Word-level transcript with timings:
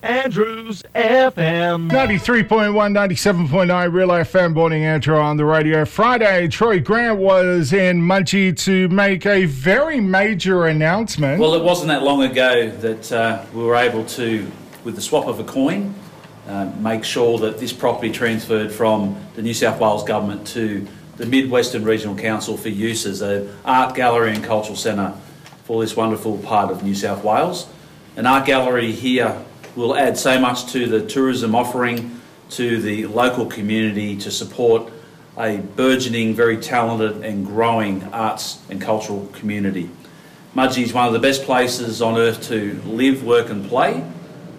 Andrews 0.00 0.84
FM. 0.94 1.90
93.1, 1.90 2.70
97.9 2.72 3.92
Real 3.92 4.08
FM, 4.10 4.54
Morning 4.54 4.84
Andrew 4.84 5.16
on 5.16 5.36
the 5.36 5.44
radio. 5.44 5.84
Friday, 5.84 6.46
Troy 6.46 6.78
Grant 6.78 7.18
was 7.18 7.72
in 7.72 8.00
Mudgee 8.00 8.56
to 8.58 8.88
make 8.90 9.26
a 9.26 9.46
very 9.46 10.00
major 10.00 10.66
announcement. 10.66 11.40
Well, 11.40 11.54
it 11.54 11.64
wasn't 11.64 11.88
that 11.88 12.04
long 12.04 12.22
ago 12.22 12.70
that 12.70 13.10
uh, 13.10 13.44
we 13.52 13.64
were 13.64 13.74
able 13.74 14.04
to, 14.04 14.48
with 14.84 14.94
the 14.94 15.00
swap 15.00 15.26
of 15.26 15.40
a 15.40 15.44
coin, 15.44 15.92
uh, 16.46 16.70
make 16.78 17.02
sure 17.02 17.36
that 17.38 17.58
this 17.58 17.72
property 17.72 18.12
transferred 18.12 18.70
from 18.70 19.20
the 19.34 19.42
New 19.42 19.52
South 19.52 19.80
Wales 19.80 20.04
Government 20.04 20.46
to 20.46 20.86
the 21.16 21.26
Mid-Western 21.26 21.82
Regional 21.82 22.14
Council 22.14 22.56
for 22.56 22.68
use 22.68 23.04
as 23.04 23.20
an 23.20 23.52
art 23.64 23.96
gallery 23.96 24.32
and 24.32 24.44
cultural 24.44 24.76
centre 24.76 25.12
for 25.64 25.80
this 25.80 25.96
wonderful 25.96 26.38
part 26.38 26.70
of 26.70 26.84
New 26.84 26.94
South 26.94 27.24
Wales. 27.24 27.66
An 28.14 28.26
art 28.26 28.46
gallery 28.46 28.92
here 28.92 29.44
will 29.78 29.96
add 29.96 30.18
so 30.18 30.38
much 30.38 30.72
to 30.72 30.86
the 30.86 31.06
tourism 31.06 31.54
offering 31.54 32.20
to 32.50 32.80
the 32.80 33.06
local 33.06 33.46
community 33.46 34.16
to 34.16 34.30
support 34.30 34.92
a 35.38 35.58
burgeoning, 35.58 36.34
very 36.34 36.56
talented 36.56 37.24
and 37.24 37.46
growing 37.46 38.02
arts 38.12 38.58
and 38.70 38.80
cultural 38.80 39.26
community. 39.34 39.88
Mudgee 40.54 40.82
is 40.82 40.92
one 40.92 41.06
of 41.06 41.12
the 41.12 41.18
best 41.18 41.44
places 41.44 42.02
on 42.02 42.16
earth 42.16 42.42
to 42.48 42.80
live, 42.84 43.22
work 43.22 43.50
and 43.50 43.68
play 43.68 44.04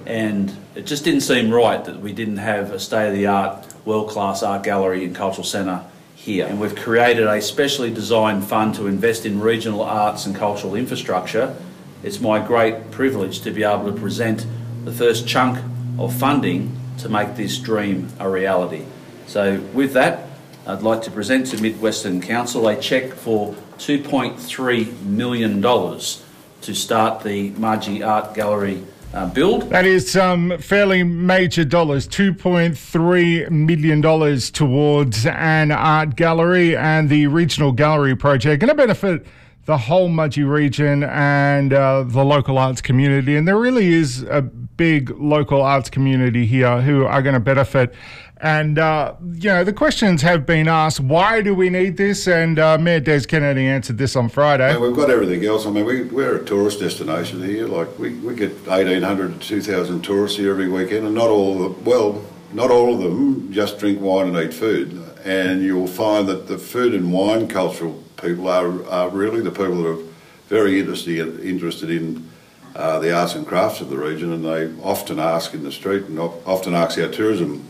and 0.10 0.56
it 0.74 0.88
just 0.88 1.04
didn't 1.04 1.22
seem 1.22 1.52
right 1.52 1.86
that 1.86 2.00
we 2.00 2.14
didn't 2.14 2.38
have 2.38 2.72
a 2.72 2.80
state-of-the-art 2.80 3.68
world-class 3.86 4.42
art 4.42 4.64
gallery 4.64 5.06
and 5.06 5.16
cultural 5.16 5.44
centre 5.44 5.84
here. 6.16 6.48
And 6.48 6.60
we've 6.60 6.76
created 6.76 7.28
a 7.28 7.40
specially 7.42 7.94
designed 7.94 8.44
fund 8.44 8.74
to 8.76 8.88
invest 8.88 9.26
in 9.26 9.40
regional 9.40 9.84
arts 9.84 10.26
and 10.26 10.36
cultural 10.36 10.74
infrastructure. 10.74 11.56
It's 12.02 12.20
my 12.20 12.40
great 12.46 12.90
privilege 12.90 13.42
to 13.42 13.52
be 13.52 13.64
able 13.64 13.86
to 13.86 14.00
present 14.00 14.48
the 14.90 14.96
first 14.96 15.28
chunk 15.28 15.60
of 16.00 16.12
funding 16.16 16.76
to 16.98 17.08
make 17.10 17.36
this 17.36 17.60
dream 17.60 18.08
a 18.20 18.28
reality. 18.28 18.84
So, 19.28 19.60
with 19.74 19.94
that, 19.94 20.28
I'd 20.66 20.82
like 20.82 21.04
to 21.04 21.12
present 21.12 21.46
to 21.48 21.62
Mid-Western 21.62 22.20
Council 22.22 22.68
a 22.68 22.76
cheque 22.76 23.14
for 23.14 23.54
$2.3 23.78 25.02
million 25.04 25.62
to 25.62 26.74
start 26.74 27.24
the 27.24 27.52
Mudgee 27.52 28.06
Art 28.06 28.34
Gallery 28.34 28.84
uh, 29.14 29.28
build. 29.28 29.70
That 29.70 29.86
is 29.86 30.12
some 30.12 30.52
um, 30.54 30.58
fairly 30.58 31.04
major 31.04 31.66
dollars, 31.66 32.08
$2.3 32.08 33.50
million 33.52 34.02
towards 34.40 35.26
an 35.28 35.72
art 35.72 36.16
gallery 36.16 36.76
and 36.76 37.10
the 37.10 37.28
regional 37.28 37.72
gallery 37.72 38.16
project. 38.16 38.60
Going 38.60 38.70
to 38.70 38.76
benefit 38.76 39.26
the 39.70 39.78
whole 39.78 40.10
Mudgee 40.10 40.50
region 40.50 41.04
and 41.04 41.74
uh, 41.74 42.02
the 42.02 42.26
local 42.26 42.58
arts 42.58 42.82
community. 42.82 43.36
And 43.36 43.48
there 43.48 43.60
really 43.60 43.94
is 43.94 44.24
a 44.24 44.42
big 44.42 45.12
local 45.12 45.62
arts 45.62 45.92
community 45.92 46.48
here 46.48 46.82
who 46.82 47.06
are 47.06 47.22
going 47.22 47.36
to 47.36 47.40
benefit. 47.40 47.94
And, 48.38 48.80
uh, 48.80 49.14
you 49.34 49.50
know, 49.50 49.64
the 49.64 49.72
questions 49.72 50.24
have 50.24 50.44
been 50.48 50.68
asked 50.68 51.02
why 51.02 51.42
do 51.42 51.54
we 51.54 51.70
need 51.70 51.98
this? 51.98 52.28
And 52.28 52.58
uh, 52.58 52.80
Mayor 52.80 53.00
Des 53.00 53.26
Kennedy 53.26 53.68
answered 53.68 54.00
this 54.00 54.16
on 54.16 54.28
Friday. 54.28 54.76
we've 54.76 54.96
got 54.96 55.12
everything 55.12 55.46
else. 55.46 55.68
I 55.68 55.70
mean, 55.70 55.86
we, 55.86 56.02
we're 56.06 56.38
a 56.38 56.46
tourist 56.46 56.80
destination 56.80 57.44
here. 57.44 57.68
Like, 57.68 58.00
we, 58.00 58.16
we 58.16 58.34
get 58.34 58.54
1,800 58.66 59.40
to 59.40 59.48
2,000 59.48 60.02
tourists 60.02 60.40
here 60.40 60.50
every 60.50 60.68
weekend, 60.68 61.06
and 61.06 61.14
not 61.14 61.28
all 61.28 61.64
of 61.64 61.76
them, 61.76 61.86
well, 61.86 62.26
not 62.54 62.72
all 62.72 62.96
of 62.96 63.02
them 63.02 63.54
just 63.54 63.78
drink 63.78 64.02
wine 64.02 64.30
and 64.30 64.38
eat 64.38 64.52
food. 64.52 65.00
And 65.24 65.62
you'll 65.62 65.86
find 65.86 66.28
that 66.28 66.48
the 66.48 66.58
food 66.58 66.96
and 66.96 67.14
wine 67.14 67.48
cultural 67.48 68.04
people 68.22 68.48
are, 68.48 68.88
are 68.90 69.10
really 69.10 69.42
the 69.42 69.52
people 69.52 69.84
that 69.84 69.90
are 69.90 70.04
very 70.48 70.80
interested, 70.80 71.40
interested 71.42 71.90
in 71.90 72.30
uh, 72.76 73.00
the 73.00 73.16
arts 73.16 73.36
and 73.36 73.46
crafts 73.46 73.82
of 73.82 73.90
the 73.90 73.98
region, 73.98 74.32
and 74.32 74.46
they 74.46 74.72
often 74.82 75.20
ask 75.20 75.54
in 75.54 75.64
the 75.64 75.72
street 75.72 76.06
and 76.06 76.20
often 76.20 76.74
ask 76.74 77.00
our 77.00 77.10
tourism 77.10 77.66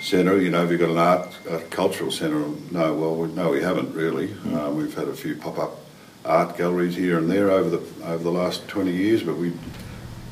centre, 0.00 0.40
you 0.40 0.50
know, 0.50 0.60
have 0.60 0.72
you 0.72 0.78
got 0.78 0.90
an 0.90 0.98
art 0.98 1.28
a 1.48 1.58
cultural 1.70 2.10
centre? 2.10 2.44
No, 2.70 2.94
well, 2.94 3.14
we, 3.16 3.28
no, 3.32 3.50
we 3.50 3.62
haven't 3.62 3.94
really. 3.94 4.28
Mm. 4.28 4.56
Um, 4.56 4.76
we've 4.76 4.94
had 4.94 5.08
a 5.08 5.14
few 5.14 5.36
pop-up 5.36 5.78
art 6.24 6.56
galleries 6.56 6.96
here 6.96 7.18
and 7.18 7.30
there 7.30 7.50
over 7.50 7.70
the 7.70 8.06
over 8.06 8.22
the 8.22 8.30
last 8.30 8.68
20 8.68 8.92
years, 8.92 9.22
but 9.22 9.36
we 9.36 9.52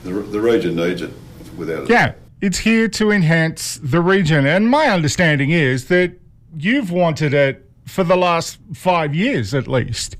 the, 0.04 0.12
the 0.12 0.40
region 0.40 0.76
needs 0.76 1.02
it 1.02 1.12
without 1.56 1.84
it. 1.84 1.90
Yeah, 1.90 2.14
it's 2.40 2.58
here 2.58 2.88
to 2.88 3.10
enhance 3.10 3.78
the 3.82 4.00
region, 4.00 4.46
and 4.46 4.68
my 4.68 4.86
understanding 4.86 5.50
is 5.50 5.86
that 5.86 6.18
you've 6.56 6.90
wanted 6.90 7.32
it 7.32 7.69
for 7.90 8.04
the 8.04 8.16
last 8.16 8.58
five 8.72 9.14
years 9.14 9.52
at 9.52 9.68
least. 9.68 10.16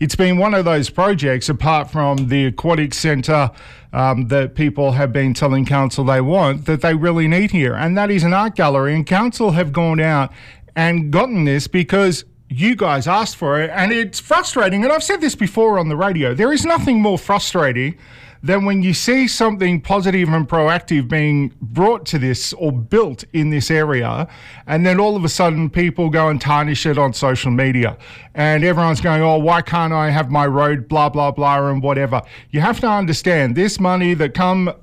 It's 0.00 0.16
been 0.16 0.36
one 0.38 0.54
of 0.54 0.64
those 0.64 0.90
projects, 0.90 1.48
apart 1.48 1.90
from 1.90 2.28
the 2.28 2.46
aquatic 2.46 2.92
centre 2.92 3.50
um, 3.92 4.28
that 4.28 4.54
people 4.54 4.92
have 4.92 5.12
been 5.12 5.32
telling 5.32 5.64
council 5.64 6.04
they 6.04 6.20
want, 6.20 6.66
that 6.66 6.80
they 6.80 6.94
really 6.94 7.28
need 7.28 7.52
here. 7.52 7.74
And 7.74 7.96
that 7.96 8.10
is 8.10 8.24
an 8.24 8.34
art 8.34 8.56
gallery. 8.56 8.94
And 8.94 9.06
council 9.06 9.52
have 9.52 9.72
gone 9.72 10.00
out 10.00 10.32
and 10.74 11.12
gotten 11.12 11.44
this 11.44 11.68
because 11.68 12.24
you 12.48 12.74
guys 12.74 13.06
asked 13.06 13.36
for 13.36 13.60
it. 13.62 13.70
And 13.70 13.92
it's 13.92 14.18
frustrating. 14.20 14.82
And 14.84 14.92
I've 14.92 15.04
said 15.04 15.20
this 15.20 15.36
before 15.36 15.78
on 15.78 15.88
the 15.88 15.96
radio 15.96 16.34
there 16.34 16.52
is 16.52 16.64
nothing 16.66 17.00
more 17.00 17.18
frustrating 17.18 17.96
then 18.44 18.66
when 18.66 18.82
you 18.82 18.92
see 18.92 19.26
something 19.26 19.80
positive 19.80 20.28
and 20.28 20.46
proactive 20.46 21.08
being 21.08 21.54
brought 21.62 22.04
to 22.04 22.18
this 22.18 22.52
or 22.52 22.70
built 22.70 23.24
in 23.32 23.48
this 23.48 23.70
area, 23.70 24.28
and 24.66 24.84
then 24.84 25.00
all 25.00 25.16
of 25.16 25.24
a 25.24 25.30
sudden 25.30 25.70
people 25.70 26.10
go 26.10 26.28
and 26.28 26.42
tarnish 26.42 26.84
it 26.84 26.98
on 26.98 27.14
social 27.14 27.50
media, 27.50 27.96
and 28.34 28.62
everyone's 28.62 29.00
going, 29.00 29.22
oh, 29.22 29.38
why 29.38 29.62
can't 29.62 29.94
I 29.94 30.10
have 30.10 30.30
my 30.30 30.46
road, 30.46 30.88
blah, 30.88 31.08
blah, 31.08 31.30
blah, 31.30 31.70
and 31.70 31.82
whatever. 31.82 32.20
You 32.50 32.60
have 32.60 32.80
to 32.80 32.86
understand 32.86 33.56
this 33.56 33.80
money 33.80 34.12
that 34.12 34.34
come 34.34 34.74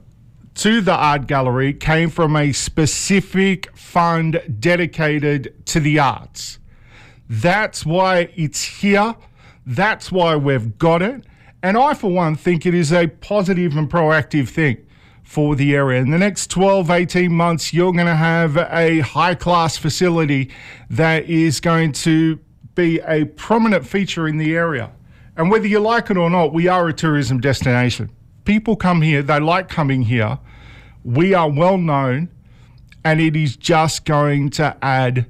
to 0.55 0.81
the 0.81 0.95
art 0.95 1.27
gallery 1.27 1.71
came 1.71 2.09
from 2.09 2.35
a 2.35 2.53
specific 2.53 3.77
fund 3.77 4.41
dedicated 4.59 5.53
to 5.67 5.79
the 5.79 5.99
arts. 5.99 6.57
That's 7.29 7.85
why 7.85 8.31
it's 8.35 8.63
here. 8.63 9.15
That's 9.67 10.11
why 10.11 10.35
we've 10.35 10.79
got 10.79 11.03
it. 11.03 11.25
And 11.63 11.77
I, 11.77 11.93
for 11.93 12.11
one, 12.11 12.35
think 12.35 12.65
it 12.65 12.73
is 12.73 12.91
a 12.91 13.07
positive 13.07 13.75
and 13.77 13.89
proactive 13.89 14.49
thing 14.49 14.85
for 15.23 15.55
the 15.55 15.75
area. 15.75 16.01
In 16.01 16.09
the 16.09 16.17
next 16.17 16.49
12, 16.49 16.89
18 16.89 17.31
months, 17.31 17.73
you're 17.73 17.93
going 17.93 18.07
to 18.07 18.15
have 18.15 18.57
a 18.57 18.99
high 18.99 19.35
class 19.35 19.77
facility 19.77 20.49
that 20.89 21.25
is 21.25 21.59
going 21.59 21.91
to 21.93 22.39
be 22.75 22.99
a 23.01 23.25
prominent 23.25 23.85
feature 23.85 24.27
in 24.27 24.37
the 24.37 24.55
area. 24.55 24.91
And 25.37 25.51
whether 25.51 25.67
you 25.67 25.79
like 25.79 26.09
it 26.09 26.17
or 26.17 26.29
not, 26.29 26.53
we 26.53 26.67
are 26.67 26.87
a 26.87 26.93
tourism 26.93 27.39
destination. 27.39 28.09
People 28.43 28.75
come 28.75 29.01
here, 29.01 29.21
they 29.21 29.39
like 29.39 29.69
coming 29.69 30.01
here. 30.01 30.39
We 31.03 31.33
are 31.33 31.49
well 31.49 31.77
known, 31.77 32.29
and 33.03 33.21
it 33.21 33.35
is 33.35 33.55
just 33.55 34.05
going 34.05 34.49
to 34.51 34.75
add 34.81 35.27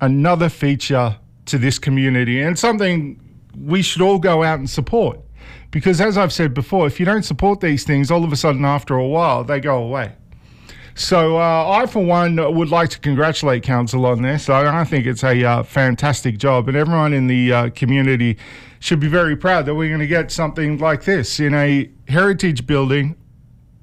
another 0.00 0.48
feature 0.48 1.16
to 1.46 1.58
this 1.58 1.78
community 1.78 2.40
and 2.40 2.58
something 2.58 3.20
we 3.58 3.82
should 3.82 4.02
all 4.02 4.18
go 4.18 4.42
out 4.42 4.58
and 4.58 4.68
support. 4.68 5.20
Because 5.70 6.00
as 6.00 6.18
I've 6.18 6.32
said 6.32 6.52
before, 6.52 6.86
if 6.86 6.98
you 6.98 7.06
don't 7.06 7.22
support 7.22 7.60
these 7.60 7.84
things, 7.84 8.10
all 8.10 8.24
of 8.24 8.32
a 8.32 8.36
sudden 8.36 8.64
after 8.64 8.94
a 8.94 9.06
while, 9.06 9.44
they 9.44 9.60
go 9.60 9.82
away. 9.82 10.14
So 10.94 11.38
uh, 11.38 11.68
I, 11.68 11.86
for 11.86 12.04
one, 12.04 12.36
would 12.36 12.68
like 12.68 12.90
to 12.90 12.98
congratulate 12.98 13.62
council 13.62 14.04
on 14.04 14.22
this. 14.22 14.48
I, 14.48 14.80
I 14.80 14.84
think 14.84 15.06
it's 15.06 15.22
a 15.22 15.44
uh, 15.44 15.62
fantastic 15.62 16.36
job, 16.38 16.68
and 16.68 16.76
everyone 16.76 17.12
in 17.12 17.26
the 17.26 17.52
uh, 17.52 17.70
community 17.70 18.36
should 18.80 19.00
be 19.00 19.08
very 19.08 19.36
proud 19.36 19.66
that 19.66 19.74
we're 19.74 19.88
going 19.88 20.00
to 20.00 20.06
get 20.06 20.30
something 20.30 20.78
like 20.78 21.04
this 21.04 21.38
in 21.38 21.54
a 21.54 21.88
heritage 22.08 22.66
building, 22.66 23.16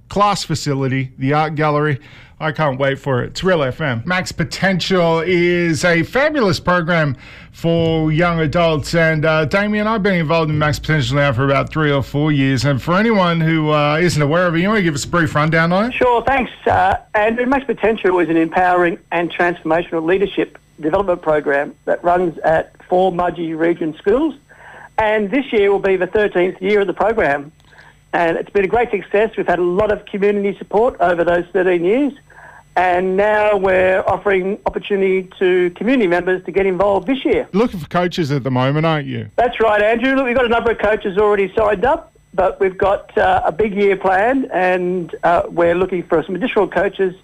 class 0.10 0.44
facility, 0.44 1.14
the 1.18 1.34
art 1.34 1.56
gallery. 1.56 2.00
I 2.40 2.52
can't 2.52 2.80
wait 2.80 3.00
for 3.00 3.24
it. 3.24 3.32
It's 3.32 3.44
Real 3.44 3.60
FM. 3.60 4.06
Max 4.06 4.32
Potential 4.32 5.22
is 5.22 5.84
a 5.84 6.04
fabulous 6.04 6.60
program 6.60 7.18
for 7.52 8.12
young 8.12 8.40
adults. 8.40 8.94
And 8.94 9.26
uh, 9.26 9.46
Damien, 9.46 9.88
I've 9.88 10.04
been 10.04 10.20
involved 10.20 10.52
in 10.52 10.60
Max 10.60 10.78
Potential 10.78 11.16
now 11.16 11.34
for 11.34 11.46
about 11.46 11.72
three 11.72 11.92
or 11.92 12.04
four 12.04 12.32
years. 12.32 12.64
And 12.64 12.80
for 12.80 12.96
anyone 12.96 13.42
who 13.42 13.72
uh, 13.72 14.00
not 14.00 14.22
aware 14.22 14.46
of 14.46 14.56
it, 14.56 14.60
you 14.60 14.68
want 14.68 14.78
to 14.78 14.84
give 14.84 14.94
us 14.94 15.04
a 15.04 15.08
brief 15.08 15.34
rundown 15.34 15.74
on 15.74 15.86
it? 15.86 15.96
Sure, 15.96 16.24
thanks, 16.24 16.52
uh, 16.68 16.98
Andrew. 17.16 17.48
Max 17.48 17.66
Potential 17.66 18.20
is 18.20 18.30
an 18.30 18.38
empowering 18.38 19.00
and 19.12 19.32
transformational 19.32 20.06
leadership 20.06 20.60
development 20.80 21.24
program 21.24 21.74
that 21.86 22.04
runs 22.04 22.38
at 22.40 22.72
four 22.86 23.12
Mudgee 23.12 23.58
region 23.58 23.96
schools. 23.98 24.36
And 25.00 25.32
this 25.32 25.52
year 25.52 25.72
will 25.72 25.80
be 25.80 25.96
the 25.96 26.08
13th 26.08 26.62
year 26.62 26.82
of 26.82 26.88
the 26.88 26.94
program. 26.94 27.52
And 28.14 28.38
it's 28.38 28.52
been 28.52 28.64
a 28.64 28.68
great 28.68 28.92
success. 28.92 29.36
We've 29.36 29.48
had 29.48 29.58
a 29.58 29.64
lot 29.64 29.92
of 29.92 30.06
community 30.06 30.56
support 30.60 30.98
over 31.00 31.24
those 31.24 31.46
13 31.48 31.84
years. 31.84 32.14
And 32.78 33.18
now 33.18 33.58
we're 33.58 34.04
offering 34.06 34.60
opportunity 34.68 35.28
to 35.40 35.72
community 35.72 36.06
members 36.06 36.46
to 36.46 36.52
get 36.52 36.68
involved 36.68 37.08
this 37.08 37.26
year. 37.26 37.50
Looking 37.52 37.80
for 37.80 37.88
coaches 37.88 38.32
at 38.32 38.44
the 38.44 38.52
moment, 38.52 38.86
aren't 38.86 39.08
you? 39.08 39.32
That's 39.36 39.60
right, 39.60 39.82
Andrew. 39.82 40.14
Look, 40.14 40.26
we've 40.26 40.36
got 40.36 40.46
a 40.46 40.50
number 40.50 40.70
of 40.70 40.78
coaches 40.78 41.18
already 41.18 41.52
signed 41.56 41.84
up, 41.86 42.14
but 42.36 42.60
we've 42.60 42.78
got 42.78 43.18
uh, 43.18 43.42
a 43.44 43.52
big 43.52 43.74
year 43.74 43.98
planned, 43.98 44.52
and 44.52 45.16
uh, 45.24 45.48
we're 45.50 45.74
looking 45.74 46.04
for 46.04 46.24
some 46.24 46.36
additional 46.36 46.68
coaches, 46.68 47.16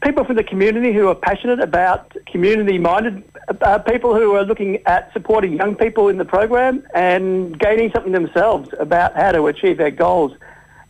people 0.00 0.24
from 0.24 0.36
the 0.36 0.44
community 0.44 0.92
who 0.92 1.08
are 1.08 1.16
passionate 1.16 1.58
about 1.58 2.16
community-minded 2.26 3.24
uh, 3.62 3.78
people 3.80 4.14
who 4.14 4.36
are 4.36 4.44
looking 4.44 4.78
at 4.86 5.12
supporting 5.12 5.54
young 5.54 5.74
people 5.74 6.08
in 6.08 6.18
the 6.18 6.24
program 6.24 6.86
and 6.94 7.58
gaining 7.58 7.90
something 7.90 8.12
themselves 8.12 8.68
about 8.78 9.16
how 9.16 9.32
to 9.32 9.48
achieve 9.48 9.76
their 9.76 9.90
goals 9.90 10.32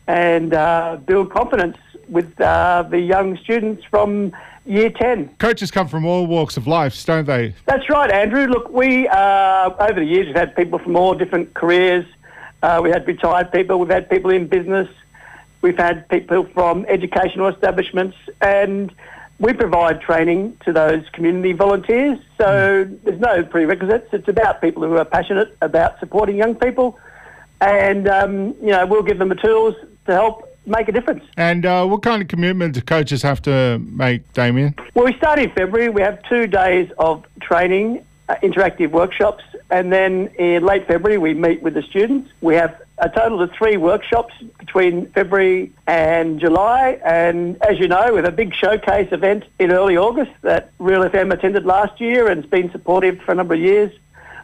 and 0.06 0.52
uh, 0.52 0.98
build 1.06 1.32
confidence 1.32 1.78
with 2.08 2.40
uh, 2.40 2.84
the 2.88 3.00
young 3.00 3.36
students 3.38 3.84
from 3.84 4.32
year 4.66 4.90
10. 4.90 5.36
Coaches 5.38 5.70
come 5.70 5.88
from 5.88 6.04
all 6.06 6.26
walks 6.26 6.56
of 6.56 6.66
life, 6.66 7.04
don't 7.04 7.26
they? 7.26 7.54
That's 7.66 7.88
right, 7.88 8.10
Andrew. 8.10 8.46
Look, 8.46 8.70
we, 8.70 9.08
uh, 9.08 9.70
over 9.78 10.00
the 10.00 10.04
years, 10.04 10.26
we've 10.26 10.36
had 10.36 10.56
people 10.56 10.78
from 10.78 10.96
all 10.96 11.14
different 11.14 11.54
careers. 11.54 12.06
Uh, 12.62 12.80
we 12.82 12.90
had 12.90 13.06
retired 13.06 13.52
people, 13.52 13.78
we've 13.78 13.90
had 13.90 14.08
people 14.08 14.30
in 14.30 14.46
business, 14.46 14.88
we've 15.60 15.76
had 15.76 16.08
people 16.08 16.44
from 16.54 16.86
educational 16.88 17.48
establishments, 17.48 18.16
and 18.40 18.90
we 19.38 19.52
provide 19.52 20.00
training 20.00 20.56
to 20.64 20.72
those 20.72 21.06
community 21.10 21.52
volunteers. 21.52 22.18
So 22.38 22.88
there's 23.02 23.20
no 23.20 23.42
prerequisites. 23.44 24.08
It's 24.12 24.28
about 24.28 24.62
people 24.62 24.82
who 24.82 24.96
are 24.96 25.04
passionate 25.04 25.54
about 25.60 25.98
supporting 26.00 26.36
young 26.36 26.54
people, 26.54 26.98
and 27.60 28.08
um, 28.08 28.54
you 28.62 28.70
know 28.70 28.86
we'll 28.86 29.02
give 29.02 29.18
them 29.18 29.28
the 29.28 29.34
tools 29.34 29.74
to 30.06 30.12
help 30.12 30.53
make 30.66 30.88
a 30.88 30.92
difference. 30.92 31.24
And 31.36 31.66
uh, 31.66 31.86
what 31.86 32.02
kind 32.02 32.22
of 32.22 32.28
commitment 32.28 32.74
do 32.74 32.80
coaches 32.80 33.22
have 33.22 33.42
to 33.42 33.78
make, 33.78 34.32
Damien? 34.32 34.74
Well, 34.94 35.04
we 35.04 35.14
start 35.14 35.38
in 35.38 35.50
February. 35.50 35.88
We 35.88 36.02
have 36.02 36.22
two 36.28 36.46
days 36.46 36.90
of 36.98 37.24
training, 37.40 38.04
uh, 38.28 38.36
interactive 38.42 38.90
workshops, 38.90 39.44
and 39.70 39.92
then 39.92 40.28
in 40.38 40.64
late 40.64 40.86
February 40.86 41.18
we 41.18 41.34
meet 41.34 41.62
with 41.62 41.74
the 41.74 41.82
students. 41.82 42.30
We 42.40 42.54
have 42.54 42.80
a 42.98 43.08
total 43.08 43.42
of 43.42 43.50
three 43.52 43.76
workshops 43.76 44.34
between 44.58 45.06
February 45.10 45.72
and 45.86 46.38
July. 46.38 47.00
And 47.04 47.60
as 47.62 47.78
you 47.78 47.88
know, 47.88 48.10
we 48.10 48.16
have 48.16 48.24
a 48.24 48.32
big 48.32 48.54
showcase 48.54 49.08
event 49.10 49.44
in 49.58 49.72
early 49.72 49.96
August 49.96 50.30
that 50.42 50.70
Real 50.78 51.02
FM 51.02 51.32
attended 51.32 51.66
last 51.66 52.00
year 52.00 52.28
and 52.28 52.42
has 52.42 52.50
been 52.50 52.70
supportive 52.70 53.20
for 53.22 53.32
a 53.32 53.34
number 53.34 53.54
of 53.54 53.60
years, 53.60 53.92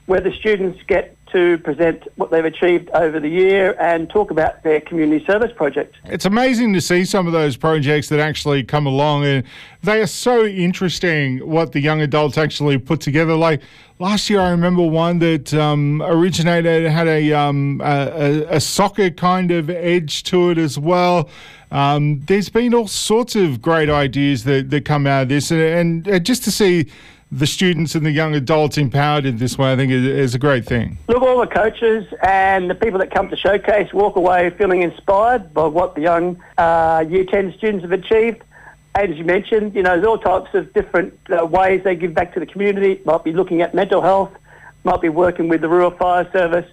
where 0.07 0.21
the 0.21 0.33
students 0.33 0.81
get 0.89 1.17
to 1.33 1.59
present 1.59 2.05
what 2.17 2.31
they've 2.31 2.45
achieved 2.45 2.91
over 2.91 3.21
the 3.21 3.29
year 3.29 3.77
and 3.81 4.09
talk 4.11 4.31
about 4.31 4.63
their 4.63 4.81
community 4.81 5.25
service 5.25 5.53
project. 5.55 5.97
It's 6.05 6.25
amazing 6.25 6.73
to 6.75 6.81
see 6.81 7.05
some 7.05 7.27
of 7.27 7.33
those 7.33 7.57
projects 7.57 8.09
that 8.09 8.21
actually 8.21 8.65
come 8.65 8.87
along, 8.87 9.25
and 9.25 9.45
they 9.83 10.01
are 10.01 10.07
so 10.07 10.45
interesting 10.45 11.39
what 11.39 11.73
the 11.73 11.81
young 11.81 12.01
adults 12.01 12.39
actually 12.39 12.79
put 12.79 13.01
together. 13.01 13.35
Like 13.35 13.63
last 13.99 14.29
year, 14.31 14.41
I 14.41 14.51
remember 14.51 14.83
one 14.83 15.19
that 15.21 15.55
um, 15.55 16.03
originated 16.03 16.91
had 16.91 17.07
a, 17.07 17.33
um, 17.33 17.81
a, 17.85 18.57
a 18.57 18.61
soccer 18.61 19.11
kind 19.11 19.51
of 19.51 19.71
edge 19.71 20.23
to 20.25 20.51
it 20.51 20.59
as 20.59 20.79
well. 20.79 21.29
Um, 21.71 22.21
there's 22.27 22.49
been 22.49 22.75
all 22.75 22.89
sorts 22.89 23.37
of 23.37 23.63
great 23.63 23.89
ideas 23.89 24.43
that, 24.45 24.71
that 24.71 24.85
come 24.85 25.07
out 25.07 25.23
of 25.23 25.29
this, 25.29 25.53
and, 25.53 26.07
and 26.09 26.27
just 26.27 26.43
to 26.45 26.51
see 26.51 26.91
the 27.33 27.47
students 27.47 27.95
and 27.95 28.05
the 28.05 28.11
young 28.11 28.35
adults 28.35 28.77
empowered 28.77 29.25
in 29.25 29.39
this 29.39 29.57
way, 29.57 29.73
I 29.73 29.77
think 29.77 29.93
is, 29.93 30.35
a 30.35 30.39
great 30.39 30.65
thing. 30.65 30.99
Look, 31.09 31.23
all 31.23 31.41
the 31.41 31.47
coaches 31.47 32.07
and 32.23 32.69
the 32.69 32.75
people 32.75 32.99
that 32.99 33.13
come 33.13 33.29
to 33.29 33.37
Showcase 33.37 33.93
walk 33.93 34.17
away 34.17 34.51
feeling 34.51 34.83
inspired 34.83 35.55
by 35.55 35.67
what 35.67 35.95
the 35.95 36.01
young 36.01 36.43
uh, 36.59 37.05
Year 37.09 37.25
10 37.25 37.55
students 37.57 37.83
have 37.83 37.93
achieved. 37.93 38.43
As 38.97 39.11
you 39.11 39.25
mentioned, 39.25 39.77
you 39.77 39.83
know, 39.83 39.95
there's 39.95 40.05
all 40.05 40.19
types 40.19 40.53
of 40.55 40.73
different 40.73 41.17
uh, 41.31 41.47
ways 41.47 41.85
they 41.85 41.95
give 41.95 42.15
back 42.15 42.35
to 42.35 42.41
the 42.41 42.47
community. 42.47 42.93
It 42.93 43.07
Might 43.07 43.23
be 43.23 43.33
looking 43.33 43.63
at 43.63 43.75
mental 43.75 44.03
health, 44.03 44.33
might 44.83 45.01
be 45.01 45.09
working 45.09 45.49
with 45.49 45.61
the 45.61 45.69
Rural 45.69 45.93
Fire 45.93 46.29
Service, 46.33 46.69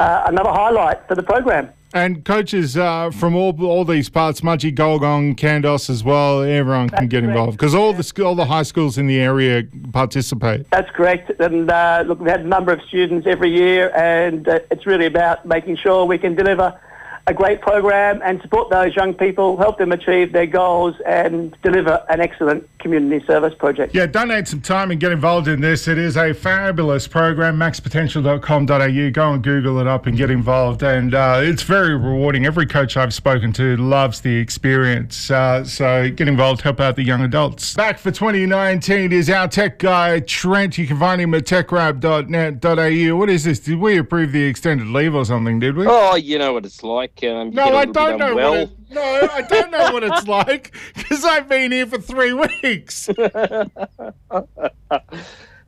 uh, 0.00 0.24
another 0.26 0.50
highlight 0.50 1.06
for 1.06 1.14
the 1.14 1.22
program. 1.22 1.70
And 1.92 2.24
coaches 2.24 2.76
uh, 2.76 3.10
from 3.10 3.34
all 3.34 3.52
all 3.64 3.84
these 3.84 4.08
parts, 4.08 4.42
Mudgee, 4.42 4.72
Gulgong, 4.72 5.34
Kandos 5.34 5.90
as 5.90 6.04
well, 6.04 6.42
everyone 6.42 6.88
can 6.88 7.08
get 7.08 7.24
involved 7.24 7.58
because 7.58 7.74
all 7.74 7.92
the 7.92 8.24
all 8.24 8.36
the 8.36 8.44
high 8.44 8.62
schools 8.62 8.96
in 8.96 9.08
the 9.08 9.20
area 9.20 9.64
participate. 9.92 10.70
That's 10.70 10.90
correct. 10.92 11.32
And 11.40 11.68
uh, 11.68 12.04
look, 12.06 12.20
we've 12.20 12.30
had 12.30 12.42
a 12.42 12.48
number 12.48 12.72
of 12.72 12.80
students 12.82 13.26
every 13.26 13.50
year, 13.50 13.90
and 13.96 14.46
uh, 14.48 14.60
it's 14.70 14.86
really 14.86 15.06
about 15.06 15.44
making 15.46 15.76
sure 15.76 16.04
we 16.04 16.16
can 16.16 16.36
deliver 16.36 16.80
a 17.26 17.34
great 17.34 17.60
program 17.60 18.20
and 18.24 18.40
support 18.42 18.70
those 18.70 18.94
young 18.96 19.14
people, 19.14 19.56
help 19.56 19.78
them 19.78 19.92
achieve 19.92 20.32
their 20.32 20.46
goals 20.46 20.94
and 21.06 21.56
deliver 21.62 22.04
an 22.08 22.20
excellent 22.20 22.68
community 22.78 23.24
service 23.26 23.54
project. 23.54 23.94
Yeah, 23.94 24.06
donate 24.06 24.48
some 24.48 24.60
time 24.60 24.90
and 24.90 24.98
get 24.98 25.12
involved 25.12 25.46
in 25.46 25.60
this. 25.60 25.86
It 25.86 25.98
is 25.98 26.16
a 26.16 26.32
fabulous 26.32 27.06
program, 27.06 27.58
maxpotential.com.au. 27.58 29.10
Go 29.10 29.32
and 29.32 29.44
Google 29.44 29.78
it 29.78 29.86
up 29.86 30.06
and 30.06 30.16
get 30.16 30.30
involved. 30.30 30.82
And 30.82 31.14
uh, 31.14 31.40
it's 31.42 31.62
very 31.62 31.96
rewarding. 31.96 32.46
Every 32.46 32.66
coach 32.66 32.96
I've 32.96 33.14
spoken 33.14 33.52
to 33.54 33.76
loves 33.76 34.20
the 34.20 34.36
experience. 34.36 35.30
Uh, 35.30 35.64
so 35.64 36.10
get 36.10 36.26
involved, 36.26 36.62
help 36.62 36.80
out 36.80 36.96
the 36.96 37.04
young 37.04 37.22
adults. 37.22 37.74
Back 37.74 37.98
for 37.98 38.10
2019 38.10 39.12
is 39.12 39.30
our 39.30 39.46
tech 39.46 39.78
guy, 39.78 40.20
Trent. 40.20 40.78
You 40.78 40.86
can 40.86 40.98
find 40.98 41.20
him 41.20 41.34
at 41.34 41.44
techwrap.net.au. 41.44 43.16
What 43.16 43.30
is 43.30 43.44
this? 43.44 43.60
Did 43.60 43.78
we 43.78 43.98
approve 43.98 44.32
the 44.32 44.44
extended 44.44 44.88
leave 44.88 45.14
or 45.14 45.24
something, 45.24 45.60
did 45.60 45.76
we? 45.76 45.86
Oh, 45.86 46.16
you 46.16 46.38
know 46.38 46.54
what 46.54 46.64
it's 46.64 46.82
like. 46.82 47.09
Um, 47.22 47.50
no, 47.50 47.76
I 47.76 47.84
don't 47.84 48.18
know. 48.18 48.34
What 48.34 48.58
it, 48.58 48.70
no, 48.90 49.28
I 49.32 49.42
don't 49.42 49.70
know 49.70 49.92
what 49.92 50.02
it's 50.02 50.26
like 50.28 50.74
because 50.94 51.24
I've 51.24 51.48
been 51.48 51.70
here 51.72 51.86
for 51.86 51.98
three 51.98 52.32
weeks. 52.32 53.08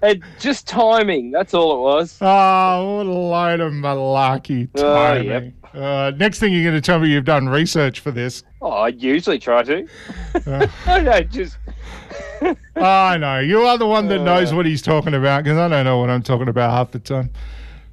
and 0.03 0.23
just 0.39 0.67
timing. 0.67 1.31
That's 1.31 1.55
all 1.55 1.77
it 1.77 1.81
was. 1.81 2.19
Oh, 2.21 2.97
what 2.97 3.07
a 3.07 3.11
load 3.11 3.61
of 3.61 3.73
malarkey 3.73 4.73
timing. 4.75 5.31
Oh, 5.31 5.35
yep. 5.35 5.53
Uh, 5.75 6.13
next 6.17 6.39
thing 6.39 6.53
you're 6.53 6.65
going 6.65 6.75
to 6.75 6.81
tell 6.83 6.99
me 6.99 7.09
you've 7.09 7.25
done 7.25 7.49
research 7.49 8.01
for 8.01 8.11
this. 8.11 8.43
Oh, 8.61 8.69
I 8.69 8.89
usually 8.89 9.39
try 9.39 9.63
to. 9.63 9.89
Uh, 10.47 10.67
no, 10.87 11.21
just. 11.23 11.57
I 12.77 13.17
know. 13.17 13.39
You 13.39 13.63
are 13.63 13.79
the 13.79 13.87
one 13.87 14.09
that 14.09 14.21
knows 14.21 14.53
uh. 14.53 14.57
what 14.57 14.67
he's 14.67 14.83
talking 14.83 15.15
about 15.15 15.45
because 15.45 15.59
I 15.59 15.69
don't 15.69 15.85
know 15.85 15.99
what 15.99 16.11
I'm 16.11 16.23
talking 16.23 16.49
about 16.49 16.71
half 16.71 16.91
the 16.91 16.99
time. 16.99 17.31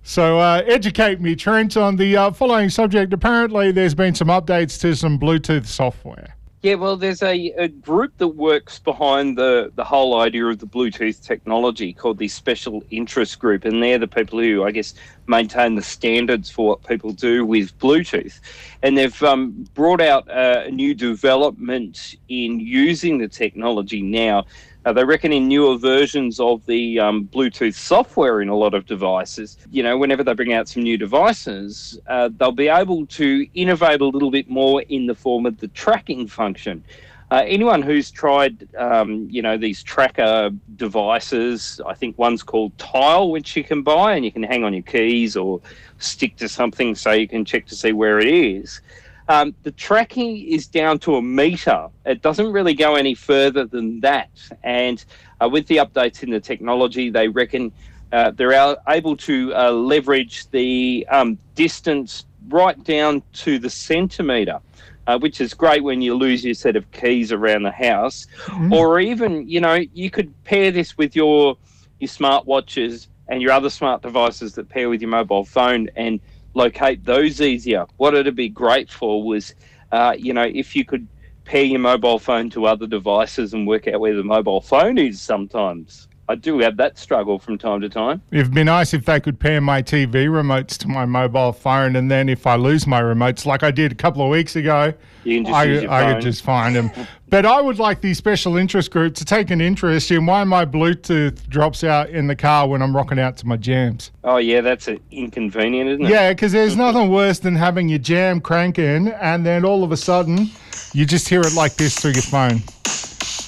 So, 0.04 0.40
uh, 0.40 0.64
educate 0.66 1.22
me, 1.22 1.36
Trent, 1.36 1.78
on 1.78 1.96
the 1.96 2.18
uh, 2.18 2.32
following 2.32 2.70
subject. 2.70 3.14
Apparently, 3.14 3.72
there's 3.72 3.94
been 3.94 4.16
some 4.16 4.30
updates 4.30 4.80
to 4.82 4.96
some 4.96 5.20
Bluetooth 5.20 5.66
software. 5.68 6.36
Yeah, 6.62 6.74
well, 6.74 6.98
there's 6.98 7.24
a, 7.24 7.54
a 7.58 7.70
group 7.70 8.18
that 8.18 8.28
works 8.28 8.80
behind 8.80 9.38
the, 9.38 9.72
the 9.76 9.84
whole 9.86 10.20
idea 10.20 10.46
of 10.46 10.60
the 10.60 10.66
Bluetooth 10.66 11.24
technology 11.24 11.94
called 11.94 12.18
the 12.18 12.28
Special 12.28 12.84
Interest 12.92 13.40
Group, 13.40 13.64
and 13.64 13.82
they're 13.82 13.98
the 13.98 14.10
people 14.10 14.40
who, 14.40 14.66
I 14.66 14.72
guess, 14.72 14.94
maintain 15.28 15.76
the 15.76 15.82
standards 15.82 16.50
for 16.50 16.68
what 16.68 16.84
people 16.84 17.14
do 17.14 17.46
with 17.46 17.78
Bluetooth. 17.80 18.42
And 18.84 18.98
they've 18.98 19.24
um, 19.24 19.68
brought 19.74 20.02
out 20.02 20.30
uh, 20.30 20.64
a 20.66 20.72
new 20.72 20.94
development 20.94 22.16
in 22.28 22.60
using 22.60 23.20
the 23.20 23.30
technology 23.30 24.02
now 24.02 24.46
uh, 24.86 24.94
they 24.94 25.04
reckon 25.04 25.34
in 25.34 25.48
newer 25.48 25.78
versions 25.78 26.40
of 26.40 26.66
the 26.66 27.00
um, 27.00 27.28
Bluetooth 27.34 27.76
software 27.76 28.42
in 28.42 28.50
a 28.50 28.56
lot 28.56 28.74
of 28.74 28.86
devices, 28.86 29.58
you 29.72 29.84
know, 29.84 29.98
whenever 29.98 30.24
they 30.24 30.34
bring 30.34 30.54
out 30.54 30.70
some 30.70 30.84
new 30.84 30.98
devices, 30.98 32.00
uh, 32.08 32.30
they'll 32.38 32.52
be 32.52 32.70
able 32.70 33.06
to 33.08 33.46
innovate 33.54 34.02
a 34.02 34.06
little 34.06 34.32
bit 34.32 34.50
more 34.50 34.82
in 34.84 35.06
the 35.06 35.16
form 35.16 35.46
of 35.46 35.58
the 35.58 35.68
tracking 35.70 36.28
function. 36.28 36.84
Uh, 37.32 37.44
anyone 37.46 37.82
who's 37.82 38.10
tried, 38.10 38.68
um, 38.76 39.28
you 39.30 39.42
know, 39.42 39.56
these 39.56 39.84
tracker 39.84 40.50
devices, 40.78 41.80
I 41.86 41.94
think 41.94 42.18
one's 42.18 42.42
called 42.42 42.76
Tile, 42.80 43.30
which 43.30 43.56
you 43.56 43.64
can 43.64 43.84
buy 43.84 44.16
and 44.16 44.26
you 44.26 44.32
can 44.32 44.42
hang 44.42 44.64
on 44.64 44.74
your 44.74 44.82
keys 44.82 45.38
or 45.38 45.62
stick 46.00 46.38
to 46.38 46.50
something 46.50 46.96
so 46.96 47.12
you 47.12 47.28
can 47.28 47.46
check 47.46 47.68
to 47.68 47.76
see 47.76 47.92
where 47.92 48.20
it 48.20 48.28
is. 48.28 48.82
Um, 49.30 49.54
the 49.62 49.72
tracking 49.72 50.38
is 50.38 50.66
down 50.66 50.98
to 51.00 51.16
a 51.16 51.22
meter. 51.22 51.88
It 52.04 52.24
doesn't 52.24 52.52
really 52.52 52.74
go 52.74 52.96
any 52.96 53.14
further 53.14 53.64
than 53.64 54.00
that. 54.00 54.32
And 54.64 55.06
uh, 55.40 55.48
with 55.48 55.68
the 55.68 55.78
updates 55.78 56.24
in 56.24 56.32
the 56.32 56.40
technology, 56.40 57.12
they 57.12 57.28
reckon 57.28 57.72
uh, 58.12 58.32
they're 58.32 58.76
able 58.88 59.16
to 59.18 59.54
uh, 59.54 59.72
leverage 59.72 60.50
the 60.50 61.06
um, 61.12 61.38
distance 61.54 62.26
right 62.48 62.84
down 62.84 63.22
to 63.34 63.60
the 63.60 63.70
centimeter. 63.70 64.60
Uh, 65.08 65.18
which 65.18 65.42
is 65.42 65.56
great 65.56 65.84
when 65.84 66.04
you 66.04 66.14
lose 66.14 66.46
your 66.46 66.54
set 66.54 66.76
of 66.76 66.92
keys 66.92 67.32
around 67.32 67.64
the 67.64 67.72
house, 67.72 68.28
mm. 68.46 68.72
or 68.72 69.00
even 69.00 69.48
you 69.50 69.60
know 69.60 69.80
you 69.92 70.12
could 70.12 70.32
pair 70.44 70.70
this 70.70 71.00
with 71.00 71.16
your 71.16 71.58
your 72.00 72.08
smartwatches 72.08 73.08
and 73.28 73.42
your 73.42 73.52
other 73.52 73.72
smart 73.72 74.04
devices 74.04 74.54
that 74.54 74.70
pair 74.70 74.88
with 74.88 75.02
your 75.02 75.10
mobile 75.10 75.44
phone, 75.44 75.90
and 75.96 76.20
locate 76.54 77.06
those 77.06 77.42
easier. 77.42 77.86
What 77.98 78.16
it'd 78.16 78.36
be 78.36 78.50
great 78.50 78.92
for 78.92 79.24
was, 79.24 79.54
uh, 79.92 80.16
you 80.18 80.34
know, 80.34 80.44
if 80.52 80.76
you 80.76 80.86
could 80.86 81.08
pair 81.46 81.64
your 81.64 81.80
mobile 81.80 82.20
phone 82.20 82.50
to 82.52 82.66
other 82.68 82.88
devices 82.88 83.54
and 83.54 83.68
work 83.68 83.88
out 83.88 84.02
where 84.02 84.16
the 84.16 84.24
mobile 84.24 84.62
phone 84.62 84.98
is 84.98 85.22
sometimes. 85.24 86.09
I 86.30 86.36
do 86.36 86.60
have 86.60 86.78
that 86.78 87.00
struggle 87.00 87.40
from 87.40 87.58
time 87.58 87.82
to 87.82 87.90
time. 87.90 88.22
It'd 88.32 88.54
be 88.54 88.64
nice 88.64 88.94
if 88.94 89.04
they 89.04 89.20
could 89.20 89.40
pair 89.40 89.60
my 89.62 89.82
TV 89.82 90.28
remotes 90.28 90.78
to 90.78 90.88
my 90.88 91.04
mobile 91.04 91.52
phone, 91.52 91.96
and 91.96 92.12
then 92.12 92.30
if 92.30 92.46
I 92.46 92.56
lose 92.56 92.86
my 92.86 93.02
remotes, 93.02 93.48
like 93.48 93.64
I 93.64 93.72
did 93.72 93.92
a 93.92 93.96
couple 93.96 94.22
of 94.22 94.30
weeks 94.30 94.56
ago, 94.56 94.94
You 95.24 95.38
can 95.38 95.46
just 95.46 95.88
I, 95.88 96.10
I 96.10 96.14
could 96.14 96.22
just 96.22 96.44
find 96.44 96.76
them. 96.76 96.92
but 97.30 97.48
I 97.48 97.60
would 97.60 97.80
like 97.80 98.02
the 98.02 98.14
special 98.14 98.58
interest 98.58 98.92
group 98.92 99.16
to 99.16 99.26
take 99.26 99.50
an 99.50 99.60
interest 99.60 100.12
in 100.12 100.28
why 100.28 100.44
my 100.44 100.66
Bluetooth 100.66 101.50
drops 101.50 101.84
out 101.84 102.12
in 102.12 102.28
the 102.28 102.36
car 102.36 102.68
when 102.68 102.84
I'm 102.84 102.96
rocking 102.96 103.18
out 103.18 103.36
to 103.38 103.48
my 103.48 103.58
jams. 103.58 104.12
Oh 104.24 104.38
yeah, 104.38 104.62
that's 104.62 104.88
inconvenient, 105.10 105.90
isn't 105.90 106.06
it? 106.06 106.10
Yeah, 106.12 106.32
because 106.32 106.52
there's 106.52 106.76
nothing 106.86 107.10
worse 107.10 107.40
than 107.40 107.56
having 107.56 107.90
your 107.90 107.98
jam 107.98 108.40
cranking, 108.40 109.08
and 109.08 109.44
then 109.44 109.66
all 109.66 109.84
of 109.84 109.92
a 109.92 109.98
sudden, 109.98 110.52
you 110.94 111.08
just 111.08 111.28
hear 111.28 111.42
it 111.42 111.56
like 111.56 111.74
this 111.74 111.98
through 111.98 112.12
your 112.12 112.22
phone. 112.22 112.62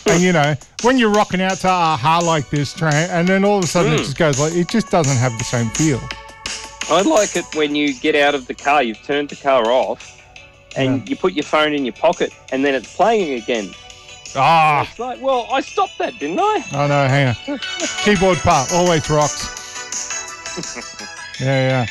And 0.08 0.22
you 0.22 0.34
know, 0.34 0.55
when 0.81 0.98
you're 0.98 1.12
rocking 1.12 1.41
out 1.41 1.58
to 1.60 1.67
aha 1.70 2.20
like 2.24 2.50
this, 2.50 2.74
train, 2.74 2.93
and 2.93 3.27
then 3.27 3.46
all 3.46 3.58
of 3.60 3.63
a 3.63 3.67
sudden 3.67 3.93
it 3.93 4.00
Mm. 4.01 4.05
just 4.05 4.17
goes 4.17 4.39
like 4.39 4.53
it 4.53 4.67
just 4.67 4.89
doesn't 4.89 5.17
have 5.17 5.38
the 5.38 5.43
same 5.43 5.70
feel. 5.72 6.01
I 6.89 7.01
like 7.01 7.36
it 7.36 7.46
when 7.55 7.75
you 7.75 7.93
get 7.93 8.15
out 8.15 8.36
of 8.36 8.48
the 8.48 8.53
car, 8.53 8.84
you've 8.84 9.01
turned 9.03 9.29
the 9.29 9.36
car 9.36 9.65
off, 9.72 10.20
and 10.75 11.08
you 11.08 11.15
put 11.15 11.34
your 11.34 11.43
phone 11.43 11.74
in 11.74 11.86
your 11.86 11.93
pocket, 11.93 12.31
and 12.51 12.65
then 12.65 12.74
it's 12.75 12.93
playing 12.96 13.34
again. 13.41 13.72
Ah, 14.36 14.88
It's 14.89 14.98
like, 15.00 15.22
well, 15.22 15.48
I 15.51 15.62
stopped 15.62 15.98
that, 16.00 16.17
didn't 16.20 16.39
I? 16.39 16.63
oh 16.74 16.88
no, 16.88 17.08
hang 17.08 17.27
on. 17.48 17.60
Keyboard 18.03 18.38
part 18.39 18.72
always 18.74 19.10
rocks. 19.10 19.46
yeah, 21.39 21.86
yeah. 21.86 21.88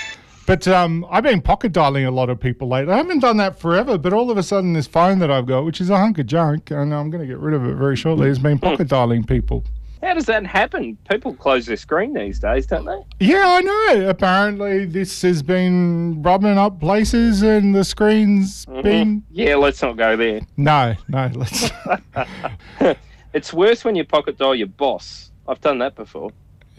But 0.51 0.67
um, 0.67 1.07
I've 1.09 1.23
been 1.23 1.41
pocket 1.41 1.71
dialing 1.71 2.07
a 2.07 2.11
lot 2.11 2.29
of 2.29 2.41
people 2.41 2.67
lately. 2.67 2.93
I 2.93 2.97
haven't 2.97 3.21
done 3.21 3.37
that 3.37 3.61
forever, 3.61 3.97
but 3.97 4.13
all 4.13 4.33
of 4.33 4.37
a 4.37 4.43
sudden, 4.43 4.73
this 4.73 4.89
phone 4.89 5.21
that 5.21 5.31
I've 5.31 5.47
got, 5.47 5.65
which 5.65 5.81
is 5.81 5.91
a 5.91 5.97
hunk 5.97 6.19
of 6.19 6.27
junk, 6.27 6.73
and 6.73 6.93
I'm 6.93 7.09
going 7.09 7.21
to 7.21 7.27
get 7.29 7.39
rid 7.39 7.55
of 7.55 7.65
it 7.65 7.77
very 7.77 7.95
shortly, 7.95 8.27
has 8.27 8.41
been 8.41 8.59
pocket 8.59 8.89
dialing 8.89 9.23
people. 9.23 9.63
How 10.03 10.13
does 10.13 10.27
that 10.27 10.45
happen? 10.45 10.99
People 11.09 11.35
close 11.35 11.67
their 11.67 11.77
screen 11.77 12.15
these 12.15 12.41
days, 12.41 12.67
don't 12.67 12.85
they? 12.85 13.25
Yeah, 13.25 13.45
I 13.47 13.61
know. 13.61 14.09
Apparently, 14.09 14.87
this 14.87 15.23
has 15.23 15.41
been 15.41 16.21
rubbing 16.21 16.59
up 16.59 16.81
places, 16.81 17.43
and 17.43 17.73
the 17.73 17.85
screen's 17.85 18.67
been 18.67 19.23
Yeah, 19.31 19.55
let's 19.55 19.81
not 19.81 19.99
go 19.99 20.17
there. 20.17 20.41
no, 20.57 20.97
no. 21.07 21.31
Let's. 21.33 21.71
It's 23.33 23.53
worse 23.53 23.85
when 23.85 23.95
you 23.95 24.03
pocket 24.03 24.37
dial 24.37 24.57
your 24.57 24.67
boss. 24.67 25.31
I've 25.47 25.61
done 25.61 25.79
that 25.79 25.95
before. 25.95 26.33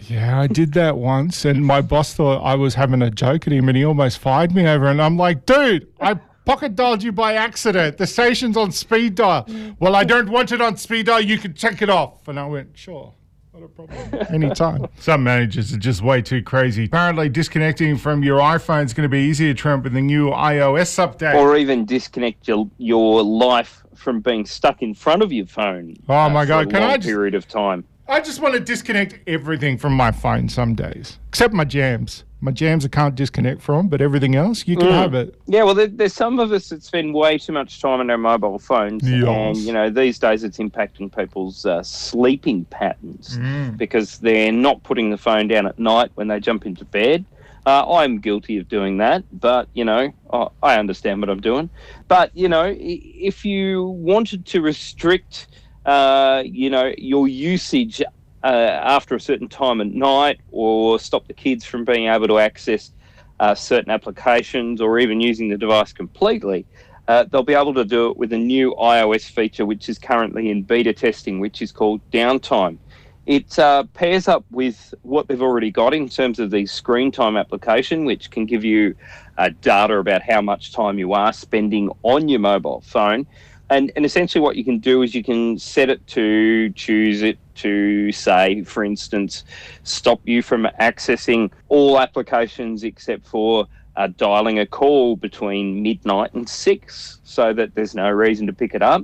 Yeah, 0.07 0.39
I 0.39 0.47
did 0.47 0.73
that 0.73 0.97
once, 0.97 1.45
and 1.45 1.65
my 1.65 1.81
boss 1.81 2.13
thought 2.13 2.41
I 2.43 2.55
was 2.55 2.75
having 2.75 3.01
a 3.01 3.09
joke 3.11 3.47
at 3.47 3.53
him, 3.53 3.69
and 3.69 3.77
he 3.77 3.85
almost 3.85 4.17
fired 4.17 4.53
me 4.53 4.67
over. 4.67 4.87
And 4.87 5.01
I'm 5.01 5.17
like, 5.17 5.45
dude, 5.45 5.87
I 5.99 6.15
pocket 6.45 6.75
dialed 6.75 7.03
you 7.03 7.11
by 7.11 7.33
accident. 7.35 7.97
The 7.97 8.07
station's 8.07 8.57
on 8.57 8.71
speed 8.71 9.15
dial. 9.15 9.47
Well, 9.79 9.95
I 9.95 10.03
don't 10.03 10.29
want 10.29 10.51
it 10.51 10.61
on 10.61 10.77
speed 10.77 11.05
dial. 11.05 11.21
You 11.21 11.37
can 11.37 11.53
check 11.53 11.81
it 11.81 11.89
off. 11.89 12.27
And 12.27 12.39
I 12.39 12.47
went, 12.47 12.69
sure. 12.77 13.13
Not 13.53 13.63
a 13.63 13.67
problem. 13.67 14.25
Anytime. 14.33 14.87
Some 14.99 15.23
managers 15.23 15.73
are 15.73 15.77
just 15.77 16.01
way 16.01 16.21
too 16.21 16.41
crazy. 16.41 16.85
Apparently, 16.85 17.29
disconnecting 17.29 17.97
from 17.97 18.23
your 18.23 18.39
iPhone 18.39 18.85
is 18.85 18.93
going 18.93 19.05
to 19.07 19.09
be 19.09 19.19
easier, 19.19 19.53
Trent, 19.53 19.83
with 19.83 19.93
the 19.93 20.01
new 20.01 20.29
iOS 20.31 20.97
update. 21.05 21.35
Or 21.35 21.57
even 21.57 21.85
disconnect 21.85 22.47
your, 22.47 22.69
your 22.77 23.21
life 23.21 23.83
from 23.93 24.19
being 24.21 24.45
stuck 24.45 24.81
in 24.81 24.95
front 24.95 25.21
of 25.21 25.31
your 25.31 25.45
phone. 25.45 25.95
Oh, 26.09 26.29
my 26.29 26.41
uh, 26.41 26.43
for 26.43 26.47
God, 26.47 26.67
a 26.67 26.69
can 26.71 26.81
long 26.81 26.91
I 26.91 26.97
just- 26.97 27.07
period 27.07 27.35
of 27.35 27.47
time. 27.47 27.83
I 28.11 28.19
just 28.19 28.41
want 28.41 28.55
to 28.55 28.59
disconnect 28.59 29.19
everything 29.25 29.77
from 29.77 29.93
my 29.93 30.11
phone 30.11 30.49
some 30.49 30.75
days, 30.75 31.17
except 31.29 31.53
my 31.53 31.63
jams. 31.63 32.25
My 32.41 32.51
jams 32.51 32.83
I 32.83 32.89
can't 32.89 33.15
disconnect 33.15 33.61
from, 33.61 33.87
but 33.87 34.01
everything 34.01 34.35
else 34.35 34.67
you 34.67 34.75
can 34.75 34.87
have 34.91 35.13
it. 35.13 35.33
Yeah, 35.47 35.63
well, 35.63 35.73
there, 35.75 35.87
there's 35.87 36.13
some 36.13 36.37
of 36.37 36.51
us 36.51 36.67
that 36.69 36.83
spend 36.83 37.13
way 37.13 37.37
too 37.37 37.53
much 37.53 37.79
time 37.79 38.01
on 38.01 38.09
our 38.09 38.17
mobile 38.17 38.59
phones, 38.59 39.09
Yes. 39.09 39.23
and 39.23 39.55
you 39.57 39.71
know 39.71 39.89
these 39.89 40.19
days 40.19 40.43
it's 40.43 40.57
impacting 40.57 41.15
people's 41.15 41.65
uh, 41.65 41.81
sleeping 41.83 42.65
patterns 42.65 43.37
Mm. 43.37 43.77
because 43.77 44.17
they're 44.17 44.51
not 44.51 44.83
putting 44.83 45.09
the 45.11 45.17
phone 45.17 45.47
down 45.47 45.65
at 45.65 45.79
night 45.79 46.11
when 46.15 46.27
they 46.27 46.41
jump 46.41 46.65
into 46.65 46.83
bed. 46.83 47.23
Uh, 47.65 47.89
I'm 47.93 48.19
guilty 48.19 48.57
of 48.57 48.67
doing 48.67 48.97
that, 48.97 49.23
but 49.39 49.69
you 49.73 49.85
know 49.85 50.11
I, 50.33 50.47
I 50.61 50.79
understand 50.79 51.21
what 51.21 51.29
I'm 51.29 51.39
doing. 51.41 51.69
But 52.09 52.35
you 52.35 52.49
know, 52.49 52.75
if 52.77 53.45
you 53.45 53.83
wanted 53.85 54.45
to 54.47 54.61
restrict, 54.61 55.47
uh, 55.85 56.43
you 56.45 56.69
know, 56.69 56.93
your 56.97 57.27
usage 57.27 58.01
uh, 58.43 58.47
after 58.47 59.15
a 59.15 59.19
certain 59.19 59.47
time 59.47 59.81
at 59.81 59.87
night, 59.87 60.39
or 60.51 60.99
stop 60.99 61.27
the 61.27 61.33
kids 61.33 61.65
from 61.65 61.85
being 61.85 62.07
able 62.07 62.27
to 62.27 62.39
access 62.39 62.91
uh, 63.39 63.55
certain 63.55 63.91
applications 63.91 64.81
or 64.81 64.99
even 64.99 65.19
using 65.19 65.49
the 65.49 65.57
device 65.57 65.93
completely, 65.93 66.65
uh, 67.07 67.23
they'll 67.23 67.43
be 67.43 67.53
able 67.53 67.73
to 67.73 67.85
do 67.85 68.09
it 68.09 68.17
with 68.17 68.31
a 68.31 68.37
new 68.37 68.75
iOS 68.79 69.29
feature 69.29 69.65
which 69.65 69.89
is 69.89 69.97
currently 69.97 70.49
in 70.49 70.61
beta 70.61 70.93
testing, 70.93 71.39
which 71.39 71.61
is 71.61 71.71
called 71.71 71.99
Downtime. 72.11 72.77
It 73.25 73.57
uh, 73.59 73.83
pairs 73.93 74.27
up 74.27 74.45
with 74.49 74.93
what 75.03 75.27
they've 75.27 75.41
already 75.41 75.71
got 75.71 75.93
in 75.93 76.09
terms 76.09 76.39
of 76.39 76.49
the 76.49 76.65
screen 76.65 77.11
time 77.11 77.37
application, 77.37 78.05
which 78.05 78.31
can 78.31 78.45
give 78.45 78.63
you 78.63 78.95
uh, 79.37 79.49
data 79.61 79.97
about 79.97 80.23
how 80.23 80.41
much 80.41 80.73
time 80.73 80.97
you 80.97 81.13
are 81.13 81.31
spending 81.31 81.91
on 82.03 82.27
your 82.27 82.39
mobile 82.39 82.81
phone. 82.81 83.27
And, 83.71 83.89
and 83.95 84.05
essentially, 84.05 84.41
what 84.41 84.57
you 84.57 84.65
can 84.65 84.79
do 84.79 85.01
is 85.01 85.15
you 85.15 85.23
can 85.23 85.57
set 85.57 85.89
it 85.89 86.05
to 86.07 86.71
choose 86.71 87.21
it 87.21 87.39
to 87.55 88.11
say, 88.11 88.63
for 88.63 88.83
instance, 88.83 89.45
stop 89.83 90.19
you 90.25 90.41
from 90.41 90.67
accessing 90.81 91.49
all 91.69 91.97
applications 91.97 92.83
except 92.83 93.25
for 93.25 93.65
uh, 93.95 94.09
dialing 94.17 94.59
a 94.59 94.65
call 94.65 95.15
between 95.15 95.81
midnight 95.81 96.33
and 96.33 96.49
six 96.49 97.21
so 97.23 97.53
that 97.53 97.73
there's 97.73 97.95
no 97.95 98.09
reason 98.09 98.45
to 98.47 98.51
pick 98.53 98.75
it 98.75 98.81
up. 98.81 99.03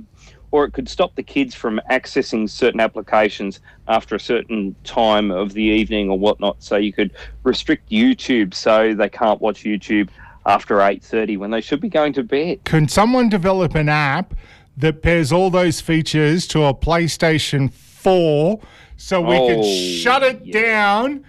Or 0.50 0.66
it 0.66 0.72
could 0.72 0.88
stop 0.88 1.14
the 1.14 1.22
kids 1.22 1.54
from 1.54 1.80
accessing 1.90 2.48
certain 2.48 2.80
applications 2.80 3.60
after 3.86 4.16
a 4.16 4.20
certain 4.20 4.76
time 4.84 5.30
of 5.30 5.54
the 5.54 5.62
evening 5.62 6.10
or 6.10 6.18
whatnot. 6.18 6.62
So 6.62 6.76
you 6.76 6.92
could 6.92 7.12
restrict 7.42 7.88
YouTube 7.90 8.52
so 8.52 8.92
they 8.92 9.08
can't 9.08 9.40
watch 9.40 9.62
YouTube 9.62 10.10
after 10.48 10.76
8.30 10.78 11.38
when 11.38 11.50
they 11.50 11.60
should 11.60 11.80
be 11.80 11.88
going 11.90 12.12
to 12.14 12.22
bed. 12.24 12.64
Can 12.64 12.88
someone 12.88 13.28
develop 13.28 13.74
an 13.74 13.88
app 13.88 14.34
that 14.76 15.02
pairs 15.02 15.30
all 15.30 15.50
those 15.50 15.80
features 15.80 16.46
to 16.48 16.64
a 16.64 16.74
PlayStation 16.74 17.70
4 17.72 18.58
so 18.96 19.20
we 19.20 19.36
Oh, 19.36 19.46
can 19.48 19.62
shut 20.00 20.22
it 20.22 20.40
yeah. 20.44 20.62
down 20.62 21.24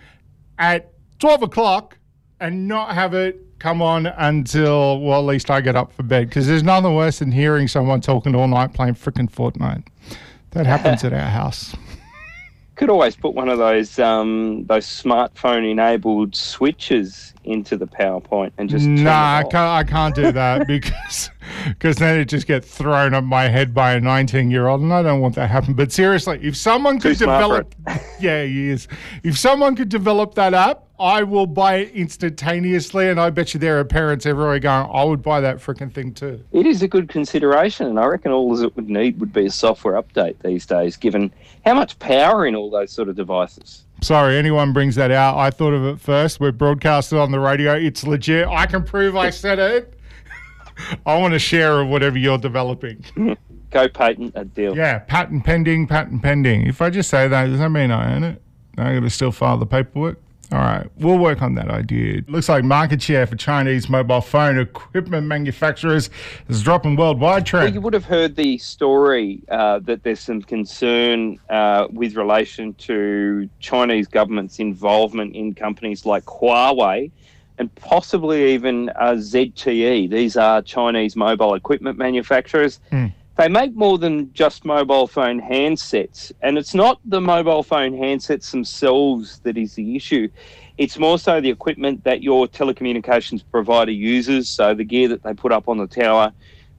at 0.58 0.92
12 1.20 1.44
o'clock 1.44 1.98
and 2.40 2.68
not 2.68 2.96
have 2.96 3.14
it 3.14 3.38
come 3.60 3.82
on 3.82 4.06
until, 4.06 5.02
well, 5.02 5.20
at 5.20 5.26
least 5.26 5.52
I 5.52 5.60
get 5.60 5.76
up 5.76 5.92
for 5.92 6.04
bed? 6.04 6.30
Because 6.30 6.48
there's 6.48 6.64
nothing 6.64 6.96
worse 6.96 7.20
than 7.20 7.32
hearing 7.34 7.68
someone 7.68 8.00
talking 8.00 8.34
all 8.34 8.48
night 8.48 8.74
playing 8.74 8.94
freaking 8.96 9.30
Fortnite. 9.30 9.86
That 10.52 10.66
happens 10.66 11.04
at 11.04 11.12
our 11.14 11.20
house. 11.20 11.76
Could 12.76 12.90
always 12.90 13.18
put 13.18 13.34
one 13.36 13.50
of 13.50 13.58
those 13.58 14.00
um, 14.00 14.66
those 14.68 14.86
smartphone 14.86 15.70
enabled 15.70 16.34
switches 16.34 17.34
into 17.50 17.78
the 17.78 17.88
PowerPoint 17.88 18.52
and 18.58 18.70
just 18.70 18.86
Nah, 18.86 19.38
I 19.38 19.44
can't, 19.44 19.56
I 19.56 19.84
can't 19.84 20.16
do 20.16 20.32
that 20.32 20.68
because 20.68 21.30
because 21.68 21.98
then 21.98 22.20
it 22.20 22.26
just 22.26 22.48
gets 22.48 22.70
thrown 22.76 23.14
at 23.14 23.24
my 23.24 23.48
head 23.48 23.74
by 23.74 23.94
a 23.94 24.00
19 24.00 24.52
year 24.52 24.68
old, 24.68 24.82
and 24.82 24.94
I 24.94 25.02
don't 25.02 25.20
want 25.20 25.36
that 25.36 25.42
to 25.42 25.48
happen. 25.48 25.74
But 25.74 25.92
seriously, 25.92 26.40
if 26.42 26.56
someone 26.56 27.00
could 27.00 27.18
develop, 27.18 27.74
yeah, 28.20 28.44
he 28.44 28.70
is. 28.70 28.88
If 29.24 29.38
someone 29.38 29.76
could 29.76 29.90
develop 29.90 30.36
that 30.36 30.54
app, 30.54 30.84
I 31.00 31.24
will 31.24 31.48
buy 31.48 31.78
it 31.78 31.92
instantaneously, 31.94 33.10
and 33.10 33.20
I 33.20 33.30
bet 33.30 33.54
you 33.54 33.60
there 33.60 33.80
are 33.80 33.86
parents 33.86 34.26
everywhere 34.26 34.60
going, 34.60 34.90
I 34.92 35.04
would 35.04 35.22
buy 35.22 35.40
that 35.42 35.58
freaking 35.58 35.94
thing 35.94 36.14
too. 36.14 36.44
It 36.52 36.66
is 36.66 36.82
a 36.82 36.88
good 36.88 37.08
consideration, 37.08 37.88
and 37.88 38.00
I 38.00 38.06
reckon 38.06 38.32
all 38.32 38.50
it 38.62 38.76
would 38.76 38.90
need 38.90 39.20
would 39.20 39.32
be 39.32 39.46
a 39.46 39.52
software 39.52 40.02
update 40.02 40.40
these 40.44 40.66
days, 40.66 40.98
given 40.98 41.32
how 41.66 41.74
much 41.74 41.98
power 42.00 42.46
in 42.46 42.56
all 42.56 42.70
those 42.70 42.92
sort 42.92 43.08
of 43.08 43.16
devices. 43.16 43.86
Sorry, 44.02 44.38
anyone 44.38 44.74
brings 44.74 44.96
that 44.96 45.12
out. 45.12 45.38
I 45.38 45.50
thought 45.50 45.74
of 45.74 45.86
it 45.86 46.00
first. 46.00 46.40
We're 46.40 46.52
broadcasted 46.52 47.18
on 47.18 47.32
the 47.32 47.40
radio. 47.40 47.74
It's 47.74 48.06
legit. 48.06 48.48
I 48.48 48.66
can 48.66 48.84
prove 48.84 49.16
I 49.16 49.30
said 49.30 49.60
it. 49.60 50.00
I 51.06 51.18
want 51.18 51.34
a 51.34 51.40
share 51.40 51.82
of 51.82 51.88
whatever 51.90 52.18
you're 52.18 52.38
developing. 52.38 53.04
Go 53.72 53.88
patent 53.88 54.34
a 54.36 54.46
deal. 54.46 54.76
Yeah, 54.76 55.00
patent 55.00 55.44
pending, 55.44 55.88
patent 55.88 56.24
pending. 56.24 56.66
If 56.66 56.82
I 56.82 56.90
just 56.90 57.10
say 57.10 57.28
that, 57.28 57.46
does 57.48 57.60
that 57.60 57.70
mean 57.70 57.92
I 57.92 58.16
own 58.16 58.24
it? 58.24 58.42
I 58.78 58.96
got 58.96 59.02
to 59.02 59.10
still 59.10 59.32
file 59.32 59.58
the 59.58 59.66
paperwork. 59.66 60.20
All 60.52 60.58
right, 60.58 60.88
we'll 60.98 61.20
work 61.20 61.44
on 61.44 61.54
that 61.56 61.70
idea. 61.70 62.24
Looks 62.28 62.50
like 62.50 62.64
market 62.64 63.04
share 63.04 63.28
for 63.28 63.36
Chinese 63.36 63.88
mobile 63.88 64.20
phone 64.22 64.58
equipment 64.58 65.28
manufacturers 65.28 66.10
is 66.48 66.64
dropping 66.64 66.96
worldwide. 66.96 67.52
Well, 67.54 67.72
you 67.72 67.82
would 67.82 67.94
have 67.94 68.06
heard 68.06 68.36
the 68.36 68.58
story 68.58 69.44
uh, 69.50 69.78
that 69.80 70.02
there's 70.02 70.20
some 70.20 70.42
concern 70.42 71.40
uh, 71.52 71.88
with 71.92 72.16
relation 72.16 72.74
to 72.76 73.48
Chinese 73.60 74.08
government's 74.08 74.58
involvement 74.58 75.36
in 75.36 75.54
companies 75.54 76.04
like 76.04 76.26
Huawei 76.26 77.12
and 77.60 77.74
possibly 77.76 78.54
even 78.54 78.90
uh, 78.90 79.14
ZTE. 79.18 80.10
These 80.10 80.36
are 80.36 80.64
Chinese 80.64 81.16
mobile 81.16 81.54
equipment 81.54 82.00
manufacturers. 82.00 82.80
They 83.40 83.48
make 83.48 83.74
more 83.74 83.98
than 83.98 84.34
just 84.34 84.66
mobile 84.66 85.08
phone 85.08 85.40
handsets, 85.40 86.34
and 86.42 86.58
it's 86.58 86.76
not 86.76 87.00
the 87.06 87.22
mobile 87.22 87.64
phone 87.64 87.94
handsets 87.94 88.52
themselves 88.52 89.40
that 89.44 89.58
is 89.58 89.76
the 89.76 89.96
issue. 89.96 90.28
It's 90.78 91.00
more 91.00 91.18
so 91.18 91.40
the 91.40 91.50
equipment 91.50 92.04
that 92.04 92.22
your 92.22 92.48
telecommunications 92.48 93.42
provider 93.50 93.94
uses, 93.94 94.50
so 94.50 94.74
the 94.74 94.84
gear 94.84 95.08
that 95.08 95.24
they 95.24 95.34
put 95.34 95.54
up 95.54 95.70
on 95.70 95.78
the 95.78 95.88
tower 95.88 96.34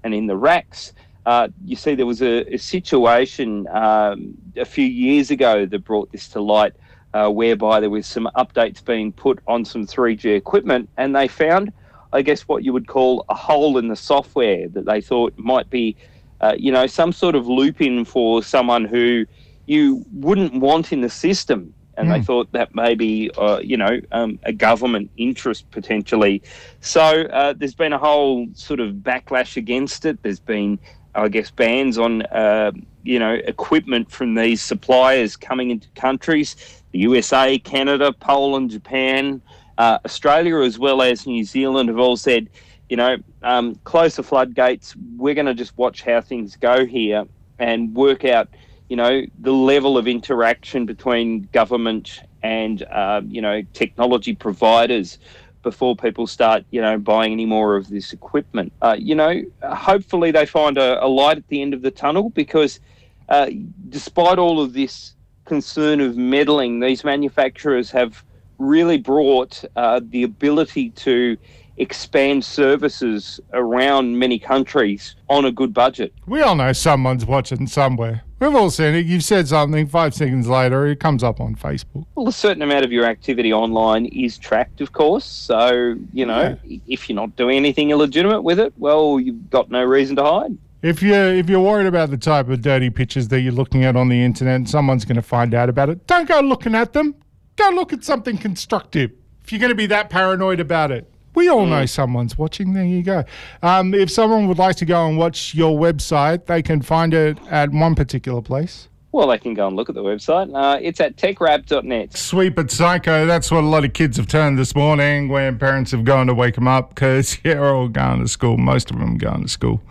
and 0.05 0.13
in 0.13 0.27
the 0.27 0.37
racks. 0.37 0.93
Uh, 1.25 1.49
you 1.65 1.77
see, 1.77 1.95
there 1.95 2.05
was 2.05 2.21
a, 2.21 2.45
a 2.53 2.59
situation 2.59 3.67
um, 3.69 4.35
a 4.55 4.67
few 4.67 4.85
years 4.85 5.31
ago 5.31 5.65
that 5.65 5.79
brought 5.79 6.13
this 6.13 6.29
to 6.29 6.43
light 6.43 6.75
uh, 7.15 7.31
whereby 7.31 7.81
there 7.81 7.89
was 7.89 8.07
some 8.07 8.29
updates 8.37 8.85
being 8.85 9.15
put 9.15 9.39
on 9.47 9.65
some 9.65 9.87
3G 9.87 10.37
equipment, 10.37 10.91
and 10.99 11.17
they 11.17 11.27
found, 11.27 11.73
I 12.13 12.21
guess, 12.21 12.43
what 12.43 12.65
you 12.65 12.75
would 12.75 12.87
call 12.87 13.25
a 13.31 13.35
hole 13.35 13.79
in 13.79 13.89
the 13.89 13.97
software 13.97 14.69
that 14.69 14.85
they 14.85 15.01
thought 15.01 15.33
might 15.39 15.71
be, 15.71 15.97
uh, 16.41 16.55
you 16.59 16.73
know, 16.73 16.87
some 16.87 17.13
sort 17.13 17.35
of 17.35 17.47
loop 17.47 17.81
in 17.81 18.05
for 18.05 18.43
someone 18.43 18.85
who 18.85 19.27
you 19.67 20.05
wouldn't 20.13 20.55
want 20.55 20.93
in 20.93 21.01
the 21.01 21.11
system. 21.11 21.75
And 21.97 22.09
mm. 22.09 22.15
they 22.15 22.23
thought 22.23 22.51
that 22.53 22.75
maybe, 22.75 23.31
uh, 23.37 23.61
you 23.63 23.77
know, 23.77 24.01
um, 24.13 24.39
a 24.45 24.53
government 24.53 25.11
interest 25.17 25.71
potentially. 25.71 26.43
So 26.81 27.23
uh, 27.25 27.53
there's 27.57 27.75
been 27.75 27.93
a 27.93 27.99
whole 27.99 28.47
sort 28.55 28.81
of 28.81 28.95
backlash 28.95 29.57
against 29.57 30.07
it. 30.07 30.23
There's 30.23 30.41
been 30.41 30.79
I 31.15 31.29
guess, 31.29 31.51
bans 31.51 31.99
on, 31.99 32.23
uh, 32.23 32.73
you 33.03 33.19
know, 33.19 33.33
equipment 33.33 34.11
from 34.11 34.35
these 34.35 34.63
suppliers 34.63 35.37
coming 35.37 35.71
into 35.71 35.89
countries. 35.91 36.57
The 36.93 37.01
USA, 37.01 37.59
Canada, 37.59 38.13
Poland, 38.13 38.71
Japan, 38.71 39.43
uh, 39.79 39.99
Australia, 40.05 40.61
as 40.61 40.79
well 40.79 41.03
as 41.03 41.27
New 41.27 41.45
Zealand, 41.45 41.89
have 41.89 41.99
all 41.99 42.17
said, 42.17 42.49
you 42.91 42.97
know, 42.97 43.17
um, 43.43 43.77
close 43.85 44.17
the 44.17 44.23
floodgates. 44.23 44.95
We're 45.17 45.35
going 45.35 45.47
to 45.47 45.55
just 45.55 45.79
watch 45.79 46.03
how 46.03 46.21
things 46.21 46.57
go 46.57 46.85
here 46.85 47.25
and 47.61 47.95
work 47.95 48.25
out, 48.25 48.49
you 48.89 48.97
know, 48.97 49.23
the 49.39 49.53
level 49.53 49.97
of 49.97 50.09
interaction 50.09 50.87
between 50.87 51.49
government 51.53 52.21
and, 52.43 52.83
uh, 52.83 53.23
you 53.29 53.41
know, 53.41 53.63
technology 53.73 54.35
providers 54.35 55.19
before 55.63 55.95
people 55.95 56.27
start, 56.27 56.65
you 56.73 56.81
know, 56.81 56.99
buying 56.99 57.33
any 57.33 57.47
more 57.47 57.77
of 57.77 57.89
this 57.89 58.13
equipment. 58.13 58.73
Uh, 58.83 58.97
you 58.99 59.15
know, 59.15 59.41
hopefully 59.63 60.33
they 60.33 60.45
find 60.45 60.77
a, 60.77 61.05
a, 61.05 61.07
light 61.07 61.39
at 61.39 61.47
the 61.47 61.63
end 61.63 61.75
of 61.75 61.83
the 61.83 61.91
tunnel 61.93 62.31
because 62.31 62.81
uh, 63.29 63.49
despite 63.89 64.39
all 64.39 64.61
of 64.61 64.73
this 64.73 65.15
concern 65.45 66.01
of 66.01 66.17
meddling, 66.17 66.81
these 66.81 67.05
manufacturers 67.05 67.91
have 67.93 68.25
really 68.59 68.99
brought 68.99 69.65
uh, 69.77 70.01
the 70.03 70.25
ability 70.25 70.91
to 70.91 71.37
expand 71.81 72.45
services 72.45 73.41
around 73.55 74.19
many 74.19 74.39
countries 74.39 75.17
on 75.29 75.47
a 75.47 75.53
good 75.53 75.73
budget. 75.73 76.13
We 76.27 76.43
all 76.43 76.55
know 76.55 76.73
someone's 76.73 77.25
watching 77.25 77.67
somewhere. 77.67 78.23
We've 78.39 78.55
all 78.55 78.71
seen 78.71 78.95
it. 78.95 79.07
You've 79.07 79.25
said 79.25 79.49
something, 79.49 79.87
five 79.87 80.15
seconds 80.15 80.47
later, 80.47 80.87
it 80.87 81.01
comes 81.01 81.25
up 81.25 81.41
on 81.41 81.57
Facebook. 81.57 82.07
Well, 82.15 82.29
a 82.29 82.33
certain 82.33 82.63
amount 82.63 82.85
of 82.85 82.93
your 82.93 83.05
activity 83.05 83.53
online 83.53 84.07
is 84.07 84.39
tracked, 84.39 84.81
of 84.81 84.93
course. 84.93 85.25
So, 85.25 85.97
you 86.13 86.27
know, 86.27 86.57
yeah. 86.65 86.79
if 86.87 87.09
you're 87.09 87.17
not 87.17 87.35
doing 87.37 87.57
anything 87.57 87.91
illegitimate 87.91 88.43
with 88.43 88.61
it, 88.61 88.73
well, 88.79 89.19
you've 89.19 89.51
got 89.51 89.71
no 89.71 89.83
reason 89.83 90.17
to 90.17 90.23
hide. 90.23 90.57
If 90.83 91.03
you're 91.03 91.35
if 91.35 91.51
you're 91.51 91.61
worried 91.61 91.87
about 91.87 92.11
the 92.11 92.17
type 92.17 92.49
of 92.49 92.63
dirty 92.63 92.89
pictures 92.89 93.29
that 93.29 93.43
you're 93.43 93.53
looking 93.53 93.85
at 93.85 93.97
on 93.97 94.09
the 94.09 94.23
internet, 94.23 94.67
someone's 94.67 95.05
going 95.05 95.17
to 95.17 95.23
find 95.23 95.53
out 95.53 95.69
about 95.69 95.91
it. 95.91 96.07
Don't 96.07 96.27
go 96.27 96.41
looking 96.41 96.75
at 96.75 96.95
them. 96.95 97.15
Go 97.57 97.69
look 97.71 97.93
at 97.93 98.03
something 98.03 98.39
constructive. 98.39 99.13
If 99.45 99.53
you're 99.53 99.61
going 99.61 99.73
to 99.73 99.77
be 99.77 99.87
that 99.87 100.09
paranoid 100.09 100.61
about 100.61 100.91
it, 100.91 101.13
we 101.35 101.49
all 101.49 101.67
know 101.67 101.83
mm. 101.83 101.89
someone's 101.89 102.37
watching. 102.37 102.73
There 102.73 102.85
you 102.85 103.03
go. 103.03 103.25
Um, 103.63 103.95
if 103.95 104.11
someone 104.11 104.49
would 104.49 104.59
like 104.59 104.77
to 104.77 104.85
go 104.85 105.07
and 105.07 105.17
watch 105.17 105.55
your 105.55 105.79
website, 105.79 106.47
they 106.47 106.63
can 106.63 106.83
find 106.83 107.15
it 107.15 107.39
at 107.49 107.71
one 107.71 107.95
particular 107.95 108.43
place. 108.43 108.89
Well, 109.13 109.27
they 109.27 109.39
can 109.39 109.55
go 109.55 109.67
and 109.67 109.75
look 109.75 109.89
at 109.89 109.97
the 109.97 110.05
website. 110.05 110.55
Uh, 110.55 110.79
it's 110.81 111.01
at 111.01 111.17
techrap.net. 111.17 112.17
Sweet 112.17 112.55
but 112.55 112.71
psycho. 112.71 113.27
That's 113.27 113.51
what 113.51 113.65
a 113.65 113.67
lot 113.67 113.85
of 113.85 113.93
kids 113.93 114.17
have 114.19 114.29
turned 114.29 114.57
this 114.57 114.77
morning 114.77 115.29
when 115.29 115.59
parents 115.59 115.91
have 115.91 116.05
gone 116.05 116.29
to 116.29 116.35
wake 116.35 116.55
them 116.55 116.69
up 116.69 116.91
because 116.91 117.37
they're 117.45 117.75
all 117.75 117.89
going 117.89 118.21
to 118.21 118.29
school. 118.29 118.57
Most 118.57 118.91
of 118.91 118.99
them 118.99 119.19
going 119.19 119.43
to 119.43 119.49
school. 119.49 119.83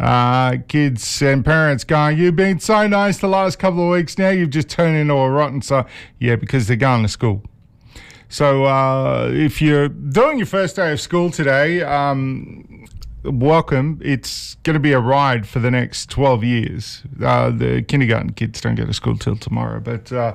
Uh, 0.00 0.56
kids 0.68 1.22
and 1.22 1.44
parents 1.44 1.84
going, 1.84 2.18
You've 2.18 2.36
been 2.36 2.58
so 2.58 2.86
nice 2.88 3.18
the 3.18 3.28
last 3.28 3.58
couple 3.58 3.84
of 3.84 3.92
weeks. 3.92 4.18
Now 4.18 4.30
you've 4.30 4.50
just 4.50 4.68
turned 4.68 4.96
into 4.96 5.14
a 5.14 5.30
rotten 5.30 5.62
so 5.62 5.86
Yeah, 6.18 6.36
because 6.36 6.66
they're 6.66 6.76
going 6.76 7.02
to 7.02 7.08
school. 7.08 7.42
So 8.36 8.66
uh, 8.66 9.30
if 9.32 9.62
you're 9.62 9.88
doing 9.88 10.36
your 10.36 10.46
first 10.46 10.76
day 10.76 10.92
of 10.92 11.00
school 11.00 11.30
today, 11.30 11.80
um, 11.80 12.84
welcome. 13.24 13.98
It's 14.04 14.56
going 14.56 14.74
to 14.74 14.80
be 14.80 14.92
a 14.92 15.00
ride 15.00 15.48
for 15.48 15.58
the 15.58 15.70
next 15.70 16.10
12 16.10 16.44
years. 16.44 17.02
Uh, 17.24 17.48
the 17.48 17.80
kindergarten 17.88 18.34
kids 18.34 18.60
don't 18.60 18.74
go 18.74 18.84
to 18.84 18.92
school 18.92 19.16
till 19.16 19.36
tomorrow. 19.36 19.80
But 19.80 20.12
uh, 20.12 20.34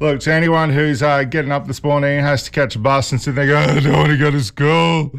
look, 0.00 0.20
to 0.20 0.32
anyone 0.32 0.70
who's 0.70 1.02
uh, 1.02 1.24
getting 1.24 1.52
up 1.52 1.66
this 1.66 1.84
morning 1.84 2.20
has 2.20 2.42
to 2.44 2.50
catch 2.50 2.74
a 2.74 2.78
bus 2.78 3.12
and 3.12 3.20
there 3.20 3.46
going, 3.46 3.68
I 3.68 3.80
don't 3.80 3.98
want 3.98 4.08
to 4.08 4.16
go 4.16 4.30
to 4.30 4.42
school. 4.42 5.12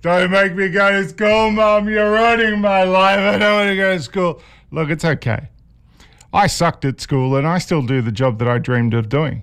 Don't 0.00 0.30
make 0.30 0.54
me 0.54 0.68
go 0.68 1.02
to 1.02 1.08
school, 1.08 1.50
Mum. 1.50 1.88
You're 1.88 2.12
ruining 2.12 2.60
my 2.60 2.84
life. 2.84 3.18
I 3.18 3.36
don't 3.36 3.52
want 3.52 3.70
to 3.70 3.76
go 3.76 3.96
to 3.96 4.00
school. 4.00 4.40
Look, 4.70 4.90
it's 4.90 5.04
okay. 5.04 5.48
I 6.32 6.46
sucked 6.46 6.84
at 6.84 7.00
school 7.00 7.34
and 7.34 7.48
I 7.48 7.58
still 7.58 7.82
do 7.82 8.00
the 8.00 8.12
job 8.12 8.38
that 8.38 8.46
I 8.46 8.58
dreamed 8.58 8.94
of 8.94 9.08
doing. 9.08 9.42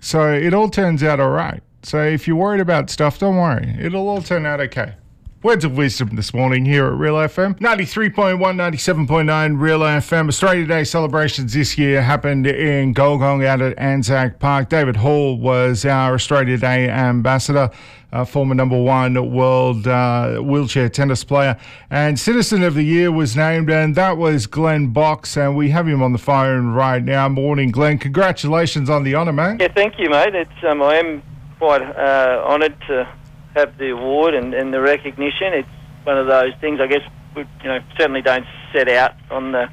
So 0.00 0.32
it 0.32 0.52
all 0.52 0.70
turns 0.70 1.04
out 1.04 1.20
all 1.20 1.30
right. 1.30 1.62
So 1.82 2.02
if 2.02 2.26
you're 2.26 2.36
worried 2.36 2.60
about 2.60 2.90
stuff, 2.90 3.18
don't 3.18 3.36
worry. 3.36 3.76
It'll 3.80 4.08
all 4.08 4.22
turn 4.22 4.46
out 4.46 4.60
okay. 4.60 4.94
Words 5.40 5.64
of 5.64 5.76
wisdom 5.76 6.16
this 6.16 6.34
morning 6.34 6.64
here 6.64 6.86
at 6.88 6.94
Real 6.94 7.14
FM. 7.14 7.56
93.1, 7.60 8.38
97.9 8.40 9.60
Real 9.60 9.78
FM. 9.78 10.26
Australia 10.26 10.66
Day 10.66 10.82
celebrations 10.82 11.54
this 11.54 11.78
year 11.78 12.02
happened 12.02 12.48
in 12.48 12.92
Gulgong 12.92 13.46
out 13.46 13.62
at 13.62 13.78
Anzac 13.78 14.40
Park. 14.40 14.68
David 14.68 14.96
Hall 14.96 15.38
was 15.38 15.84
our 15.84 16.14
Australia 16.14 16.58
Day 16.58 16.90
ambassador, 16.90 17.70
uh, 18.12 18.24
former 18.24 18.56
number 18.56 18.82
one 18.82 19.32
world 19.32 19.86
uh, 19.86 20.38
wheelchair 20.38 20.88
tennis 20.88 21.22
player. 21.22 21.56
And 21.88 22.18
Citizen 22.18 22.64
of 22.64 22.74
the 22.74 22.82
Year 22.82 23.12
was 23.12 23.36
named, 23.36 23.70
and 23.70 23.94
that 23.94 24.16
was 24.16 24.48
Glenn 24.48 24.88
Box. 24.88 25.36
And 25.36 25.56
we 25.56 25.70
have 25.70 25.86
him 25.86 26.02
on 26.02 26.10
the 26.10 26.18
phone 26.18 26.72
right 26.72 27.04
now. 27.04 27.28
Morning, 27.28 27.70
Glenn. 27.70 27.98
Congratulations 27.98 28.90
on 28.90 29.04
the 29.04 29.14
honour, 29.14 29.32
mate. 29.32 29.60
Yeah, 29.60 29.68
thank 29.72 30.00
you, 30.00 30.10
mate. 30.10 30.34
It's 30.34 30.50
um, 30.64 30.82
I 30.82 30.96
am 30.96 31.22
quite 31.58 31.82
uh, 31.82 32.44
honoured 32.46 32.78
to 32.88 33.08
have 33.54 33.76
the 33.78 33.90
award 33.90 34.34
and, 34.34 34.54
and 34.54 34.72
the 34.72 34.80
recognition. 34.80 35.52
It's 35.52 35.68
one 36.04 36.18
of 36.18 36.26
those 36.26 36.52
things, 36.60 36.80
I 36.80 36.86
guess, 36.86 37.02
we 37.34 37.42
you 37.62 37.68
know 37.68 37.80
certainly 37.98 38.22
don't 38.22 38.46
set 38.72 38.88
out 38.88 39.14
on 39.30 39.52
the 39.52 39.68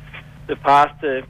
the 0.48 0.56
path 0.56 1.00
to 1.02 1.24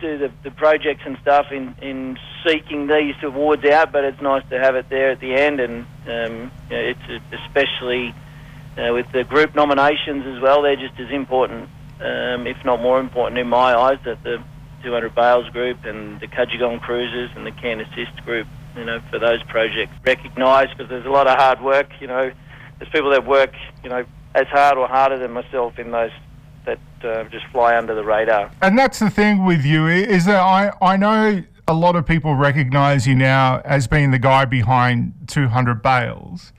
do 0.00 0.18
the, 0.18 0.32
the 0.42 0.50
projects 0.50 1.02
and 1.06 1.16
stuff 1.22 1.46
in, 1.52 1.74
in 1.80 2.18
seeking 2.44 2.88
these 2.88 3.14
awards 3.22 3.64
out, 3.64 3.92
but 3.92 4.04
it's 4.04 4.20
nice 4.20 4.42
to 4.50 4.58
have 4.58 4.74
it 4.74 4.88
there 4.90 5.10
at 5.10 5.20
the 5.20 5.34
end, 5.34 5.60
and 5.60 5.86
um, 6.06 6.50
you 6.68 6.76
know, 6.76 6.94
it's 7.10 7.24
especially 7.46 8.14
uh, 8.76 8.92
with 8.92 9.06
the 9.12 9.24
group 9.24 9.54
nominations 9.54 10.26
as 10.26 10.42
well. 10.42 10.62
They're 10.62 10.76
just 10.76 10.98
as 10.98 11.10
important, 11.10 11.68
um, 12.00 12.46
if 12.46 12.56
not 12.64 12.82
more 12.82 12.98
important, 12.98 13.38
in 13.38 13.48
my 13.48 13.74
eyes, 13.74 13.98
that 14.04 14.22
the 14.22 14.42
200 14.82 15.14
Bales 15.14 15.48
group 15.50 15.84
and 15.84 16.18
the 16.20 16.26
Cudgegong 16.26 16.80
Cruisers 16.80 17.30
and 17.36 17.46
the 17.46 17.52
Can 17.52 17.80
Assist 17.80 18.24
group 18.24 18.48
you 18.76 18.84
know, 18.84 19.00
for 19.10 19.18
those 19.18 19.42
projects 19.44 19.92
recognised 20.04 20.76
because 20.76 20.88
there's 20.88 21.06
a 21.06 21.10
lot 21.10 21.26
of 21.26 21.36
hard 21.38 21.60
work. 21.60 21.88
You 22.00 22.06
know, 22.06 22.30
there's 22.78 22.90
people 22.90 23.10
that 23.10 23.26
work, 23.26 23.52
you 23.82 23.90
know, 23.90 24.04
as 24.34 24.46
hard 24.48 24.78
or 24.78 24.88
harder 24.88 25.18
than 25.18 25.32
myself 25.32 25.78
in 25.78 25.90
those 25.90 26.10
that 26.64 26.78
uh, 27.04 27.24
just 27.24 27.44
fly 27.46 27.76
under 27.76 27.94
the 27.94 28.04
radar. 28.04 28.50
And 28.62 28.78
that's 28.78 28.98
the 28.98 29.10
thing 29.10 29.44
with 29.44 29.64
you 29.64 29.86
is 29.86 30.24
that 30.26 30.40
I 30.40 30.72
I 30.80 30.96
know 30.96 31.42
a 31.68 31.74
lot 31.74 31.96
of 31.96 32.06
people 32.06 32.34
recognise 32.34 33.06
you 33.06 33.14
now 33.14 33.60
as 33.64 33.86
being 33.86 34.10
the 34.10 34.18
guy 34.18 34.44
behind 34.44 35.14
200 35.26 35.82
Bales, 35.82 36.52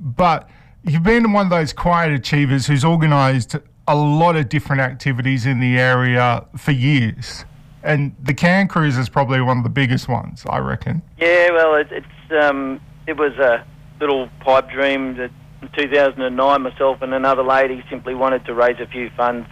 but 0.00 0.48
you've 0.82 1.02
been 1.02 1.32
one 1.32 1.46
of 1.46 1.50
those 1.50 1.72
quiet 1.72 2.12
achievers 2.12 2.66
who's 2.66 2.84
organised 2.84 3.56
a 3.86 3.96
lot 3.96 4.36
of 4.36 4.48
different 4.48 4.82
activities 4.82 5.46
in 5.46 5.60
the 5.60 5.78
area 5.78 6.46
for 6.56 6.72
years 6.72 7.44
and 7.82 8.14
the 8.22 8.34
Can 8.34 8.68
Cruise 8.68 8.96
is 8.96 9.08
probably 9.08 9.40
one 9.40 9.58
of 9.58 9.64
the 9.64 9.70
biggest 9.70 10.08
ones, 10.08 10.44
I 10.48 10.58
reckon. 10.58 11.02
Yeah, 11.18 11.50
well, 11.50 11.74
it, 11.74 11.88
it's 11.90 12.42
um, 12.42 12.80
it 13.06 13.16
was 13.16 13.32
a 13.38 13.64
little 14.00 14.28
pipe 14.40 14.70
dream 14.70 15.16
that 15.16 15.30
in 15.62 15.68
2009 15.76 16.62
myself 16.62 17.02
and 17.02 17.12
another 17.14 17.42
lady 17.42 17.82
simply 17.90 18.14
wanted 18.14 18.44
to 18.46 18.54
raise 18.54 18.78
a 18.80 18.86
few 18.86 19.10
funds 19.16 19.48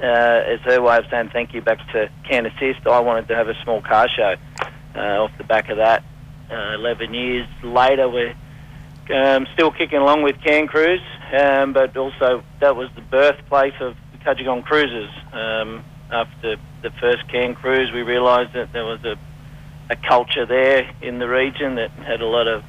uh, 0.00 0.06
as 0.06 0.60
her 0.60 0.80
way 0.80 0.96
of 0.96 1.04
saying 1.10 1.30
thank 1.32 1.52
you 1.54 1.60
back 1.60 1.78
to 1.92 2.08
Can 2.28 2.46
Assist. 2.46 2.86
I 2.86 3.00
wanted 3.00 3.28
to 3.28 3.34
have 3.34 3.48
a 3.48 3.54
small 3.62 3.82
car 3.82 4.08
show 4.08 4.34
uh, 4.94 4.98
off 4.98 5.30
the 5.38 5.44
back 5.44 5.68
of 5.68 5.78
that. 5.78 6.04
Uh, 6.50 6.74
11 6.74 7.14
years 7.14 7.48
later, 7.62 8.08
we're 8.08 8.34
um, 9.14 9.46
still 9.54 9.70
kicking 9.70 9.98
along 9.98 10.22
with 10.22 10.36
Can 10.42 10.66
Cruise, 10.66 11.00
um, 11.38 11.72
but 11.72 11.96
also 11.96 12.42
that 12.60 12.76
was 12.76 12.88
the 12.94 13.02
birthplace 13.02 13.74
of 13.80 13.96
the 14.12 14.18
Cudgegong 14.18 14.64
Cruisers. 14.64 15.10
Um, 15.32 15.84
after 16.14 16.56
the 16.82 16.90
first 17.00 17.28
can 17.28 17.54
cruise, 17.54 17.90
we 17.92 18.02
realised 18.02 18.52
that 18.54 18.72
there 18.72 18.84
was 18.84 19.02
a, 19.04 19.16
a 19.90 19.96
culture 19.96 20.46
there 20.46 20.90
in 21.02 21.18
the 21.18 21.28
region 21.28 21.74
that 21.74 21.90
had 21.90 22.20
a 22.20 22.26
lot 22.26 22.46
of 22.46 22.62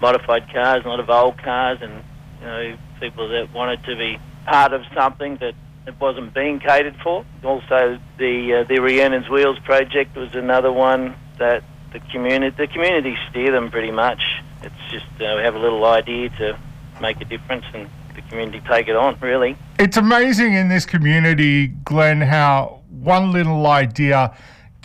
modified 0.00 0.50
cars, 0.52 0.84
a 0.84 0.88
lot 0.88 1.00
of 1.00 1.10
old 1.10 1.38
cars, 1.38 1.78
and 1.80 2.02
you 2.40 2.46
know 2.46 2.78
people 3.00 3.28
that 3.28 3.52
wanted 3.52 3.84
to 3.84 3.96
be 3.96 4.18
part 4.46 4.72
of 4.72 4.82
something 4.94 5.36
that 5.36 5.54
it 5.86 6.00
wasn't 6.00 6.34
being 6.34 6.58
catered 6.58 6.96
for. 7.02 7.24
Also, 7.44 7.98
the 8.18 8.54
uh, 8.54 8.64
the 8.64 8.80
Rhiannon's 8.80 9.28
Wheels 9.28 9.58
project 9.60 10.16
was 10.16 10.34
another 10.34 10.72
one 10.72 11.14
that 11.38 11.62
the 11.92 12.00
community 12.12 12.56
the 12.56 12.66
community 12.66 13.16
steer 13.30 13.52
them 13.52 13.70
pretty 13.70 13.92
much. 13.92 14.22
It's 14.62 14.90
just 14.90 15.06
uh, 15.20 15.34
we 15.36 15.42
have 15.42 15.54
a 15.54 15.58
little 15.58 15.84
idea 15.84 16.30
to 16.30 16.58
make 17.00 17.20
a 17.20 17.24
difference 17.24 17.64
and 17.74 17.88
the 18.14 18.22
community 18.22 18.60
take 18.68 18.88
it 18.88 18.96
on, 18.96 19.18
really. 19.20 19.56
It's 19.78 19.96
amazing 19.96 20.54
in 20.54 20.68
this 20.68 20.86
community, 20.86 21.68
Glenn, 21.68 22.22
how 22.22 22.75
one 23.02 23.32
little 23.32 23.66
idea 23.66 24.36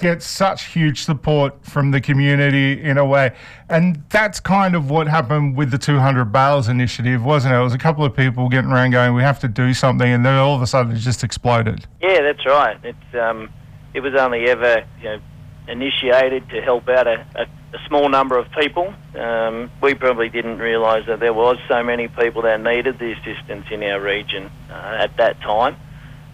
gets 0.02 0.26
such 0.26 0.66
huge 0.66 1.04
support 1.04 1.64
from 1.64 1.92
the 1.92 2.02
community 2.02 2.82
in 2.82 2.98
a 2.98 3.06
way. 3.06 3.32
And 3.70 4.04
that's 4.10 4.40
kind 4.40 4.76
of 4.76 4.90
what 4.90 5.08
happened 5.08 5.56
with 5.56 5.72
the 5.72 5.78
200 5.78 6.26
Bales 6.26 6.68
initiative, 6.68 7.24
wasn't 7.24 7.54
it? 7.54 7.58
It 7.58 7.64
was 7.64 7.74
a 7.74 7.78
couple 7.78 8.04
of 8.04 8.16
people 8.16 8.50
getting 8.50 8.72
around 8.72 8.92
going, 8.92 9.14
we 9.14 9.22
have 9.22 9.40
to 9.42 9.48
do 9.48 9.74
something, 9.74 10.08
and 10.08 10.26
then 10.26 10.36
all 10.38 10.56
of 10.56 10.62
a 10.62 10.68
sudden 10.68 10.92
it 10.92 11.00
just 11.00 11.24
exploded. 11.24 11.86
Yeah, 12.02 12.22
that's 12.22 12.46
right. 12.46 12.78
It's 12.84 13.16
um, 13.16 13.50
it 13.94 14.02
was 14.02 14.16
only 14.16 14.50
ever 14.50 14.84
you 15.00 15.04
know 15.04 15.20
initiated 15.68 16.50
to 16.50 16.62
help 16.62 16.90
out 16.90 17.08
a, 17.08 17.26
a, 17.36 17.44
a 17.44 17.88
small 17.88 18.10
number 18.10 18.38
of 18.38 18.52
people. 18.52 18.94
Um, 19.16 19.70
we 19.82 19.94
probably 19.94 20.30
didn't 20.30 20.58
realise 20.58 21.06
that 21.06 21.20
there 21.20 21.34
was 21.34 21.58
so 21.68 21.84
many 21.84 22.08
people 22.08 22.42
that 22.42 22.60
needed 22.60 22.98
the 23.00 23.12
assistance 23.12 23.68
in 23.70 23.84
our 23.84 24.02
region 24.02 24.50
uh, 24.70 24.98
at 25.00 25.16
that 25.18 25.40
time. 25.42 25.78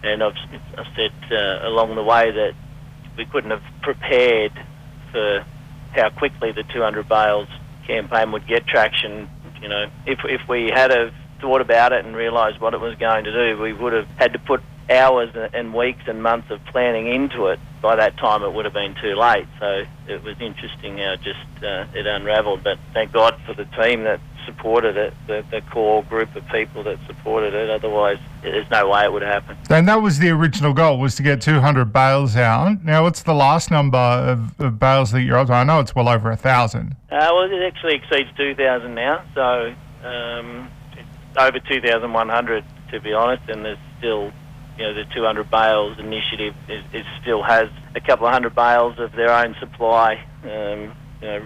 And 0.02 0.22
I've, 0.22 0.36
I've 0.76 0.86
said 0.96 1.12
uh, 1.30 1.68
along 1.68 1.94
the 1.96 2.02
way 2.02 2.30
that 2.30 2.52
we 3.16 3.26
couldn't 3.26 3.50
have 3.50 3.62
prepared 3.82 4.52
for 5.10 5.44
how 5.92 6.10
quickly 6.10 6.52
the 6.52 6.62
200 6.72 7.08
bales 7.08 7.48
campaign 7.86 8.32
would 8.32 8.46
get 8.46 8.66
traction. 8.66 9.28
You 9.60 9.68
know, 9.68 9.86
if 10.06 10.20
if 10.24 10.40
we 10.48 10.70
had 10.72 10.90
have 10.90 11.12
thought 11.40 11.60
about 11.60 11.92
it 11.92 12.04
and 12.04 12.14
realised 12.14 12.60
what 12.60 12.74
it 12.74 12.80
was 12.80 12.94
going 12.96 13.24
to 13.24 13.32
do, 13.32 13.60
we 13.60 13.72
would 13.72 13.92
have 13.92 14.06
had 14.18 14.32
to 14.32 14.38
put 14.38 14.62
hours 14.90 15.30
and 15.52 15.74
weeks 15.74 16.02
and 16.06 16.22
months 16.22 16.50
of 16.50 16.64
planning 16.66 17.08
into 17.08 17.46
it. 17.46 17.58
By 17.82 17.96
that 17.96 18.16
time, 18.16 18.42
it 18.42 18.52
would 18.52 18.64
have 18.64 18.74
been 18.74 18.94
too 19.00 19.14
late. 19.14 19.46
So 19.60 19.84
it 20.08 20.22
was 20.22 20.40
interesting 20.40 20.98
how 20.98 21.16
just 21.16 21.38
uh, 21.62 21.86
it 21.94 22.06
unravelled. 22.06 22.64
But 22.64 22.78
thank 22.92 23.12
God 23.12 23.38
for 23.46 23.54
the 23.54 23.66
team 23.66 24.04
that 24.04 24.20
supported 24.48 24.96
it, 24.96 25.12
the, 25.26 25.44
the 25.50 25.60
core 25.70 26.02
group 26.04 26.34
of 26.34 26.46
people 26.48 26.82
that 26.84 26.98
supported 27.06 27.52
it. 27.52 27.68
Otherwise, 27.68 28.18
there's 28.42 28.68
no 28.70 28.88
way 28.88 29.04
it 29.04 29.12
would 29.12 29.22
happen. 29.22 29.56
And 29.68 29.86
that 29.88 29.96
was 29.96 30.18
the 30.18 30.30
original 30.30 30.72
goal, 30.72 30.98
was 30.98 31.14
to 31.16 31.22
get 31.22 31.42
200 31.42 31.92
bales 31.92 32.34
out. 32.34 32.82
Now, 32.82 33.02
what's 33.02 33.22
the 33.22 33.34
last 33.34 33.70
number 33.70 33.98
of, 33.98 34.58
of 34.58 34.78
bales 34.78 35.12
that 35.12 35.22
you're 35.22 35.36
up 35.36 35.48
to? 35.48 35.52
I 35.52 35.64
know 35.64 35.80
it's 35.80 35.94
well 35.94 36.08
over 36.08 36.30
a 36.30 36.36
thousand. 36.36 36.96
Uh, 37.10 37.28
well, 37.32 37.42
it 37.42 37.62
actually 37.62 37.96
exceeds 37.96 38.30
2,000 38.36 38.94
now. 38.94 39.22
So 39.34 39.74
um, 40.06 40.70
it's 40.92 41.38
over 41.38 41.60
2,100, 41.60 42.64
to 42.90 43.00
be 43.00 43.12
honest, 43.12 43.48
and 43.50 43.64
there's 43.64 43.78
still 43.98 44.32
you 44.78 44.84
know, 44.84 44.94
the 44.94 45.04
200 45.12 45.50
bales 45.50 45.98
initiative 45.98 46.54
is, 46.68 47.04
still 47.20 47.42
has 47.42 47.68
a 47.96 48.00
couple 48.00 48.26
of 48.26 48.32
hundred 48.32 48.54
bales 48.54 48.98
of 48.98 49.12
their 49.12 49.30
own 49.30 49.56
supply. 49.58 50.22
Um, 50.44 50.94
you 51.20 51.26
know, 51.26 51.42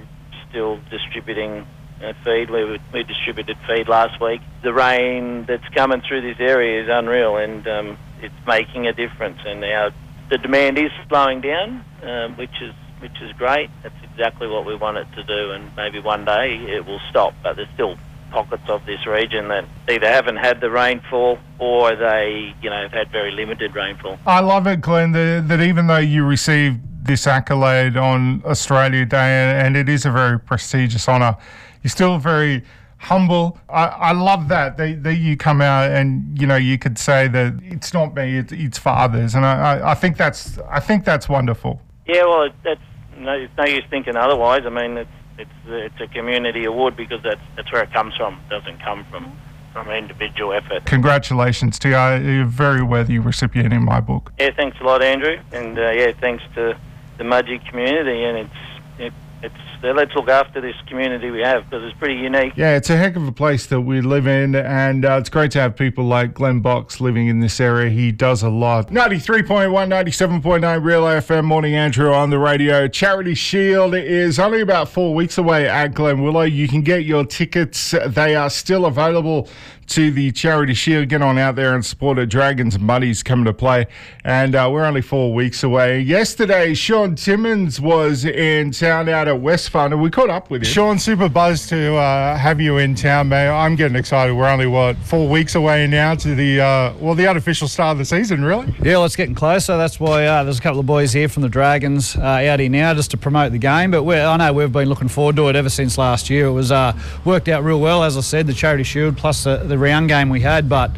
still 0.51 0.81
distributing 0.91 1.67
uh, 2.03 2.13
feed. 2.25 2.51
We, 2.51 2.79
we 2.93 3.05
distributed 3.05 3.57
feed 3.67 3.89
last 3.89 4.21
week. 4.21 4.43
The 4.63 4.73
rain 4.73 5.45
that's 5.47 5.67
coming 5.75 6.03
through 6.07 6.21
this 6.21 6.41
area 6.41 6.83
is 6.83 6.89
unreal, 6.91 7.37
and 7.39 7.67
um, 7.67 7.99
it's 8.21 8.35
making 8.47 8.87
a 8.87 8.93
difference. 8.93 9.39
And 9.47 9.63
now 9.63 9.91
the 10.29 10.37
demand 10.39 10.79
is 10.79 10.91
slowing 11.09 11.41
down, 11.41 11.85
um, 12.03 12.37
which 12.37 12.61
is 12.61 12.75
which 13.01 13.21
is 13.21 13.33
great. 13.33 13.69
That's 13.83 13.95
exactly 14.05 14.47
what 14.47 14.65
we 14.65 14.77
want 14.77 14.99
it 14.99 15.09
to 15.17 15.25
do, 15.25 15.53
and 15.53 15.75
maybe 15.75 15.99
one 16.01 16.25
day 16.25 16.57
it 16.57 16.87
will 16.87 17.01
stop. 17.11 17.35
But 17.43 17.57
there's 17.57 17.69
still 17.75 17.97
pockets 18.33 18.65
of 18.69 18.85
this 18.87 19.07
region 19.07 19.49
that 19.49 19.65
either 19.89 20.09
haven't 20.09 20.37
had 20.37 20.61
the 20.61 20.71
rainfall 20.71 21.39
or 21.59 21.95
they, 21.95 22.55
you 22.63 22.71
know, 22.71 22.83
have 22.83 22.93
had 22.93 23.13
very 23.13 23.31
limited 23.31 23.75
rainfall. 23.75 24.19
I 24.27 24.41
love 24.41 24.67
it, 24.67 24.81
Glenn, 24.81 25.13
that, 25.13 25.45
that 25.49 25.61
even 25.61 25.87
though 25.87 25.99
you 25.99 26.25
received 26.25 26.81
this 27.05 27.27
accolade 27.27 27.97
on 27.97 28.43
Australia 28.45 29.05
Day, 29.05 29.61
and 29.61 29.77
it 29.77 29.89
is 29.89 30.07
a 30.07 30.11
very 30.11 30.39
prestigious 30.39 31.09
honour, 31.09 31.37
you're 31.83 31.91
still 31.91 32.19
very 32.19 32.63
humble. 32.99 33.59
I, 33.69 33.87
I 33.87 34.13
love 34.13 34.49
that, 34.49 34.77
that 34.77 35.03
that 35.03 35.17
you 35.17 35.37
come 35.37 35.61
out 35.61 35.91
and 35.91 36.41
you 36.41 36.47
know 36.47 36.55
you 36.55 36.79
could 36.79 36.99
say 36.99 37.27
that 37.29 37.55
it's 37.63 37.93
not 37.93 38.15
me, 38.15 38.39
it's, 38.39 38.53
it's 38.53 38.79
for 38.79 38.91
others, 38.91 39.35
and 39.35 39.45
I, 39.45 39.55
I, 39.79 39.91
I 39.91 39.95
think 39.95 40.17
that's 40.17 40.59
I 40.71 40.81
think 40.81 41.05
that's 41.05 41.29
wonderful. 41.29 41.83
Yeah, 42.07 42.25
well, 42.25 42.49
that's 42.65 42.81
no, 43.17 43.33
it's 43.33 43.53
no 43.57 43.65
use 43.65 43.85
thinking 43.91 44.17
otherwise. 44.17 44.63
I 44.65 44.71
mean, 44.71 44.97
it's 44.97 45.11
it's 45.43 45.59
it's 45.67 46.01
a 46.01 46.09
community 46.09 46.65
award 46.65 46.97
because 46.97 47.23
that's 47.23 47.41
that's 47.57 47.71
where 47.73 47.83
it 47.83 47.93
comes 47.93 48.15
from. 48.17 48.41
It 48.47 48.51
doesn't 48.51 48.79
come 48.81 49.05
from 49.11 49.33
from 49.73 49.89
individual 49.91 50.53
effort. 50.53 50.85
Congratulations 50.85 51.79
to 51.81 51.89
you. 51.89 51.95
You're 51.95 52.43
a 52.43 52.47
very 52.47 52.83
worthy 52.83 53.19
recipient 53.19 53.73
in 53.73 53.85
my 53.85 54.01
book. 54.01 54.33
Yeah, 54.39 54.51
thanks 54.55 54.79
a 54.81 54.85
lot, 54.85 55.03
Andrew, 55.03 55.39
and 55.53 55.79
uh, 55.79 55.91
yeah, 55.91 56.13
thanks 56.21 56.45
to 56.55 56.77
the 57.19 57.25
Mudgee 57.25 57.67
community, 57.69 58.23
and 58.25 58.39
it's 58.39 58.61
it, 58.99 59.13
it's 59.43 59.55
let's 59.83 60.15
look 60.15 60.29
after 60.29 60.61
this 60.61 60.77
community 60.87 61.31
we 61.31 61.41
have 61.41 61.65
because 61.65 61.85
it's 61.85 61.99
pretty 61.99 62.15
unique. 62.15 62.53
Yeah, 62.57 62.77
it's 62.77 62.89
a 62.91 62.97
heck 62.97 63.17
of 63.17 63.27
a 63.27 63.33
place 63.33 63.67
that 63.67 63.81
we 63.81 64.01
live 64.01 64.27
in, 64.27 64.55
and 64.55 65.05
uh, 65.05 65.19
it's 65.21 65.29
great 65.29 65.51
to 65.53 65.61
have 65.61 65.77
people 65.77 66.05
like 66.05 66.35
Glenn 66.35 66.61
Box 66.61 67.01
living 67.01 67.27
in 67.27 67.41
this 67.41 67.61
area. 67.61 67.91
He 67.91 68.13
does 68.13 68.43
a 68.43 68.49
lot. 68.49 68.89
93.1, 68.89 69.71
97.9 69.73 70.85
Real 70.85 71.03
FM, 71.03 71.45
Morning 71.45 71.75
Andrew 71.75 72.13
on 72.13 72.31
the 72.31 72.39
radio. 72.39 72.87
Charity 72.87 73.35
Shield 73.35 73.95
is 73.95 74.39
only 74.39 74.61
about 74.61 74.89
four 74.89 75.15
weeks 75.15 75.39
away 75.39 75.69
at 75.69 75.95
Glen 75.95 76.23
Willow. 76.23 76.43
You 76.43 76.69
can 76.69 76.83
get 76.83 77.05
your 77.05 77.25
tickets, 77.25 77.95
they 78.07 78.37
are 78.37 78.51
still 78.51 78.87
available 78.87 79.49
to 79.93 80.11
the 80.11 80.33
Charity 80.33 80.73
Shield. 80.73 81.11
Get 81.11 81.21
on 81.21 81.37
out 81.37 81.55
there 81.55 81.75
and 81.75 81.85
support 81.85 82.19
it. 82.19 82.31
Dragons 82.31 82.75
and 82.75 82.87
Bunnies 82.87 83.23
coming 83.23 83.45
to 83.45 83.53
play. 83.53 83.87
And 84.25 84.55
uh, 84.55 84.71
we're 84.73 84.87
only 84.87 85.03
four 85.03 85.35
weeks 85.35 85.63
away. 85.63 86.01
Yesterday, 86.01 86.73
Shaun 86.73 87.15
Timmins 87.15 87.79
was 87.79 88.25
in 88.25 88.71
town 88.71 89.11
out 89.11 89.29
at 89.29 89.37
Westfund, 89.37 89.93
and 89.93 90.01
we 90.01 90.09
caught 90.09 90.31
up 90.31 90.49
with 90.49 90.63
him. 90.63 90.67
Shaun, 90.67 90.99
super 90.99 91.29
buzzed 91.29 91.69
to 91.69 91.95
uh, 91.97 92.39
have 92.39 92.59
you 92.59 92.79
in 92.79 92.95
town, 92.95 93.29
mate. 93.29 93.49
I'm 93.49 93.77
getting 93.77 93.97
excited. 93.97 94.33
We're 94.33 94.49
only, 94.49 94.67
what, 94.67 94.97
four 94.97 95.29
weeks 95.29 95.57
away 95.57 95.87
now 95.87 96.15
to 96.15 96.35
the, 96.35 96.61
uh, 96.61 96.95
well, 96.99 97.15
the 97.15 97.27
unofficial 97.27 97.69
start 97.69 97.93
of 97.93 97.99
the 97.99 98.07
season, 98.07 98.43
really? 98.43 98.75
Yeah, 98.83 98.93
well, 98.95 99.05
it's 99.05 99.17
getting 99.17 99.35
closer. 99.35 99.77
That's 99.77 100.01
why 100.01 100.25
uh, 100.25 100.43
there's 100.45 100.59
a 100.59 100.63
couple 100.63 100.81
of 100.81 100.87
boys 100.87 101.13
here 101.13 101.29
from 101.29 101.43
the 101.43 101.51
Dragons 101.51 102.17
uh, 102.17 102.21
out 102.23 102.61
here 102.61 102.71
now 102.71 102.95
just 102.95 103.11
to 103.11 103.19
promote 103.19 103.53
the 103.53 103.59
game. 103.59 103.91
But 103.91 104.09
I 104.09 104.37
know 104.39 104.53
we've 104.55 104.73
been 104.73 104.89
looking 104.89 105.09
forward 105.09 105.37
to 105.37 105.49
it 105.49 105.57
ever 105.57 105.69
since 105.69 105.99
last 105.99 106.31
year. 106.31 106.47
It 106.47 106.53
was 106.53 106.73
uh, 106.73 106.99
worked 107.27 107.49
out 107.49 107.63
real 107.63 107.81
well, 107.81 108.03
as 108.03 108.17
I 108.17 108.23
said, 108.23 108.47
the 108.47 108.55
Charity 108.55 108.85
Shield 108.85 109.19
plus 109.19 109.45
the, 109.45 109.59
the 109.59 109.82
round 109.83 110.09
game 110.09 110.29
we 110.29 110.41
had. 110.41 110.69
But 110.69 110.93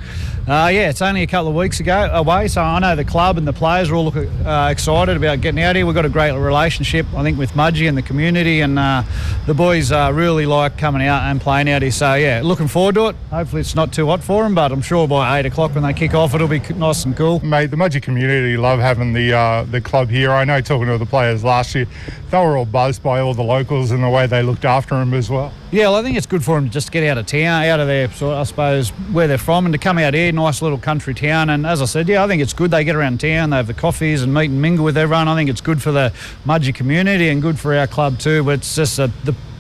uh, 0.47 0.69
yeah, 0.71 0.91
it's 0.91 1.01
only 1.01 1.23
a 1.23 1.27
couple 1.27 1.49
of 1.49 1.55
weeks 1.55 1.81
ago 1.81 2.11
away, 2.13 2.49
so 2.49 2.61
I 2.61 2.79
know 2.79 2.95
the 2.95 3.05
club 3.05 3.39
and 3.39 3.49
the 3.49 3.53
players 3.55 3.91
are 3.91 3.95
all 3.95 4.13
uh, 4.15 4.69
excited 4.71 5.17
about 5.17 5.41
getting 5.41 5.63
out 5.63 5.75
here. 5.75 5.87
We've 5.87 5.95
got 5.95 6.05
a 6.05 6.11
great 6.11 6.33
relationship, 6.33 7.07
I 7.15 7.23
think, 7.23 7.39
with 7.39 7.53
Mudgee 7.53 7.89
and 7.89 7.97
the 7.97 8.03
community, 8.03 8.61
and 8.61 8.79
uh, 8.79 9.05
the 9.47 9.55
boys 9.55 9.91
uh, 9.91 10.13
really 10.13 10.45
like 10.45 10.77
coming 10.77 11.07
out 11.07 11.23
and 11.23 11.41
playing 11.41 11.71
out 11.71 11.81
here. 11.81 11.91
So 11.91 12.13
yeah, 12.13 12.43
looking 12.45 12.69
forward 12.69 12.95
to 12.97 13.07
it. 13.07 13.17
Hopefully, 13.31 13.61
it's 13.61 13.75
not 13.75 13.91
too 13.95 14.07
hot 14.07 14.23
for 14.23 14.43
them, 14.43 14.55
but 14.55 14.71
I'm 14.71 14.83
sure 14.83 15.09
by 15.09 15.39
eight 15.41 15.47
o'clock 15.47 15.75
when 15.75 15.83
they 15.83 15.95
kick 15.95 16.13
off, 16.13 16.35
it'll 16.35 16.47
be 16.47 16.61
nice 16.75 17.07
and 17.07 17.17
cool. 17.17 17.41
Mate, 17.41 17.71
the 17.71 17.79
Mudgee 17.79 18.03
community 18.03 18.59
love 18.59 18.81
having 18.81 19.15
the 19.15 19.33
uh, 19.33 19.65
the 19.65 19.81
club 19.81 20.11
here. 20.11 20.31
I 20.31 20.45
know 20.45 20.61
talking 20.61 20.89
to 20.89 20.99
the 20.99 21.07
players 21.07 21.43
last 21.43 21.75
year, 21.75 21.87
they 22.31 22.39
were 22.39 22.59
all 22.59 22.67
buzzed 22.67 23.03
by 23.03 23.21
all 23.21 23.33
the 23.33 23.43
locals 23.43 23.93
and 23.93 24.03
the 24.03 24.11
way 24.11 24.27
they 24.27 24.43
looked 24.43 24.67
after 24.67 24.97
them 24.97 25.15
as 25.15 25.31
well. 25.31 25.55
Yeah, 25.71 25.89
well, 25.89 25.97
I 25.97 26.03
think 26.03 26.17
it's 26.17 26.27
good 26.27 26.45
for 26.45 26.55
them 26.57 26.67
to 26.67 26.71
just 26.71 26.93
get 26.93 27.03
out 27.09 27.19
of 27.19 27.27
town, 27.27 27.65
out 27.65 27.81
of 27.81 27.89
their, 27.89 28.11
sort 28.13 28.37
I 28.37 28.45
suppose, 28.45 28.64
where 29.13 29.27
they're 29.27 29.39
from, 29.39 29.67
and 29.67 29.73
to 29.73 29.79
come 29.79 29.99
out 29.99 30.15
here, 30.15 30.31
nice 30.33 30.63
little 30.63 30.79
country 30.79 31.15
town. 31.15 31.51
And 31.51 31.67
as 31.67 31.83
I 31.83 31.85
said, 31.87 32.09
yeah, 32.09 32.25
I 32.25 32.29
think 32.29 32.43
it's 32.43 32.53
good. 32.53 32.71
They 32.71 32.85
get 32.85 32.97
around 32.97 33.21
town, 33.21 33.51
they 33.51 33.57
have 33.57 33.67
the 33.67 33.75
coffees 33.75 34.23
and 34.23 34.33
meet 34.33 34.51
and 34.51 34.61
mingle 34.61 34.85
with 34.85 34.97
everyone. 34.97 35.29
I 35.29 35.35
think 35.35 35.51
it's 35.51 35.61
good 35.61 35.83
for 35.83 35.93
the 35.93 36.13
Mudgee 36.45 36.75
community 36.75 37.29
and 37.29 37.41
good 37.43 37.59
for 37.59 37.75
our 37.75 37.87
club 37.87 38.19
too. 38.19 38.45
But 38.45 38.61
it's 38.61 38.75
just 38.75 38.99
a 38.99 39.11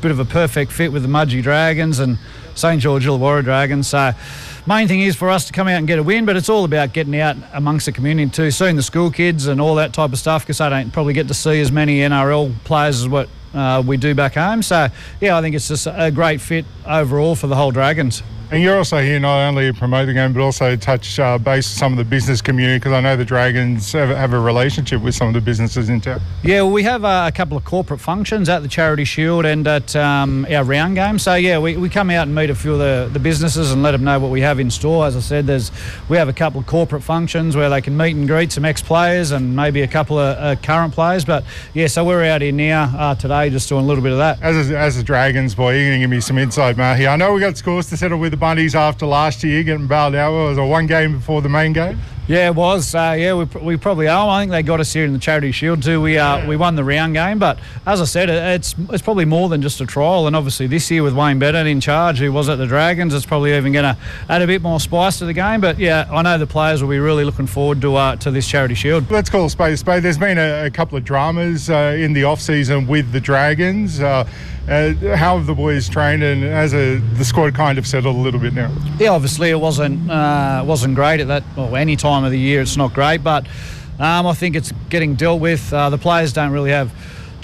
bit 0.01 0.11
of 0.11 0.19
a 0.19 0.25
perfect 0.25 0.71
fit 0.71 0.93
with 0.93 1.03
the 1.03 1.09
Mudgee 1.09 1.43
Dragons 1.43 1.99
and 1.99 2.19
St 2.55 2.81
George 2.81 3.07
Illawarra 3.07 3.43
Dragons. 3.43 3.88
So 3.88 4.12
main 4.67 4.88
thing 4.88 5.01
is 5.01 5.17
for 5.17 5.31
us 5.31 5.47
to 5.47 5.53
come 5.53 5.67
out 5.69 5.79
and 5.79 5.87
get 5.87 5.99
a 5.99 6.03
win, 6.03 6.25
but 6.25 6.37
it's 6.37 6.49
all 6.49 6.64
about 6.64 6.93
getting 6.93 7.19
out 7.19 7.37
amongst 7.53 7.87
the 7.87 7.93
community 7.93 8.31
too, 8.31 8.51
seeing 8.51 8.77
the 8.77 8.83
school 8.83 9.11
kids 9.11 9.47
and 9.47 9.61
all 9.61 9.75
that 9.77 9.93
type 9.93 10.12
of 10.12 10.19
stuff 10.19 10.43
because 10.43 10.59
they 10.59 10.69
don't 10.69 10.93
probably 10.93 11.14
get 11.14 11.29
to 11.29 11.35
see 11.35 11.61
as 11.61 11.73
many 11.73 11.99
NRL 12.01 12.55
players 12.64 13.01
as 13.01 13.09
what 13.09 13.29
uh, 13.55 13.83
we 13.87 13.97
do 13.97 14.14
back 14.14 14.35
home. 14.35 14.62
So, 14.62 14.88
yeah, 15.21 15.38
I 15.38 15.40
think 15.40 15.55
it's 15.55 15.69
just 15.69 15.87
a 15.90 16.11
great 16.11 16.40
fit 16.40 16.64
overall 16.87 17.35
for 17.35 17.47
the 17.47 17.57
whole 17.57 17.71
Dragons. 17.71 18.23
And 18.50 18.62
you're 18.62 18.76
also 18.76 19.02
here 19.02 19.18
not 19.18 19.48
only 19.48 19.72
to 19.72 19.78
promote 19.78 20.07
the 20.07 20.12
game, 20.12 20.33
but 20.33 20.40
also 20.40 20.76
touch 20.76 21.18
uh, 21.18 21.38
base 21.38 21.66
some 21.66 21.92
of 21.92 21.98
the 21.98 22.04
business 22.04 22.42
community 22.42 22.78
because 22.78 22.92
I 22.92 23.00
know 23.00 23.16
the 23.16 23.24
Dragons 23.24 23.90
have, 23.92 24.11
have, 24.11 24.33
a 24.35 24.38
relationship 24.38 25.00
with 25.00 25.14
some 25.14 25.28
of 25.28 25.35
the 25.35 25.40
businesses 25.40 25.88
in 25.88 26.00
town. 26.00 26.20
Yeah, 26.42 26.62
well, 26.62 26.72
we 26.72 26.83
have 26.83 27.04
uh, 27.04 27.24
a 27.26 27.33
couple 27.33 27.57
of 27.57 27.64
corporate 27.64 28.00
functions 28.00 28.48
at 28.48 28.61
the 28.61 28.68
Charity 28.68 29.04
Shield 29.04 29.46
and 29.46 29.66
at 29.66 29.96
um, 29.96 30.46
our 30.50 30.62
round 30.62 30.94
game. 30.94 31.18
So 31.18 31.35
yeah, 31.35 31.59
we, 31.59 31.76
we 31.78 31.88
come 31.88 32.11
out 32.11 32.26
and 32.26 32.35
meet 32.35 32.50
a 32.50 32.54
few 32.54 32.74
of 32.74 32.80
the, 32.80 33.09
the 33.12 33.18
businesses 33.18 33.72
and 33.72 33.83
let 33.83 33.92
them 33.92 34.04
know 34.04 34.18
what 34.18 34.30
we 34.30 34.42
have 34.42 34.61
in 34.61 34.70
store. 34.70 35.07
As 35.07 35.16
I 35.16 35.20
said, 35.20 35.46
there's 35.46 35.72
we 36.11 36.18
have 36.18 36.28
a 36.28 36.33
couple 36.33 36.61
of 36.61 36.66
corporate 36.66 37.02
functions 37.02 37.57
where 37.57 37.70
they 37.70 37.80
can 37.80 37.96
meet 37.96 38.14
and 38.14 38.28
greet 38.28 38.52
some 38.52 38.66
ex-players 38.66 39.30
and 39.30 39.57
maybe 39.57 39.80
a 39.83 39.88
couple 39.88 40.18
of 40.18 40.37
uh, 40.37 40.61
current 40.61 40.92
players. 40.92 41.24
But 41.24 41.44
yeah, 41.72 41.87
so 41.87 42.04
we're 42.04 42.24
out 42.24 42.42
here 42.42 42.52
now 42.52 42.92
uh, 42.96 43.14
today 43.14 43.48
just 43.48 43.70
doing 43.70 43.85
a 43.85 43.87
little 43.87 44.02
bit 44.02 44.12
of 44.12 44.18
that. 44.18 44.42
As 44.42 44.70
a, 44.70 44.78
as 44.78 44.96
a 44.98 45.02
Dragons 45.02 45.54
boy, 45.54 45.76
you're 45.76 45.88
going 45.88 46.00
to 46.00 46.04
give 46.04 46.11
me 46.11 46.20
some 46.20 46.37
insight, 46.37 46.76
Matt. 46.76 46.98
Here, 46.98 47.09
I 47.09 47.16
know 47.16 47.33
we 47.33 47.40
got 47.40 47.57
scores 47.57 47.88
to 47.88 47.96
settle 47.96 48.18
with 48.18 48.34
the 48.35 48.40
Bunnies 48.40 48.75
after 48.75 49.07
last 49.07 49.44
year 49.44 49.62
getting 49.62 49.87
bailed 49.87 50.16
out. 50.16 50.33
It 50.33 50.49
was 50.49 50.59
a 50.59 50.64
one 50.64 50.88
game 50.88 51.12
before 51.18 51.40
the 51.40 51.49
main 51.49 51.73
game. 51.73 52.01
Yeah, 52.26 52.46
it 52.46 52.54
was. 52.54 52.94
Uh, 52.94 53.14
yeah, 53.18 53.34
we, 53.34 53.44
we 53.60 53.76
probably 53.76 54.08
are. 54.08 54.28
I 54.28 54.40
think 54.40 54.50
they 54.50 54.62
got 54.62 54.80
us 54.80 54.92
here 54.94 55.04
in 55.04 55.12
the 55.12 55.18
Charity 55.18 55.52
Shield 55.52 55.82
too. 55.82 56.00
We 56.00 56.16
uh, 56.16 56.46
we 56.48 56.56
won 56.56 56.74
the 56.74 56.82
round 56.82 57.12
game, 57.12 57.38
but 57.38 57.58
as 57.87 58.00
I 58.00 58.06
said, 58.06 58.30
it, 58.30 58.42
it's 58.60 58.74
it's 58.90 59.02
probably 59.02 59.26
more 59.26 59.50
than 59.50 59.60
just 59.60 59.78
a 59.82 59.87
trial. 59.87 60.26
And 60.26 60.34
obviously 60.34 60.66
this 60.66 60.90
year 60.90 61.02
with 61.02 61.14
Wayne 61.14 61.38
Bennett 61.38 61.66
in 61.66 61.82
charge, 61.82 62.18
who 62.18 62.32
was 62.32 62.48
at 62.48 62.56
the 62.56 62.66
Dragons, 62.66 63.12
it's 63.12 63.26
probably 63.26 63.54
even 63.54 63.74
going 63.74 63.94
to 63.94 64.00
add 64.30 64.40
a 64.40 64.46
bit 64.46 64.62
more 64.62 64.80
spice 64.80 65.18
to 65.18 65.26
the 65.26 65.34
game. 65.34 65.60
But 65.60 65.78
yeah, 65.78 66.08
I 66.10 66.22
know 66.22 66.38
the 66.38 66.46
players 66.46 66.82
will 66.82 66.88
be 66.88 66.98
really 66.98 67.24
looking 67.24 67.46
forward 67.46 67.82
to 67.82 67.94
uh, 67.94 68.16
to 68.16 68.30
this 68.30 68.48
Charity 68.48 68.74
Shield. 68.74 69.10
Let's 69.10 69.28
call 69.28 69.44
a 69.44 69.50
spade 69.50 69.74
a 69.74 69.76
spade. 69.76 70.02
There's 70.02 70.16
been 70.16 70.38
a, 70.38 70.64
a 70.66 70.70
couple 70.70 70.96
of 70.96 71.04
dramas 71.04 71.68
uh, 71.68 71.94
in 71.98 72.14
the 72.14 72.24
off 72.24 72.40
season 72.40 72.87
with 72.87 73.12
the 73.12 73.20
Dragons. 73.20 74.00
Uh, 74.00 74.26
uh, 74.66 74.94
how 75.14 75.37
have 75.37 75.46
the 75.46 75.54
boys 75.54 75.90
trained, 75.90 76.22
and 76.22 76.42
has 76.42 76.72
a, 76.72 76.96
the 76.96 77.24
squad 77.24 77.54
kind 77.54 77.76
of 77.76 77.87
settled 77.87 78.16
a 78.16 78.18
little 78.18 78.40
bit 78.40 78.54
now? 78.54 78.74
Yeah, 78.98 79.10
obviously 79.10 79.50
it 79.50 79.60
wasn't 79.60 80.10
uh, 80.10 80.64
wasn't 80.66 80.94
great 80.94 81.20
at 81.20 81.28
that. 81.28 81.44
Well, 81.54 81.76
any 81.76 81.96
time 81.96 82.13
of 82.22 82.31
the 82.31 82.38
year, 82.38 82.61
it's 82.61 82.77
not 82.77 82.94
great, 82.94 83.24
but 83.24 83.46
um, 83.98 84.27
I 84.27 84.35
think 84.35 84.55
it's 84.55 84.72
getting 84.90 85.14
dealt 85.16 85.40
with. 85.40 85.72
Uh, 85.72 85.90
the 85.90 85.98
players 85.98 86.33
don't 86.33 86.53
really 86.53 86.70
have 86.70 86.92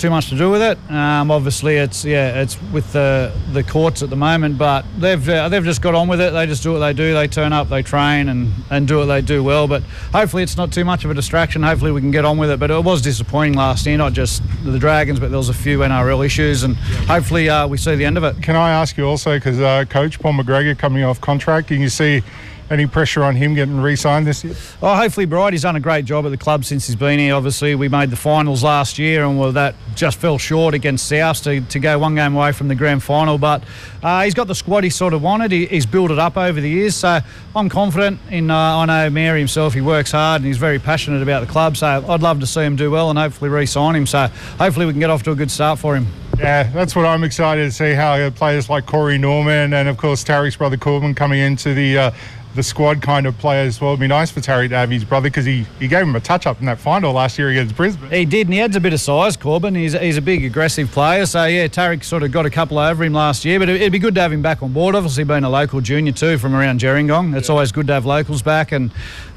too 0.01 0.09
much 0.09 0.31
to 0.31 0.37
do 0.37 0.51
with 0.51 0.63
it. 0.63 0.79
Um, 0.91 1.31
obviously, 1.31 1.77
it's 1.77 2.05
yeah, 2.07 2.41
it's 2.41 2.61
with 2.73 2.91
the 2.93 3.33
the 3.53 3.63
courts 3.63 4.03
at 4.03 4.09
the 4.09 4.17
moment, 4.17 4.57
but 4.57 4.85
they've 4.99 5.29
uh, 5.29 5.49
they've 5.51 5.65
just 5.65 5.83
got 5.83 5.95
on 5.95 6.09
with 6.09 6.21
it. 6.21 6.33
They 6.33 6.47
just 6.47 6.63
do 6.63 6.73
what 6.73 6.79
they 6.79 6.95
do. 6.95 7.13
They 7.13 7.29
turn 7.29 7.53
up, 7.53 7.69
they 7.69 7.83
train, 7.83 8.31
and 8.31 8.53
and 8.71 8.89
do 8.89 8.99
what 8.99 9.07
they 9.07 9.21
do 9.21 9.45
well. 9.45 9.69
But 9.69 9.83
hopefully, 10.13 10.43
it's 10.43 10.57
not 10.57 10.73
too 10.73 10.85
much 10.85 11.05
of 11.05 11.11
a 11.11 11.15
distraction. 11.15 11.63
Hopefully, 11.63 11.93
we 11.93 12.01
can 12.01 12.11
get 12.11 12.25
on 12.25 12.39
with 12.39 12.51
it. 12.51 12.59
But 12.59 12.71
it 12.71 12.83
was 12.83 13.03
disappointing 13.03 13.55
last 13.55 13.87
year, 13.87 13.99
not 13.99 14.15
just 14.15 14.43
the 14.65 14.79
Dragons, 14.79 15.21
but 15.21 15.29
there 15.29 15.39
was 15.39 15.51
a 15.51 15.55
few 15.55 15.81
NRL 15.81 16.25
issues, 16.25 16.63
and 16.63 16.77
hopefully, 17.07 17.51
uh, 17.51 17.69
we 17.69 17.77
see 17.77 17.95
the 17.95 18.07
end 18.07 18.17
of 18.17 18.25
it. 18.25 18.43
Can 18.43 18.57
I 18.57 18.71
ask 18.71 18.97
you 18.97 19.05
also, 19.05 19.37
because 19.37 19.61
uh, 19.61 19.85
Coach 19.85 20.19
Paul 20.19 20.33
McGregor 20.33 20.77
coming 20.77 21.05
off 21.05 21.21
contract, 21.21 21.69
can 21.69 21.81
you 21.81 21.91
see 21.91 22.23
any 22.71 22.87
pressure 22.87 23.23
on 23.23 23.35
him 23.35 23.55
getting 23.55 23.81
re-signed 23.81 24.27
this 24.27 24.45
year? 24.45 24.55
Oh, 24.81 24.95
hopefully, 24.95 25.27
Bright. 25.27 25.53
He's 25.53 25.63
done 25.63 25.77
a 25.77 25.81
great 25.81 26.05
job 26.05 26.25
at 26.25 26.31
the 26.31 26.37
club 26.37 26.65
since 26.65 26.87
he's 26.87 26.97
been 26.97 27.19
here. 27.19 27.35
Obviously, 27.35 27.75
we 27.75 27.89
made 27.89 28.11
the 28.11 28.17
finals 28.17 28.63
last 28.63 28.99
year, 28.99 29.25
and 29.25 29.39
well, 29.39 29.53
that 29.53 29.75
just 29.97 30.19
fell 30.19 30.39
short 30.39 30.75
against 30.75 31.09
South 31.09 31.43
to, 31.43 31.61
to 31.61 31.79
go 31.79 31.99
one 31.99 32.15
game 32.15 32.35
away 32.35 32.53
from 32.53 32.69
the 32.69 32.75
grand 32.75 33.03
final. 33.03 33.39
But 33.39 33.65
uh, 34.03 34.23
he's 34.23 34.35
got 34.35 34.47
the 34.47 34.55
squad 34.55 34.85
he 34.85 34.91
sort 34.91 35.13
of 35.13 35.23
wanted. 35.23 35.53
He, 35.53 35.67
he's 35.67 35.87
built 35.87 36.11
it 36.11 36.19
up 36.19 36.37
over 36.37 36.61
the 36.61 36.71
years, 36.71 36.95
so 36.95 37.21
I'm 37.55 37.69
confident 37.69 38.21
in. 38.31 38.51
Uh, 38.51 38.57
I 38.61 38.85
know 38.87 39.11
Mary 39.11 39.41
himself. 39.41 39.75
He 39.75 39.81
works 39.81 40.13
hard 40.13 40.43
and 40.43 40.47
he's 40.47 40.59
very 40.59 40.79
passionate 40.79 41.23
about 41.23 41.47
the 41.47 41.53
club. 41.53 41.77
So 41.77 41.87
I'd 41.87 42.23
love 42.23 42.41
to 42.41 42.47
see 42.47 42.63
him 42.63 42.77
do 42.77 42.91
well 42.91 43.11
and 43.11 43.19
hopefully 43.19 43.51
re-sign 43.51 43.97
him. 43.97 44.07
So 44.07 44.29
hopefully 44.59 44.87
we 44.87 44.93
can 44.93 45.01
get 45.01 45.11
off 45.11 45.23
to 45.25 45.33
a 45.33 45.35
good 45.35 45.51
start 45.51 45.79
for 45.79 45.97
him. 45.97 46.07
Yeah, 46.39 46.63
that's 46.63 46.97
what 46.97 47.05
I'm 47.05 47.23
excited 47.25 47.65
to 47.65 47.73
see 47.73 47.93
how 47.93 48.31
players 48.31 48.71
like 48.71 48.87
Corey 48.87 49.19
Norman 49.19 49.75
and 49.75 49.89
of 49.89 49.99
course 49.99 50.25
Tariq's 50.25 50.57
brother 50.57 50.79
Korbin 50.79 51.15
coming 51.15 51.39
into 51.39 51.75
the 51.75 51.99
uh, 51.99 52.11
the 52.55 52.63
squad 52.63 53.01
kind 53.01 53.27
of 53.27 53.39
play 53.39 53.65
as 53.65 53.81
well. 53.81 53.91
It'd 53.91 54.01
be 54.01 54.07
nice 54.09 54.31
for 54.31 54.41
Tariq 54.41 54.71
to 54.71 54.77
have 54.77 54.91
his 54.91 55.05
brother 55.05 55.29
because 55.29 55.45
he, 55.45 55.67
he 55.79 55.87
gave 55.87 56.03
him 56.03 56.17
a 56.17 56.21
touch 56.21 56.47
up 56.47 56.59
in 56.61 56.67
that 56.67 56.79
final 56.79 57.13
last 57.13 57.39
year 57.39 57.51
against 57.51 57.77
Brisbane. 57.77 58.11
He 58.11 58.25
did, 58.25 58.47
and 58.47 58.55
he 58.55 58.61
adds 58.61 58.77
a 58.77 58.81
bit 58.81 58.93
of 58.93 59.01
size, 59.01 59.37
Korbin. 59.37 59.77
He's, 59.77 59.93
he's 59.93 60.17
a 60.17 60.23
big, 60.23 60.45
aggressive 60.45 60.91
player. 60.91 61.27
So, 61.27 61.45
yeah, 61.45 61.69
Tariq 61.69 62.03
sort 62.03 62.23
of 62.23 62.33
got 62.33 62.47
a 62.47 62.51
couple 62.51 62.79
over 62.79 63.05
him 63.05 63.13
last 63.13 63.45
year, 63.45 63.59
but 63.59 63.69
it, 63.69 63.81
would 63.81 63.93
be 63.93 63.99
good 63.99 64.15
to 64.17 64.21
have 64.21 64.33
him 64.33 64.43
back 64.43 64.63
on 64.63 64.73
board. 64.73 64.95
Obviously, 64.95 65.25
being 65.25 65.45
a 65.45 65.51
local 65.51 65.81
junior 65.81 66.13
too 66.13 66.39
from 66.39 66.55
around 66.55 66.81
Gerringong, 66.81 67.37
it's 67.37 67.49
yeah. 67.49 67.53
always 67.53 67.71
good 67.73 67.87
to 67.87 67.93
have 67.93 68.07
locals 68.07 68.43
back. 68.43 68.73
And 68.73 68.91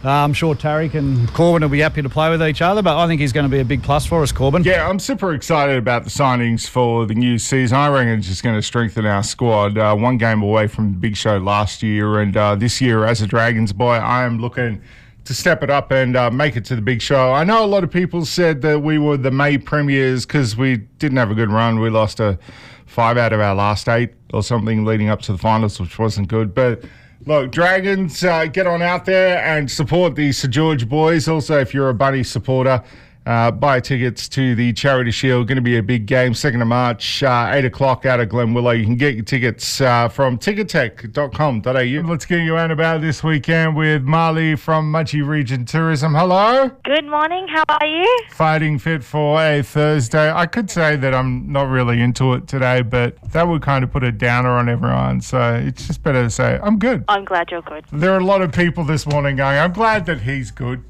uh, 0.04 0.10
I'm 0.10 0.34
sure 0.34 0.56
Tariq 0.56 0.96
and 0.96 1.28
Korbin 1.30 1.62
will 1.62 1.70
be 1.70 1.80
happy 1.80 2.02
to 2.02 2.10
play 2.10 2.30
with 2.30 2.42
each 2.42 2.62
other, 2.62 2.82
but 2.82 2.98
I 2.98 3.08
think 3.08 3.22
he's 3.22 3.32
going 3.32 3.46
to 3.46 3.50
be 3.50 3.60
a 3.60 3.66
big 3.66 3.84
plus 3.84 4.06
for 4.06 4.24
us, 4.24 4.32
Korbin. 4.32 4.66
Yeah, 4.66 4.90
I'm 4.90 5.00
super 5.00 5.34
excited 5.34 5.78
about 5.78 6.04
the 6.04 6.10
signings 6.10 6.68
for 6.68 7.06
the 7.06 7.16
new 7.16 7.38
season. 7.38 7.78
I 7.78 7.90
reckon 7.90 8.20
it's 8.20 8.28
just 8.28 8.44
going 8.44 8.56
to 8.56 8.62
strengthen 8.62 9.06
our 9.06 9.24
squad. 9.24 9.78
Uh, 9.78 9.96
one 9.96 10.18
game 10.18 10.42
away 10.42 10.68
from 10.68 10.94
the 10.94 10.98
big 10.98 11.16
show 11.16 11.38
last 11.38 11.84
year, 11.84 12.20
and 12.20 12.36
uh, 12.36 12.56
this 12.56 12.82
year 12.82 13.03
as 13.06 13.22
a 13.22 13.28
Dragons 13.28 13.74
boy, 13.74 13.94
I 13.94 14.24
am 14.24 14.40
looking 14.40 14.82
to 15.26 15.34
step 15.34 15.64
it 15.64 15.70
up 15.70 15.92
and 15.92 16.16
uh, 16.16 16.30
make 16.30 16.56
it 16.56 16.66
to 16.66 16.76
the 16.76 16.82
big 16.82 17.02
show. 17.02 17.34
I 17.34 17.44
know 17.44 17.64
a 17.64 17.68
lot 17.68 17.84
of 17.84 17.92
people 17.92 18.26
said 18.26 18.62
that 18.64 18.82
we 18.82 18.98
were 18.98 19.18
the 19.18 19.32
May 19.32 19.58
premiers 19.58 20.26
because 20.26 20.58
we 20.58 20.78
didn't 20.78 21.18
have 21.18 21.32
a 21.32 21.36
good 21.36 21.50
run. 21.50 21.80
We 21.80 21.90
lost 21.90 22.20
a 22.20 22.38
five 22.86 23.18
out 23.18 23.34
of 23.34 23.40
our 23.40 23.56
last 23.56 23.88
eight 23.88 24.14
or 24.34 24.44
something 24.44 24.86
leading 24.86 25.10
up 25.10 25.22
to 25.24 25.32
the 25.32 25.38
finals, 25.38 25.80
which 25.80 25.98
wasn't 25.98 26.28
good. 26.28 26.54
But 26.54 26.84
look, 27.26 27.52
Dragons, 27.52 28.24
uh, 28.24 28.46
get 28.46 28.68
on 28.68 28.82
out 28.82 29.06
there 29.06 29.44
and 29.44 29.70
support 29.72 30.16
the 30.16 30.32
St 30.32 30.54
George 30.54 30.90
boys. 30.90 31.28
Also, 31.28 31.60
if 31.60 31.74
you're 31.74 31.90
a 31.90 31.94
Bunny 31.94 32.24
supporter, 32.24 32.84
uh, 33.26 33.52
buy 33.52 33.80
tickets 33.80 34.28
to 34.30 34.56
the 34.56 34.74
Charity 34.74 35.12
Shield. 35.12 35.48
Going 35.48 35.56
to 35.56 35.62
be 35.62 35.78
a 35.78 35.84
big 35.84 36.06
game, 36.06 36.34
2nd 36.34 36.62
of 36.62 36.68
March, 36.68 37.24
uh, 37.24 37.50
8 37.52 37.66
o'clock 37.66 38.06
out 38.06 38.20
of 38.20 38.30
Glen 38.30 38.54
Willow. 38.54 38.72
You 38.72 38.84
can 38.84 38.96
get 38.96 39.16
your 39.16 39.24
tickets 39.24 39.82
uh, 39.82 40.10
from 40.10 40.38
ticketek.com.au. 40.38 42.10
Let's 42.10 42.26
get 42.26 42.44
you 42.44 42.58
out 42.58 42.72
about 42.72 43.02
this 43.02 43.24
weekend 43.24 43.76
with 43.76 44.04
Marley 44.04 44.56
from 44.56 44.92
Mudgee 44.92 45.26
Region 45.26 45.66
Tourism. 45.66 46.14
Hello. 46.14 46.70
Good 46.84 47.06
morning. 47.06 47.48
How 47.48 47.64
are 47.70 47.88
you? 47.88 48.20
Fighting 48.32 48.78
fit 48.80 49.04
for 49.04 49.42
a 49.42 49.62
Thursday. 49.62 50.32
I 50.32 50.46
could 50.46 50.70
say 50.70 50.96
that 50.98 51.14
I'm 51.14 51.52
not 51.52 51.70
really 51.70 52.02
into 52.02 52.34
it 52.34 52.48
today, 52.48 52.82
but 52.82 53.18
that 53.32 53.48
would 53.48 53.62
kind 53.62 53.84
of 53.84 53.92
put 53.92 54.04
a 54.04 54.12
downer 54.12 54.52
on 54.52 54.68
everyone. 54.68 55.22
So 55.22 55.56
it's 55.56 55.88
just 55.88 56.04
better 56.04 56.24
to 56.24 56.30
say, 56.30 56.60
I'm 56.62 56.78
good. 56.78 57.06
I'm 57.08 57.26
glad 57.26 57.52
you're 57.52 57.62
good. 57.62 57.86
There 57.92 58.14
are 58.14 58.20
a 58.20 58.26
lot 58.26 58.42
of 58.42 58.52
people 58.52 58.84
this 58.84 59.06
morning 59.06 59.38
going, 59.38 59.58
I'm 59.58 59.74
glad 59.74 60.06
that 60.08 60.22
he's 60.22 60.52
good 60.52 60.84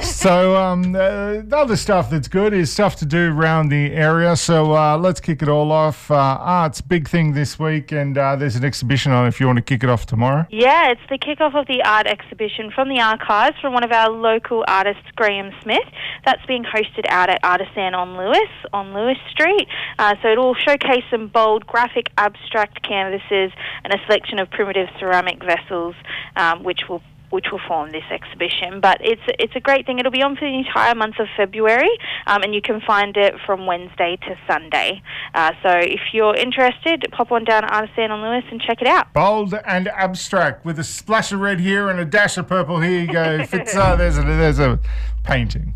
so 0.00 0.56
um, 0.56 0.94
uh, 0.94 1.40
the 1.42 1.56
other 1.56 1.76
stuff 1.76 2.10
that's 2.10 2.28
good 2.28 2.52
is 2.52 2.70
stuff 2.72 2.96
to 2.96 3.06
do 3.06 3.32
around 3.32 3.68
the 3.68 3.92
area. 3.92 4.36
So 4.36 4.74
uh, 4.74 4.96
let's 4.98 5.20
kick 5.20 5.42
it 5.42 5.48
all 5.48 5.72
off. 5.72 6.10
Uh, 6.10 6.14
art's 6.14 6.80
big 6.80 7.08
thing 7.08 7.32
this 7.32 7.58
week, 7.58 7.92
and 7.92 8.16
uh, 8.16 8.36
there's 8.36 8.56
an 8.56 8.64
exhibition 8.64 9.12
on 9.12 9.26
if 9.26 9.40
you 9.40 9.46
want 9.46 9.56
to 9.56 9.62
kick 9.62 9.82
it 9.84 9.90
off 9.90 10.06
tomorrow. 10.06 10.46
Yeah, 10.50 10.90
it's 10.90 11.00
the 11.08 11.18
kick-off 11.18 11.54
of 11.54 11.66
the 11.66 11.82
art 11.82 12.06
exhibition 12.06 12.70
from 12.70 12.88
the 12.88 13.00
archives 13.00 13.56
from 13.60 13.72
one 13.72 13.84
of 13.84 13.92
our 13.92 14.10
local 14.10 14.64
artists, 14.66 15.02
Graham 15.16 15.52
Smith. 15.62 15.86
That's 16.24 16.44
being 16.46 16.64
hosted 16.64 17.06
out 17.08 17.30
at 17.30 17.40
Artisan 17.42 17.94
on 17.94 18.16
Lewis 18.16 18.50
on 18.72 18.94
Lewis 18.94 19.18
Street. 19.30 19.68
Uh, 19.98 20.14
so 20.22 20.28
it'll 20.28 20.54
showcase 20.54 21.04
some 21.10 21.28
bold 21.28 21.66
graphic 21.66 22.10
abstract 22.18 22.82
canvases 22.82 23.52
and 23.84 23.92
a 23.92 23.98
selection 24.06 24.38
of 24.38 24.50
primitive 24.50 24.88
ceramic 24.98 25.42
vessels, 25.42 25.94
um, 26.36 26.64
which 26.64 26.80
will 26.88 27.02
which 27.30 27.46
will 27.50 27.60
form 27.66 27.92
this 27.92 28.04
exhibition. 28.10 28.80
But 28.80 28.98
it's 29.00 29.22
it's 29.38 29.54
a 29.56 29.60
great 29.60 29.86
thing. 29.86 29.98
It'll 29.98 30.12
be 30.12 30.22
on 30.22 30.36
for 30.36 30.44
the 30.44 30.58
entire 30.58 30.94
month 30.94 31.18
of 31.18 31.26
February, 31.36 31.90
um, 32.26 32.42
and 32.42 32.54
you 32.54 32.62
can 32.62 32.80
find 32.80 33.16
it 33.16 33.34
from 33.44 33.66
Wednesday 33.66 34.18
to 34.22 34.36
Sunday. 34.46 35.02
Uh, 35.34 35.52
so 35.62 35.70
if 35.70 36.00
you're 36.12 36.34
interested, 36.34 37.06
pop 37.12 37.32
on 37.32 37.44
down 37.44 37.62
to 37.62 37.68
Artisan 37.68 38.10
on 38.10 38.22
Lewis 38.22 38.44
and 38.50 38.60
check 38.60 38.80
it 38.80 38.86
out. 38.86 39.12
Bold 39.12 39.54
and 39.66 39.88
abstract 39.88 40.64
with 40.64 40.78
a 40.78 40.84
splash 40.84 41.32
of 41.32 41.40
red 41.40 41.60
here 41.60 41.88
and 41.88 41.98
a 42.00 42.04
dash 42.04 42.36
of 42.38 42.48
purple. 42.48 42.80
Here 42.80 43.00
you 43.00 43.12
go. 43.12 43.44
Uh, 43.78 43.96
there's 43.96 44.18
a 44.18 44.22
there's 44.22 44.58
a 44.58 44.78
painting. 45.24 45.74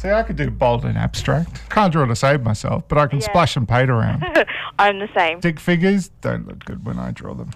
See, 0.00 0.08
I 0.08 0.22
could 0.22 0.36
do 0.36 0.50
bold 0.50 0.86
and 0.86 0.96
abstract. 0.96 1.68
Can't 1.68 1.92
draw 1.92 2.06
to 2.06 2.16
save 2.16 2.42
myself, 2.42 2.88
but 2.88 2.96
I 2.96 3.06
can 3.06 3.20
yeah. 3.20 3.26
splash 3.26 3.54
and 3.54 3.68
paint 3.68 3.90
around. 3.90 4.24
I'm 4.78 4.98
the 4.98 5.10
same. 5.14 5.40
Stick 5.40 5.60
figures 5.60 6.08
don't 6.22 6.48
look 6.48 6.64
good 6.64 6.86
when 6.86 6.98
I 6.98 7.10
draw 7.10 7.34
them. 7.34 7.50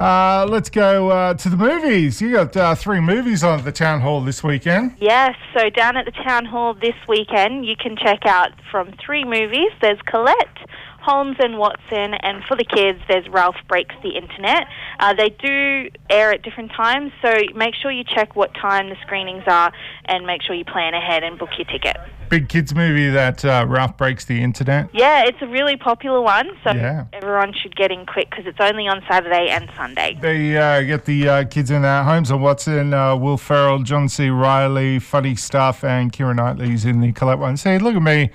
Uh, 0.00 0.44
let's 0.50 0.70
go 0.70 1.10
uh, 1.10 1.34
to 1.34 1.48
the 1.48 1.56
movies. 1.56 2.20
You 2.20 2.32
got 2.32 2.56
uh, 2.56 2.74
three 2.74 2.98
movies 2.98 3.44
on 3.44 3.60
at 3.60 3.64
the 3.64 3.70
town 3.70 4.00
hall 4.00 4.20
this 4.20 4.42
weekend. 4.42 4.96
Yes, 4.98 5.36
so 5.56 5.70
down 5.70 5.96
at 5.96 6.04
the 6.04 6.10
town 6.10 6.46
hall 6.46 6.74
this 6.74 6.96
weekend, 7.06 7.64
you 7.64 7.76
can 7.76 7.96
check 7.96 8.26
out 8.26 8.50
from 8.72 8.92
three 9.00 9.24
movies. 9.24 9.70
There's 9.80 10.00
Colette. 10.04 10.58
Holmes 11.00 11.36
and 11.38 11.58
Watson, 11.58 12.14
and 12.14 12.42
for 12.44 12.56
the 12.56 12.64
kids, 12.64 12.98
there's 13.08 13.28
Ralph 13.28 13.56
Breaks 13.68 13.94
the 14.02 14.10
Internet. 14.10 14.66
Uh, 14.98 15.14
they 15.14 15.30
do 15.30 15.90
air 16.10 16.32
at 16.32 16.42
different 16.42 16.72
times, 16.72 17.12
so 17.22 17.32
make 17.54 17.74
sure 17.74 17.90
you 17.90 18.04
check 18.04 18.34
what 18.34 18.52
time 18.54 18.88
the 18.88 18.96
screenings 19.02 19.44
are 19.46 19.72
and 20.06 20.26
make 20.26 20.42
sure 20.42 20.54
you 20.54 20.64
plan 20.64 20.94
ahead 20.94 21.22
and 21.22 21.38
book 21.38 21.50
your 21.56 21.66
ticket. 21.66 21.96
Big 22.28 22.48
kids 22.50 22.74
movie 22.74 23.08
that 23.08 23.42
uh, 23.42 23.64
Ralph 23.66 23.96
Breaks 23.96 24.26
the 24.26 24.42
Internet. 24.42 24.90
Yeah, 24.92 25.24
it's 25.24 25.38
a 25.40 25.46
really 25.46 25.76
popular 25.76 26.20
one, 26.20 26.50
so 26.62 26.72
yeah. 26.72 27.06
everyone 27.14 27.54
should 27.54 27.74
get 27.74 27.90
in 27.90 28.04
quick 28.04 28.28
because 28.28 28.44
it's 28.46 28.60
only 28.60 28.86
on 28.86 29.02
Saturday 29.08 29.48
and 29.48 29.70
Sunday. 29.76 30.18
They 30.20 30.56
uh, 30.56 30.82
get 30.82 31.06
the 31.06 31.28
uh, 31.28 31.44
kids 31.44 31.70
in 31.70 31.82
their 31.82 32.02
homes 32.02 32.30
and 32.30 32.42
Watson, 32.42 32.92
uh, 32.92 33.16
Will 33.16 33.38
Ferrell, 33.38 33.82
John 33.82 34.10
C. 34.10 34.28
Reilly, 34.28 34.98
funny 34.98 35.36
stuff, 35.36 35.82
and 35.84 36.12
Keira 36.12 36.36
Knightley's 36.36 36.84
in 36.84 37.00
the 37.00 37.12
Colette 37.12 37.38
one. 37.38 37.56
See, 37.56 37.78
look 37.78 37.94
at 37.94 38.02
me 38.02 38.30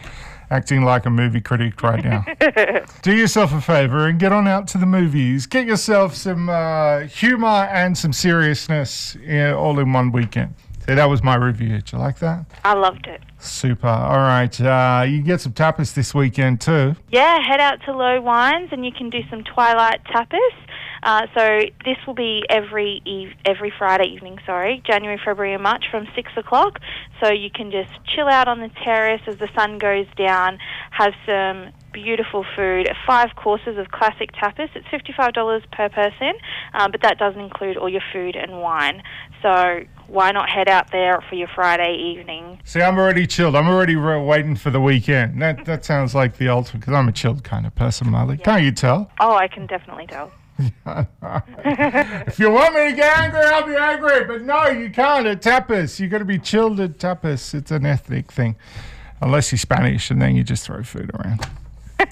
acting 0.54 0.84
like 0.84 1.06
a 1.08 1.10
movie 1.10 1.42
critic 1.42 1.82
right 1.82 2.04
now. 2.04 2.24
Do 3.02 3.16
yourself 3.16 3.52
a 3.54 3.60
favor 3.60 4.08
and 4.08 4.20
get 4.20 4.32
on 4.32 4.48
out 4.48 4.68
to 4.70 4.78
the 4.78 4.86
movies. 4.86 5.48
Get 5.48 5.66
yourself 5.66 6.14
some 6.16 6.48
uh, 6.48 7.02
humor 7.02 7.48
and 7.48 7.98
some 7.98 8.14
seriousness 8.14 9.18
all 9.56 9.80
in 9.80 9.92
one 9.92 10.12
weekend. 10.12 10.54
So 10.86 10.96
that 10.96 11.06
was 11.06 11.24
my 11.24 11.36
review. 11.36 11.70
Did 11.70 11.92
you 11.92 11.98
like 11.98 12.20
that? 12.20 12.46
I 12.64 12.74
loved 12.74 13.08
it. 13.08 13.22
Super. 13.40 13.88
All 13.88 14.18
right. 14.18 14.62
Uh, 14.62 15.06
you 15.08 15.24
get 15.24 15.42
some 15.42 15.54
tapas 15.54 15.94
this 15.94 16.14
weekend 16.14 16.62
too. 16.62 16.96
Yeah, 17.10 17.40
head 17.42 17.60
out 17.60 17.80
to 17.86 17.96
Lowe 17.96 18.22
Wines 18.22 18.70
and 18.72 18.86
you 18.86 18.92
can 18.92 19.10
do 19.10 19.22
some 19.30 19.44
twilight 19.44 20.04
tapas. 20.06 20.38
Uh, 21.04 21.28
so 21.36 21.60
this 21.84 21.98
will 22.08 22.14
be 22.14 22.44
every 22.50 23.02
eve- 23.06 23.36
every 23.46 23.72
Friday 23.78 24.06
evening, 24.06 24.40
sorry, 24.46 24.82
January, 24.86 25.20
February, 25.24 25.54
and 25.54 25.62
March 25.62 25.86
from 25.92 26.08
six 26.16 26.32
o'clock. 26.38 26.80
So 27.22 27.30
you 27.30 27.50
can 27.52 27.72
just 27.72 27.92
chill 28.06 28.28
out 28.28 28.48
on 28.48 28.60
the 28.62 28.70
terrace 28.84 29.22
as 29.28 29.38
the 29.38 29.50
sun 29.54 29.78
goes 29.78 30.08
down, 30.16 30.60
have 30.92 31.14
some 31.26 31.74
beautiful 31.92 32.46
food, 32.56 32.90
five 33.06 33.36
courses 33.36 33.78
of 33.78 33.92
classic 33.92 34.32
tapas. 34.32 34.70
It's 34.74 34.88
$55 34.88 35.72
per 35.72 35.90
person, 35.90 36.34
um, 36.74 36.92
but 36.92 37.02
that 37.02 37.20
doesn't 37.20 37.40
include 37.40 37.78
all 37.78 37.90
your 37.90 38.02
food 38.12 38.36
and 38.36 38.62
wine. 38.62 39.04
So 39.42 39.82
why 40.08 40.32
not 40.32 40.50
head 40.50 40.70
out 40.70 40.92
there 40.92 41.22
for 41.30 41.36
your 41.36 41.50
Friday 41.54 41.96
evening? 41.96 42.62
See, 42.64 42.82
I'm 42.82 42.98
already 42.98 43.28
chilled. 43.28 43.56
I'm 43.56 43.68
already 43.68 43.96
re- 43.96 44.22
waiting 44.22 44.56
for 44.56 44.70
the 44.70 44.82
weekend. 44.82 45.42
That 45.42 45.66
that 45.66 45.84
sounds 45.84 46.16
like 46.16 46.38
the 46.38 46.48
ultimate 46.48 46.80
because 46.80 46.94
I'm 46.94 47.10
a 47.10 47.12
chilled 47.12 47.44
kind 47.44 47.66
of 47.66 47.76
person, 47.76 48.10
Molly. 48.10 48.38
Can't 48.38 48.64
you 48.64 48.72
tell? 48.72 49.12
Oh, 49.20 49.36
I 49.36 49.48
can 49.48 49.68
definitely 49.68 50.08
tell. 50.08 50.32
if 50.60 52.40
you 52.40 52.52
want 52.52 52.76
me 52.76 52.92
to 52.92 52.96
get 52.96 53.18
angry, 53.18 53.42
I'll 53.42 53.66
be 53.66 53.76
angry. 53.76 54.26
But 54.26 54.44
no, 54.44 54.68
you 54.68 54.90
can't 54.90 55.26
at 55.28 55.42
tapas. 55.42 56.00
You've 56.00 56.12
got 56.12 56.20
to 56.20 56.26
be 56.26 56.40
chilled 56.40 56.80
at 56.80 57.00
tapas. 57.00 57.54
It's 57.54 57.72
an 57.72 57.86
ethnic 57.86 58.32
thing, 58.32 58.56
unless 59.22 59.52
you're 59.52 59.60
Spanish, 59.60 60.12
and 60.12 60.22
then 60.22 60.36
you 60.36 60.44
just 60.44 60.66
throw 60.66 60.84
food 60.84 61.12
around. 61.14 61.48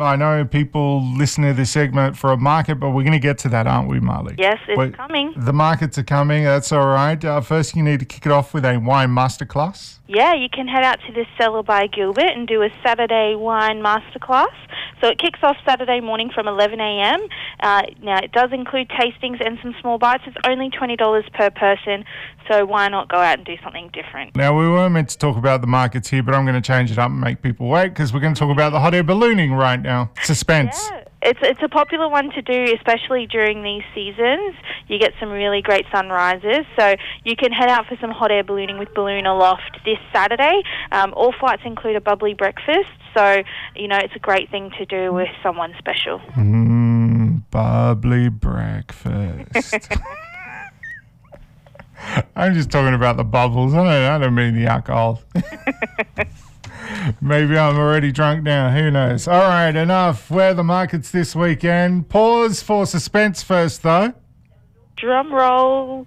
I 0.00 0.16
know 0.16 0.44
people 0.44 1.04
listen 1.16 1.44
to 1.44 1.52
this 1.52 1.70
segment 1.70 2.16
for 2.16 2.32
a 2.32 2.36
market, 2.36 2.76
but 2.76 2.90
we're 2.90 3.02
going 3.02 3.12
to 3.12 3.18
get 3.18 3.38
to 3.38 3.48
that, 3.50 3.66
aren't 3.66 3.88
we, 3.88 4.00
Marley? 4.00 4.34
Yes, 4.38 4.58
it's 4.68 4.76
Wait, 4.76 4.96
coming. 4.96 5.32
The 5.36 5.52
markets 5.52 5.98
are 5.98 6.04
coming. 6.04 6.44
That's 6.44 6.72
all 6.72 6.86
right. 6.86 7.22
Uh, 7.24 7.40
first, 7.40 7.76
you 7.76 7.82
need 7.82 8.00
to 8.00 8.06
kick 8.06 8.26
it 8.26 8.32
off 8.32 8.54
with 8.54 8.64
a 8.64 8.78
wine 8.78 9.10
masterclass. 9.10 9.98
Yeah, 10.06 10.34
you 10.34 10.48
can 10.52 10.68
head 10.68 10.84
out 10.84 10.98
to 11.06 11.12
the 11.12 11.24
Cellar 11.38 11.62
by 11.62 11.86
Gilbert 11.86 12.30
and 12.34 12.46
do 12.46 12.62
a 12.62 12.68
Saturday 12.84 13.34
wine 13.34 13.82
masterclass. 13.82 14.52
So 15.00 15.08
it 15.08 15.18
kicks 15.18 15.38
off 15.42 15.56
Saturday 15.66 16.00
morning 16.00 16.30
from 16.34 16.48
11 16.48 16.80
a.m. 16.80 17.20
Uh, 17.60 17.82
now 18.02 18.18
it 18.18 18.32
does 18.32 18.50
include 18.52 18.88
tastings 18.88 19.44
and 19.44 19.58
some 19.62 19.74
small 19.80 19.98
bites. 19.98 20.24
It's 20.26 20.36
only 20.46 20.70
$20 20.70 21.32
per 21.32 21.50
person, 21.50 22.04
so 22.48 22.64
why 22.64 22.88
not 22.88 23.08
go 23.08 23.16
out 23.16 23.38
and 23.38 23.46
do 23.46 23.56
something 23.62 23.90
different? 23.92 24.36
Now, 24.36 24.58
we 24.58 24.68
were 24.68 24.90
meant 24.90 25.08
to 25.10 25.18
talk 25.18 25.36
about 25.36 25.60
the 25.60 25.66
markets 25.66 26.08
here, 26.08 26.22
but 26.22 26.34
I'm 26.34 26.44
going 26.44 26.60
to 26.60 26.66
change 26.66 26.90
it 26.90 26.98
up 26.98 27.10
and 27.10 27.20
make 27.20 27.42
people 27.42 27.68
wait 27.68 27.88
because 27.88 28.12
we're 28.12 28.20
going 28.20 28.34
to 28.34 28.38
talk 28.38 28.50
about 28.50 28.70
the 28.70 28.80
hot 28.80 28.94
air 28.94 29.02
ballooning 29.02 29.52
right 29.52 29.80
now. 29.80 30.10
Suspense. 30.22 30.78
Yeah, 30.90 31.04
it's 31.22 31.40
it's 31.42 31.62
a 31.62 31.68
popular 31.68 32.08
one 32.08 32.30
to 32.30 32.42
do, 32.42 32.74
especially 32.74 33.26
during 33.26 33.62
these 33.62 33.82
seasons. 33.94 34.54
You 34.88 34.98
get 34.98 35.12
some 35.18 35.30
really 35.30 35.62
great 35.62 35.86
sunrises, 35.90 36.66
so 36.78 36.96
you 37.24 37.34
can 37.36 37.50
head 37.50 37.68
out 37.68 37.86
for 37.86 37.96
some 38.00 38.10
hot 38.10 38.30
air 38.30 38.44
ballooning 38.44 38.78
with 38.78 38.92
Balloon 38.94 39.26
Aloft 39.26 39.80
this 39.84 39.98
Saturday. 40.12 40.62
Um, 40.92 41.14
all 41.14 41.32
flights 41.38 41.62
include 41.64 41.96
a 41.96 42.00
bubbly 42.00 42.34
breakfast, 42.34 42.90
so 43.16 43.42
you 43.74 43.88
know 43.88 43.96
it's 43.96 44.14
a 44.14 44.20
great 44.20 44.50
thing 44.50 44.70
to 44.78 44.84
do 44.84 45.12
with 45.12 45.28
someone 45.42 45.74
special. 45.78 46.20
Mmm, 46.36 47.42
bubbly 47.50 48.28
breakfast. 48.28 49.90
I'm 52.36 52.54
just 52.54 52.70
talking 52.70 52.94
about 52.94 53.16
the 53.16 53.24
bubbles. 53.24 53.74
I 53.74 53.78
don't, 53.78 53.86
I 53.86 54.18
don't 54.18 54.34
mean 54.34 54.54
the 54.54 54.66
alcohol. 54.66 55.22
Maybe 57.20 57.56
I'm 57.56 57.76
already 57.76 58.12
drunk 58.12 58.42
now. 58.42 58.70
Who 58.70 58.90
knows? 58.90 59.26
All 59.26 59.42
right, 59.42 59.74
enough. 59.74 60.30
Where 60.30 60.50
are 60.50 60.54
the 60.54 60.64
markets 60.64 61.10
this 61.10 61.34
weekend? 61.34 62.08
Pause 62.08 62.62
for 62.62 62.86
suspense 62.86 63.42
first, 63.42 63.82
though. 63.82 64.12
Drum 64.96 65.32
roll. 65.32 66.06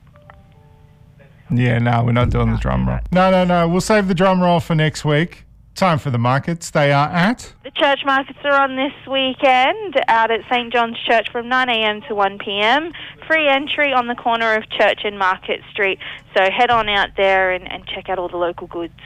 Yeah, 1.49 1.79
no, 1.79 2.03
we're 2.03 2.11
not 2.11 2.29
doing 2.29 2.51
the 2.51 2.57
drum 2.57 2.87
roll. 2.87 2.99
No, 3.11 3.31
no, 3.31 3.43
no. 3.43 3.67
We'll 3.67 3.81
save 3.81 4.07
the 4.07 4.15
drum 4.15 4.41
roll 4.41 4.59
for 4.59 4.75
next 4.75 5.05
week. 5.05 5.45
Time 5.77 5.99
for 5.99 6.09
the 6.09 6.17
markets. 6.17 6.71
They 6.71 6.91
are 6.91 7.07
at. 7.07 7.53
The 7.63 7.69
church 7.69 7.99
markets 8.03 8.39
are 8.43 8.59
on 8.63 8.75
this 8.75 8.93
weekend 9.07 9.93
out 10.07 10.31
at 10.31 10.39
St 10.49 10.73
John's 10.73 10.97
Church 11.07 11.29
from 11.31 11.45
9am 11.45 12.07
to 12.07 12.15
1pm. 12.15 12.91
Free 13.27 13.47
entry 13.47 13.93
on 13.93 14.07
the 14.07 14.15
corner 14.15 14.55
of 14.55 14.67
Church 14.71 15.01
and 15.03 15.19
Market 15.19 15.61
Street. 15.71 15.99
So 16.35 16.49
head 16.49 16.71
on 16.71 16.89
out 16.89 17.09
there 17.15 17.51
and, 17.51 17.71
and 17.71 17.85
check 17.85 18.09
out 18.09 18.17
all 18.17 18.27
the 18.27 18.37
local 18.37 18.65
goods. 18.65 18.99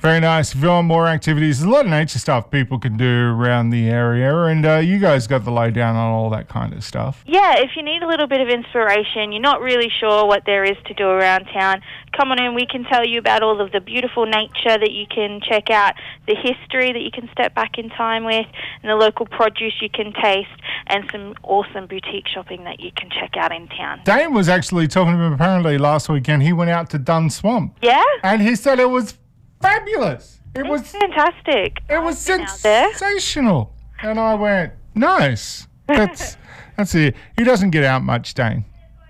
Very 0.00 0.20
nice. 0.20 0.54
If 0.54 0.62
you 0.62 0.68
want 0.68 0.86
more 0.86 1.08
activities, 1.08 1.58
there's 1.58 1.66
a 1.66 1.70
lot 1.72 1.84
of 1.84 1.90
nature 1.90 2.20
stuff 2.20 2.50
people 2.52 2.78
can 2.78 2.96
do 2.96 3.04
around 3.34 3.70
the 3.70 3.88
area, 3.88 4.32
and 4.44 4.64
uh, 4.64 4.76
you 4.76 4.98
guys 5.00 5.26
got 5.26 5.44
the 5.44 5.50
lowdown 5.50 5.96
on 5.96 6.12
all 6.12 6.30
that 6.30 6.48
kind 6.48 6.72
of 6.72 6.84
stuff. 6.84 7.24
Yeah, 7.26 7.56
if 7.58 7.70
you 7.76 7.82
need 7.82 8.02
a 8.02 8.06
little 8.06 8.28
bit 8.28 8.40
of 8.40 8.48
inspiration, 8.48 9.32
you're 9.32 9.42
not 9.42 9.60
really 9.60 9.90
sure 9.90 10.24
what 10.26 10.44
there 10.46 10.62
is 10.62 10.76
to 10.86 10.94
do 10.94 11.04
around 11.08 11.46
town, 11.46 11.82
come 12.16 12.30
on 12.30 12.40
in. 12.40 12.54
We 12.54 12.64
can 12.66 12.84
tell 12.84 13.04
you 13.04 13.18
about 13.18 13.42
all 13.42 13.60
of 13.60 13.72
the 13.72 13.80
beautiful 13.80 14.24
nature 14.24 14.78
that 14.78 14.92
you 14.92 15.06
can 15.12 15.40
check 15.40 15.68
out, 15.68 15.94
the 16.28 16.36
history 16.36 16.92
that 16.92 17.00
you 17.02 17.10
can 17.12 17.28
step 17.32 17.54
back 17.56 17.76
in 17.76 17.90
time 17.90 18.24
with, 18.24 18.46
and 18.82 18.90
the 18.90 18.94
local 18.96 19.26
produce 19.26 19.74
you 19.82 19.90
can 19.90 20.12
taste, 20.12 20.48
and 20.86 21.08
some 21.10 21.34
awesome 21.42 21.86
boutique 21.88 22.28
shopping 22.28 22.62
that 22.64 22.78
you 22.78 22.92
can 22.94 23.10
check 23.10 23.36
out 23.36 23.50
in 23.52 23.66
town. 23.68 24.00
Dane 24.04 24.32
was 24.32 24.48
actually 24.48 24.86
talking 24.86 25.14
to 25.14 25.18
him 25.24 25.32
apparently 25.32 25.76
last 25.76 26.08
weekend. 26.08 26.44
He 26.44 26.52
went 26.52 26.70
out 26.70 26.88
to 26.90 26.98
Dun 26.98 27.30
Swamp, 27.30 27.76
Yeah? 27.82 28.02
and 28.22 28.40
he 28.42 28.54
said 28.54 28.78
it 28.78 28.90
was 28.90 29.14
fabulous. 29.60 30.40
It 30.54 30.66
was 30.66 30.82
Fantastic. 30.90 31.78
it 31.88 32.02
was 32.02 32.26
been 32.26 32.40
out 32.42 32.58
there. 32.62 32.92
sensational, 32.94 33.74
and 34.02 34.18
I 34.18 34.34
went 34.34 34.72
nice. 34.94 35.66
That's 35.86 36.36
that's 36.76 36.94
it. 36.94 37.14
He 37.36 37.44
doesn't 37.44 37.70
get 37.70 37.82
out 37.84 38.02
much, 38.02 38.34
Dane, 38.34 38.64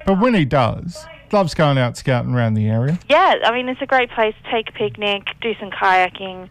but 0.07 0.21
when 0.21 0.33
he 0.35 0.45
does, 0.45 1.05
loves 1.33 1.53
going 1.55 1.77
out 1.77 1.97
scouting 1.97 2.33
around 2.35 2.55
the 2.55 2.67
area. 2.69 2.99
Yeah, 3.09 3.35
I 3.45 3.53
mean, 3.53 3.69
it's 3.69 3.83
a 3.83 3.87
great 3.87 4.11
place 4.11 4.35
to 4.45 4.51
take 4.51 4.69
a 4.71 4.73
picnic, 4.73 5.25
do 5.41 5.55
some 5.61 5.71
kayaking. 5.71 6.49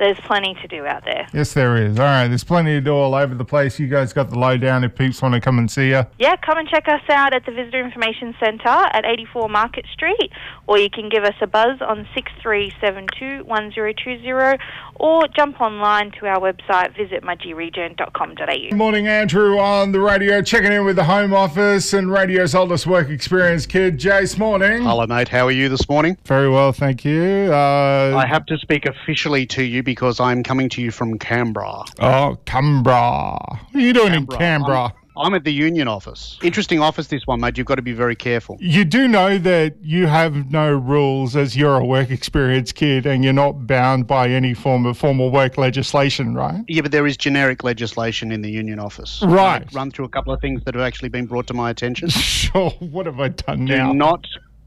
There's 0.00 0.18
plenty 0.20 0.54
to 0.54 0.66
do 0.66 0.86
out 0.86 1.04
there. 1.04 1.28
Yes, 1.34 1.52
there 1.52 1.76
is. 1.76 1.98
All 1.98 2.06
right, 2.06 2.26
there's 2.26 2.42
plenty 2.42 2.70
to 2.70 2.80
do 2.80 2.94
all 2.94 3.14
over 3.14 3.34
the 3.34 3.44
place. 3.44 3.78
You 3.78 3.86
guys 3.86 4.14
got 4.14 4.30
the 4.30 4.38
lowdown 4.38 4.82
if 4.82 4.94
peeps 4.94 5.20
want 5.20 5.34
to 5.34 5.42
come 5.42 5.58
and 5.58 5.70
see 5.70 5.90
you. 5.90 6.06
Yeah, 6.18 6.36
come 6.36 6.56
and 6.56 6.66
check 6.66 6.88
us 6.88 7.02
out 7.10 7.34
at 7.34 7.44
the 7.44 7.52
Visitor 7.52 7.84
Information 7.84 8.34
Centre 8.40 8.66
at 8.66 9.04
84 9.04 9.50
Market 9.50 9.84
Street, 9.92 10.32
or 10.66 10.78
you 10.78 10.88
can 10.88 11.10
give 11.10 11.24
us 11.24 11.34
a 11.42 11.46
buzz 11.46 11.82
on 11.82 12.08
63721020, 12.16 14.58
or 15.00 15.26
jump 15.34 15.60
online 15.60 16.12
to 16.20 16.26
our 16.26 16.38
website, 16.38 16.94
visit 16.96 17.22
mudgeeregion.com.au. 17.22 18.68
Good 18.68 18.76
morning, 18.76 19.08
Andrew, 19.08 19.58
on 19.58 19.92
the 19.92 20.00
radio, 20.00 20.42
checking 20.42 20.72
in 20.72 20.84
with 20.84 20.96
the 20.96 21.04
Home 21.04 21.32
Office 21.32 21.94
and 21.94 22.12
radio's 22.12 22.54
oldest 22.54 22.86
work 22.86 23.08
experience 23.08 23.66
kid, 23.66 23.98
Jace. 23.98 24.38
Morning. 24.38 24.82
Hello, 24.82 25.06
mate. 25.06 25.28
How 25.28 25.46
are 25.46 25.50
you 25.50 25.68
this 25.68 25.88
morning? 25.88 26.16
Very 26.26 26.50
well, 26.50 26.72
thank 26.72 27.04
you. 27.04 27.48
Uh, 27.50 28.14
I 28.16 28.26
have 28.26 28.44
to 28.46 28.58
speak 28.58 28.84
officially 28.86 29.46
to 29.46 29.62
you 29.62 29.82
because 29.82 30.20
I'm 30.20 30.42
coming 30.42 30.68
to 30.70 30.82
you 30.82 30.90
from 30.90 31.18
Canberra. 31.18 31.84
oh, 32.00 32.38
Canberra. 32.44 33.38
What 33.38 33.74
are 33.74 33.80
you 33.80 33.92
doing 33.92 34.14
in 34.14 34.26
Canberra? 34.26 34.84
I'm, 34.84 34.99
I'm 35.20 35.34
at 35.34 35.44
the 35.44 35.52
union 35.52 35.86
office. 35.86 36.38
Interesting 36.42 36.80
office, 36.80 37.08
this 37.08 37.26
one, 37.26 37.40
mate. 37.40 37.58
You've 37.58 37.66
got 37.66 37.74
to 37.74 37.82
be 37.82 37.92
very 37.92 38.16
careful. 38.16 38.56
You 38.58 38.84
do 38.84 39.06
know 39.06 39.36
that 39.38 39.74
you 39.82 40.06
have 40.06 40.50
no 40.50 40.72
rules 40.72 41.36
as 41.36 41.56
you're 41.56 41.76
a 41.76 41.84
work 41.84 42.10
experience 42.10 42.72
kid 42.72 43.06
and 43.06 43.22
you're 43.22 43.32
not 43.32 43.66
bound 43.66 44.06
by 44.06 44.30
any 44.30 44.54
form 44.54 44.86
of 44.86 44.96
formal 44.96 45.30
work 45.30 45.58
legislation, 45.58 46.34
right? 46.34 46.64
Yeah, 46.68 46.82
but 46.82 46.92
there 46.92 47.06
is 47.06 47.16
generic 47.16 47.62
legislation 47.62 48.32
in 48.32 48.40
the 48.40 48.50
union 48.50 48.78
office. 48.78 49.22
Right. 49.22 49.70
Run 49.74 49.90
through 49.90 50.06
a 50.06 50.08
couple 50.08 50.32
of 50.32 50.40
things 50.40 50.64
that 50.64 50.74
have 50.74 50.82
actually 50.82 51.10
been 51.10 51.26
brought 51.26 51.46
to 51.48 51.54
my 51.54 51.70
attention. 51.70 52.08
Sure. 52.40 52.70
What 52.80 53.06
have 53.06 53.20
I 53.20 53.28
done 53.28 53.66
do 53.66 53.76
now? 53.76 53.92
not 53.92 54.26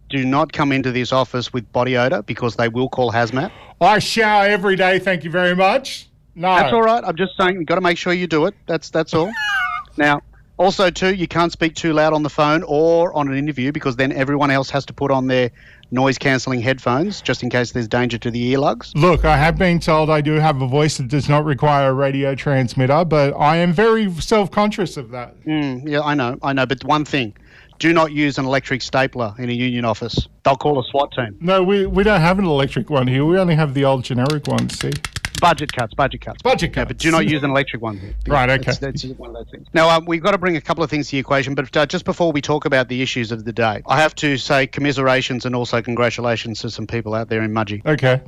do 0.09 0.23
not 0.23 0.53
come 0.53 0.71
into 0.71 0.91
this 0.91 1.11
office 1.11 1.51
with 1.51 1.69
body 1.71 1.97
odor 1.97 2.21
because 2.21 2.55
they 2.55 2.69
will 2.69 2.87
call 2.87 3.11
hazmat. 3.11 3.51
I 3.81 3.99
shower 3.99 4.45
every 4.45 4.75
day, 4.75 4.99
thank 4.99 5.23
you 5.23 5.31
very 5.31 5.55
much. 5.55 6.07
No. 6.35 6.55
That's 6.55 6.71
all 6.71 6.83
right. 6.83 7.03
I'm 7.03 7.15
just 7.15 7.35
saying 7.37 7.55
you've 7.55 7.65
got 7.65 7.75
to 7.75 7.81
make 7.81 7.97
sure 7.97 8.13
you 8.13 8.27
do 8.27 8.45
it. 8.45 8.53
That's 8.67 8.89
that's 8.89 9.13
all. 9.13 9.31
now, 9.97 10.21
also 10.57 10.89
too, 10.89 11.13
you 11.13 11.27
can't 11.27 11.51
speak 11.51 11.75
too 11.75 11.93
loud 11.93 12.13
on 12.13 12.23
the 12.23 12.29
phone 12.29 12.63
or 12.67 13.13
on 13.13 13.27
an 13.27 13.37
interview 13.37 13.71
because 13.71 13.95
then 13.95 14.11
everyone 14.11 14.51
else 14.51 14.69
has 14.69 14.85
to 14.85 14.93
put 14.93 15.11
on 15.11 15.27
their 15.27 15.51
noise 15.91 16.17
cancelling 16.17 16.61
headphones 16.61 17.21
just 17.21 17.43
in 17.43 17.49
case 17.49 17.71
there's 17.71 17.87
danger 17.87 18.17
to 18.17 18.31
the 18.31 18.53
earlugs. 18.53 18.93
Look, 18.95 19.25
I 19.25 19.37
have 19.37 19.57
been 19.57 19.79
told 19.79 20.09
I 20.09 20.21
do 20.21 20.33
have 20.33 20.61
a 20.61 20.67
voice 20.67 20.97
that 20.97 21.07
does 21.07 21.29
not 21.29 21.45
require 21.45 21.89
a 21.89 21.93
radio 21.93 22.35
transmitter, 22.35 23.05
but 23.05 23.33
I 23.33 23.57
am 23.57 23.73
very 23.73 24.11
self 24.19 24.51
conscious 24.51 24.97
of 24.97 25.11
that. 25.11 25.39
Mm, 25.43 25.87
yeah, 25.87 26.01
I 26.01 26.13
know, 26.13 26.37
I 26.41 26.53
know. 26.53 26.65
But 26.65 26.83
one 26.83 27.05
thing, 27.05 27.35
do 27.79 27.93
not 27.93 28.11
use 28.11 28.37
an 28.37 28.45
electric 28.45 28.81
stapler 28.81 29.33
in 29.37 29.49
a 29.49 29.53
union 29.53 29.85
office. 29.85 30.27
They'll 30.43 30.55
call 30.55 30.79
a 30.79 30.83
SWAT 30.85 31.11
team. 31.13 31.37
No, 31.39 31.63
we, 31.63 31.85
we 31.85 32.03
don't 32.03 32.21
have 32.21 32.39
an 32.39 32.45
electric 32.45 32.89
one 32.89 33.07
here. 33.07 33.25
We 33.25 33.37
only 33.37 33.55
have 33.55 33.73
the 33.73 33.85
old 33.85 34.03
generic 34.03 34.47
ones, 34.47 34.79
see? 34.79 34.91
Budget 35.41 35.73
cuts, 35.73 35.93
budget 35.93 36.21
cuts. 36.21 36.41
Budget 36.41 36.73
cuts. 36.73 36.83
Yeah, 36.83 36.85
but 36.85 36.97
do 36.97 37.11
not 37.11 37.27
use 37.27 37.43
an 37.43 37.49
electric 37.49 37.81
one. 37.81 38.15
Right, 38.27 38.49
okay. 38.49 38.63
That's, 38.63 38.77
that's 38.77 39.03
one 39.05 39.29
of 39.29 39.35
those 39.35 39.49
things. 39.51 39.67
Now, 39.73 39.89
um, 39.89 40.05
we've 40.05 40.21
got 40.23 40.31
to 40.31 40.37
bring 40.37 40.55
a 40.55 40.61
couple 40.61 40.83
of 40.83 40.89
things 40.89 41.07
to 41.07 41.11
the 41.13 41.19
equation, 41.19 41.55
but 41.55 41.75
uh, 41.75 41.85
just 41.85 42.05
before 42.05 42.31
we 42.31 42.41
talk 42.41 42.65
about 42.65 42.87
the 42.87 43.01
issues 43.01 43.31
of 43.31 43.43
the 43.45 43.51
day, 43.53 43.81
I 43.87 43.99
have 44.01 44.15
to 44.15 44.37
say 44.37 44.67
commiserations 44.67 45.45
and 45.45 45.55
also 45.55 45.81
congratulations 45.81 46.61
to 46.61 46.69
some 46.69 46.87
people 46.87 47.13
out 47.13 47.29
there 47.29 47.41
in 47.41 47.51
Mudgee. 47.51 47.85
Okay. 47.85 48.21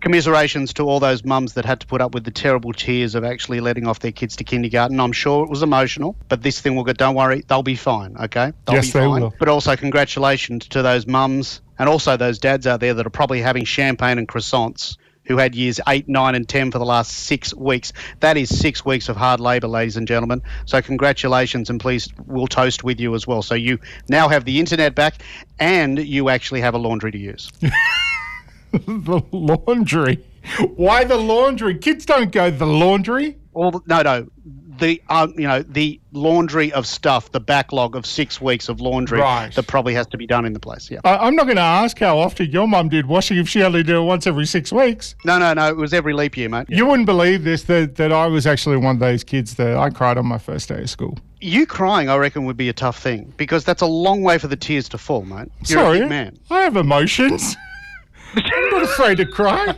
Commiserations 0.00 0.74
to 0.74 0.82
all 0.82 1.00
those 1.00 1.24
mums 1.24 1.54
that 1.54 1.64
had 1.64 1.80
to 1.80 1.86
put 1.86 2.02
up 2.02 2.12
with 2.12 2.24
the 2.24 2.30
terrible 2.30 2.74
tears 2.74 3.14
of 3.14 3.24
actually 3.24 3.60
letting 3.60 3.86
off 3.86 4.00
their 4.00 4.12
kids 4.12 4.36
to 4.36 4.44
kindergarten. 4.44 5.00
I'm 5.00 5.12
sure 5.12 5.44
it 5.44 5.48
was 5.48 5.62
emotional, 5.62 6.14
but 6.28 6.42
this 6.42 6.60
thing 6.60 6.76
will 6.76 6.84
go, 6.84 6.92
don't 6.92 7.14
worry, 7.14 7.42
they'll 7.48 7.62
be 7.62 7.74
fine, 7.76 8.14
okay? 8.20 8.52
They'll 8.66 8.76
Yes, 8.76 8.88
be 8.88 8.98
they 8.98 9.06
fine. 9.06 9.22
will. 9.22 9.34
But 9.38 9.48
also, 9.48 9.74
congratulations 9.76 10.68
to 10.68 10.82
those 10.82 11.06
mums 11.06 11.62
and 11.78 11.88
also 11.88 12.18
those 12.18 12.38
dads 12.38 12.66
out 12.66 12.80
there 12.80 12.92
that 12.92 13.06
are 13.06 13.10
probably 13.10 13.40
having 13.40 13.64
champagne 13.64 14.18
and 14.18 14.28
croissants 14.28 14.98
who 15.26 15.36
had 15.36 15.54
years 15.54 15.80
8, 15.86 16.08
9, 16.08 16.34
and 16.34 16.48
10 16.48 16.70
for 16.70 16.78
the 16.78 16.84
last 16.84 17.12
six 17.12 17.54
weeks. 17.54 17.92
That 18.20 18.36
is 18.36 18.56
six 18.56 18.84
weeks 18.84 19.08
of 19.08 19.16
hard 19.16 19.40
labour, 19.40 19.68
ladies 19.68 19.96
and 19.96 20.06
gentlemen. 20.06 20.42
So, 20.66 20.80
congratulations, 20.82 21.70
and 21.70 21.80
please, 21.80 22.08
we'll 22.26 22.46
toast 22.46 22.84
with 22.84 23.00
you 23.00 23.14
as 23.14 23.26
well. 23.26 23.42
So, 23.42 23.54
you 23.54 23.78
now 24.08 24.28
have 24.28 24.44
the 24.44 24.60
internet 24.60 24.94
back 24.94 25.14
and 25.58 25.98
you 25.98 26.28
actually 26.28 26.60
have 26.60 26.74
a 26.74 26.78
laundry 26.78 27.12
to 27.12 27.18
use. 27.18 27.50
the 28.72 29.22
laundry. 29.32 30.24
Why 30.76 31.04
the 31.04 31.16
laundry? 31.16 31.78
Kids 31.78 32.04
don't 32.04 32.30
go 32.30 32.50
the 32.50 32.66
laundry. 32.66 33.38
All 33.54 33.82
no, 33.86 34.02
no, 34.02 34.26
the 34.78 35.00
um, 35.08 35.34
you 35.36 35.46
know 35.46 35.62
the 35.62 36.00
laundry 36.12 36.72
of 36.72 36.86
stuff, 36.86 37.32
the 37.32 37.40
backlog 37.40 37.96
of 37.96 38.06
six 38.06 38.40
weeks 38.40 38.68
of 38.68 38.80
laundry 38.80 39.18
Right. 39.20 39.52
that 39.54 39.66
probably 39.66 39.94
has 39.94 40.06
to 40.08 40.16
be 40.16 40.26
done 40.26 40.44
in 40.44 40.52
the 40.52 40.60
place. 40.60 40.90
Yeah. 40.90 41.00
I, 41.04 41.16
I'm 41.18 41.34
not 41.34 41.44
going 41.44 41.56
to 41.56 41.62
ask 41.62 41.98
how 41.98 42.18
often 42.18 42.50
your 42.50 42.68
mum 42.68 42.88
did 42.88 43.06
washing 43.06 43.36
if 43.38 43.48
she 43.48 43.62
only 43.62 43.82
did 43.82 43.96
it 43.96 44.00
once 44.00 44.26
every 44.26 44.46
six 44.46 44.72
weeks. 44.72 45.14
No, 45.24 45.38
no, 45.38 45.54
no. 45.54 45.68
It 45.68 45.76
was 45.76 45.92
every 45.92 46.12
leap 46.12 46.36
year, 46.36 46.48
mate. 46.48 46.66
You 46.68 46.86
wouldn't 46.86 47.06
believe 47.06 47.44
this 47.44 47.64
that, 47.64 47.96
that 47.96 48.12
I 48.12 48.26
was 48.26 48.46
actually 48.46 48.76
one 48.76 48.96
of 48.96 49.00
those 49.00 49.24
kids 49.24 49.54
that 49.54 49.76
I 49.76 49.90
cried 49.90 50.16
on 50.18 50.26
my 50.26 50.38
first 50.38 50.68
day 50.68 50.82
of 50.82 50.90
school. 50.90 51.18
You 51.40 51.66
crying, 51.66 52.08
I 52.08 52.16
reckon, 52.16 52.44
would 52.46 52.56
be 52.56 52.68
a 52.68 52.72
tough 52.72 53.02
thing 53.02 53.32
because 53.36 53.64
that's 53.64 53.82
a 53.82 53.86
long 53.86 54.22
way 54.22 54.38
for 54.38 54.46
the 54.46 54.56
tears 54.56 54.88
to 54.90 54.98
fall, 54.98 55.22
mate. 55.24 55.48
You're 55.66 55.80
Sorry, 55.80 56.00
a 56.00 56.08
man. 56.08 56.38
I 56.50 56.60
have 56.62 56.76
emotions. 56.76 57.56
I'm 58.36 58.70
not 58.70 58.82
afraid 58.82 59.18
to 59.18 59.26
cry. 59.26 59.76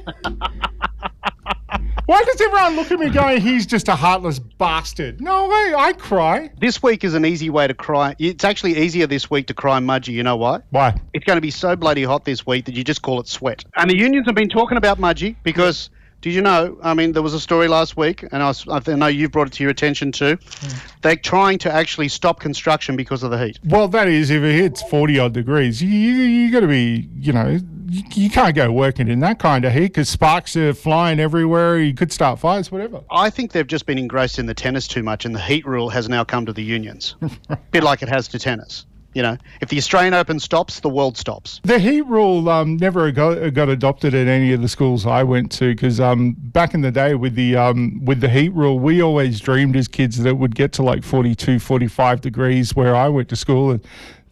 Why 2.06 2.22
does 2.22 2.40
everyone 2.40 2.76
look 2.76 2.92
at 2.92 3.00
me 3.00 3.10
going, 3.10 3.40
he's 3.40 3.66
just 3.66 3.88
a 3.88 3.96
heartless 3.96 4.38
bastard? 4.38 5.20
No 5.20 5.48
way, 5.48 5.74
I 5.76 5.92
cry. 5.92 6.52
This 6.60 6.80
week 6.80 7.02
is 7.02 7.14
an 7.14 7.26
easy 7.26 7.50
way 7.50 7.66
to 7.66 7.74
cry. 7.74 8.14
It's 8.20 8.44
actually 8.44 8.78
easier 8.78 9.08
this 9.08 9.28
week 9.28 9.48
to 9.48 9.54
cry 9.54 9.80
Mudgee. 9.80 10.12
You 10.12 10.22
know 10.22 10.36
why? 10.36 10.60
Why? 10.70 10.94
It's 11.14 11.24
going 11.24 11.36
to 11.36 11.40
be 11.40 11.50
so 11.50 11.74
bloody 11.74 12.04
hot 12.04 12.24
this 12.24 12.46
week 12.46 12.66
that 12.66 12.76
you 12.76 12.84
just 12.84 13.02
call 13.02 13.18
it 13.18 13.26
sweat. 13.26 13.64
And 13.74 13.90
the 13.90 13.96
unions 13.96 14.26
have 14.26 14.36
been 14.36 14.48
talking 14.48 14.78
about 14.78 14.98
Mudgee 14.98 15.36
because. 15.42 15.90
Did 16.22 16.32
you 16.32 16.40
know? 16.40 16.78
I 16.82 16.94
mean, 16.94 17.12
there 17.12 17.22
was 17.22 17.34
a 17.34 17.40
story 17.40 17.68
last 17.68 17.96
week, 17.96 18.24
and 18.32 18.42
I, 18.42 18.46
was, 18.46 18.66
I 18.66 18.80
know 18.94 19.06
you've 19.06 19.30
brought 19.30 19.48
it 19.48 19.52
to 19.52 19.62
your 19.62 19.70
attention 19.70 20.10
too. 20.10 20.38
Hmm. 20.40 20.78
They're 21.02 21.14
trying 21.14 21.58
to 21.58 21.72
actually 21.72 22.08
stop 22.08 22.40
construction 22.40 22.96
because 22.96 23.22
of 23.22 23.30
the 23.30 23.38
heat. 23.38 23.60
Well, 23.62 23.86
that 23.88 24.08
is, 24.08 24.30
if 24.30 24.42
it 24.42 24.54
hits 24.54 24.82
40 24.84 25.18
odd 25.18 25.34
degrees, 25.34 25.82
you, 25.82 25.90
you 25.90 26.50
got 26.50 26.60
to 26.60 26.68
be, 26.68 27.10
you 27.16 27.34
know, 27.34 27.60
you, 27.88 28.02
you 28.14 28.30
can't 28.30 28.54
go 28.54 28.70
working 28.72 29.08
in 29.08 29.20
that 29.20 29.38
kind 29.38 29.64
of 29.64 29.72
heat 29.72 29.88
because 29.88 30.08
sparks 30.08 30.56
are 30.56 30.74
flying 30.74 31.20
everywhere. 31.20 31.78
You 31.78 31.94
could 31.94 32.12
start 32.12 32.38
fires, 32.38 32.70
whatever. 32.70 33.02
I 33.10 33.30
think 33.30 33.52
they've 33.52 33.66
just 33.66 33.86
been 33.86 33.98
engrossed 33.98 34.38
in 34.38 34.46
the 34.46 34.54
tennis 34.54 34.88
too 34.88 35.02
much, 35.02 35.24
and 35.24 35.34
the 35.34 35.40
heat 35.40 35.66
rule 35.66 35.88
has 35.90 36.08
now 36.08 36.24
come 36.24 36.46
to 36.46 36.52
the 36.52 36.62
unions, 36.62 37.14
bit 37.70 37.82
like 37.82 38.02
it 38.02 38.08
has 38.08 38.28
to 38.28 38.38
tennis. 38.38 38.86
You 39.14 39.22
know, 39.22 39.38
if 39.62 39.70
the 39.70 39.78
Australian 39.78 40.12
Open 40.12 40.38
stops, 40.38 40.80
the 40.80 40.90
world 40.90 41.16
stops. 41.16 41.62
The 41.64 41.78
heat 41.78 42.02
rule 42.02 42.50
um, 42.50 42.76
never 42.76 43.10
got, 43.10 43.54
got 43.54 43.70
adopted 43.70 44.12
at 44.12 44.28
any 44.28 44.52
of 44.52 44.60
the 44.60 44.68
schools 44.68 45.06
I 45.06 45.22
went 45.22 45.50
to 45.52 45.74
because 45.74 46.00
um, 46.00 46.36
back 46.38 46.74
in 46.74 46.82
the 46.82 46.90
day 46.90 47.14
with 47.14 47.34
the 47.34 47.56
um, 47.56 48.04
with 48.04 48.20
the 48.20 48.28
heat 48.28 48.50
rule, 48.50 48.78
we 48.78 49.02
always 49.02 49.40
dreamed 49.40 49.74
as 49.74 49.88
kids 49.88 50.18
that 50.18 50.28
it 50.28 50.36
would 50.36 50.54
get 50.54 50.72
to 50.74 50.82
like 50.82 51.02
42, 51.02 51.58
45 51.58 52.20
degrees 52.20 52.76
where 52.76 52.94
I 52.94 53.08
went 53.08 53.30
to 53.30 53.36
school, 53.36 53.70
and 53.70 53.82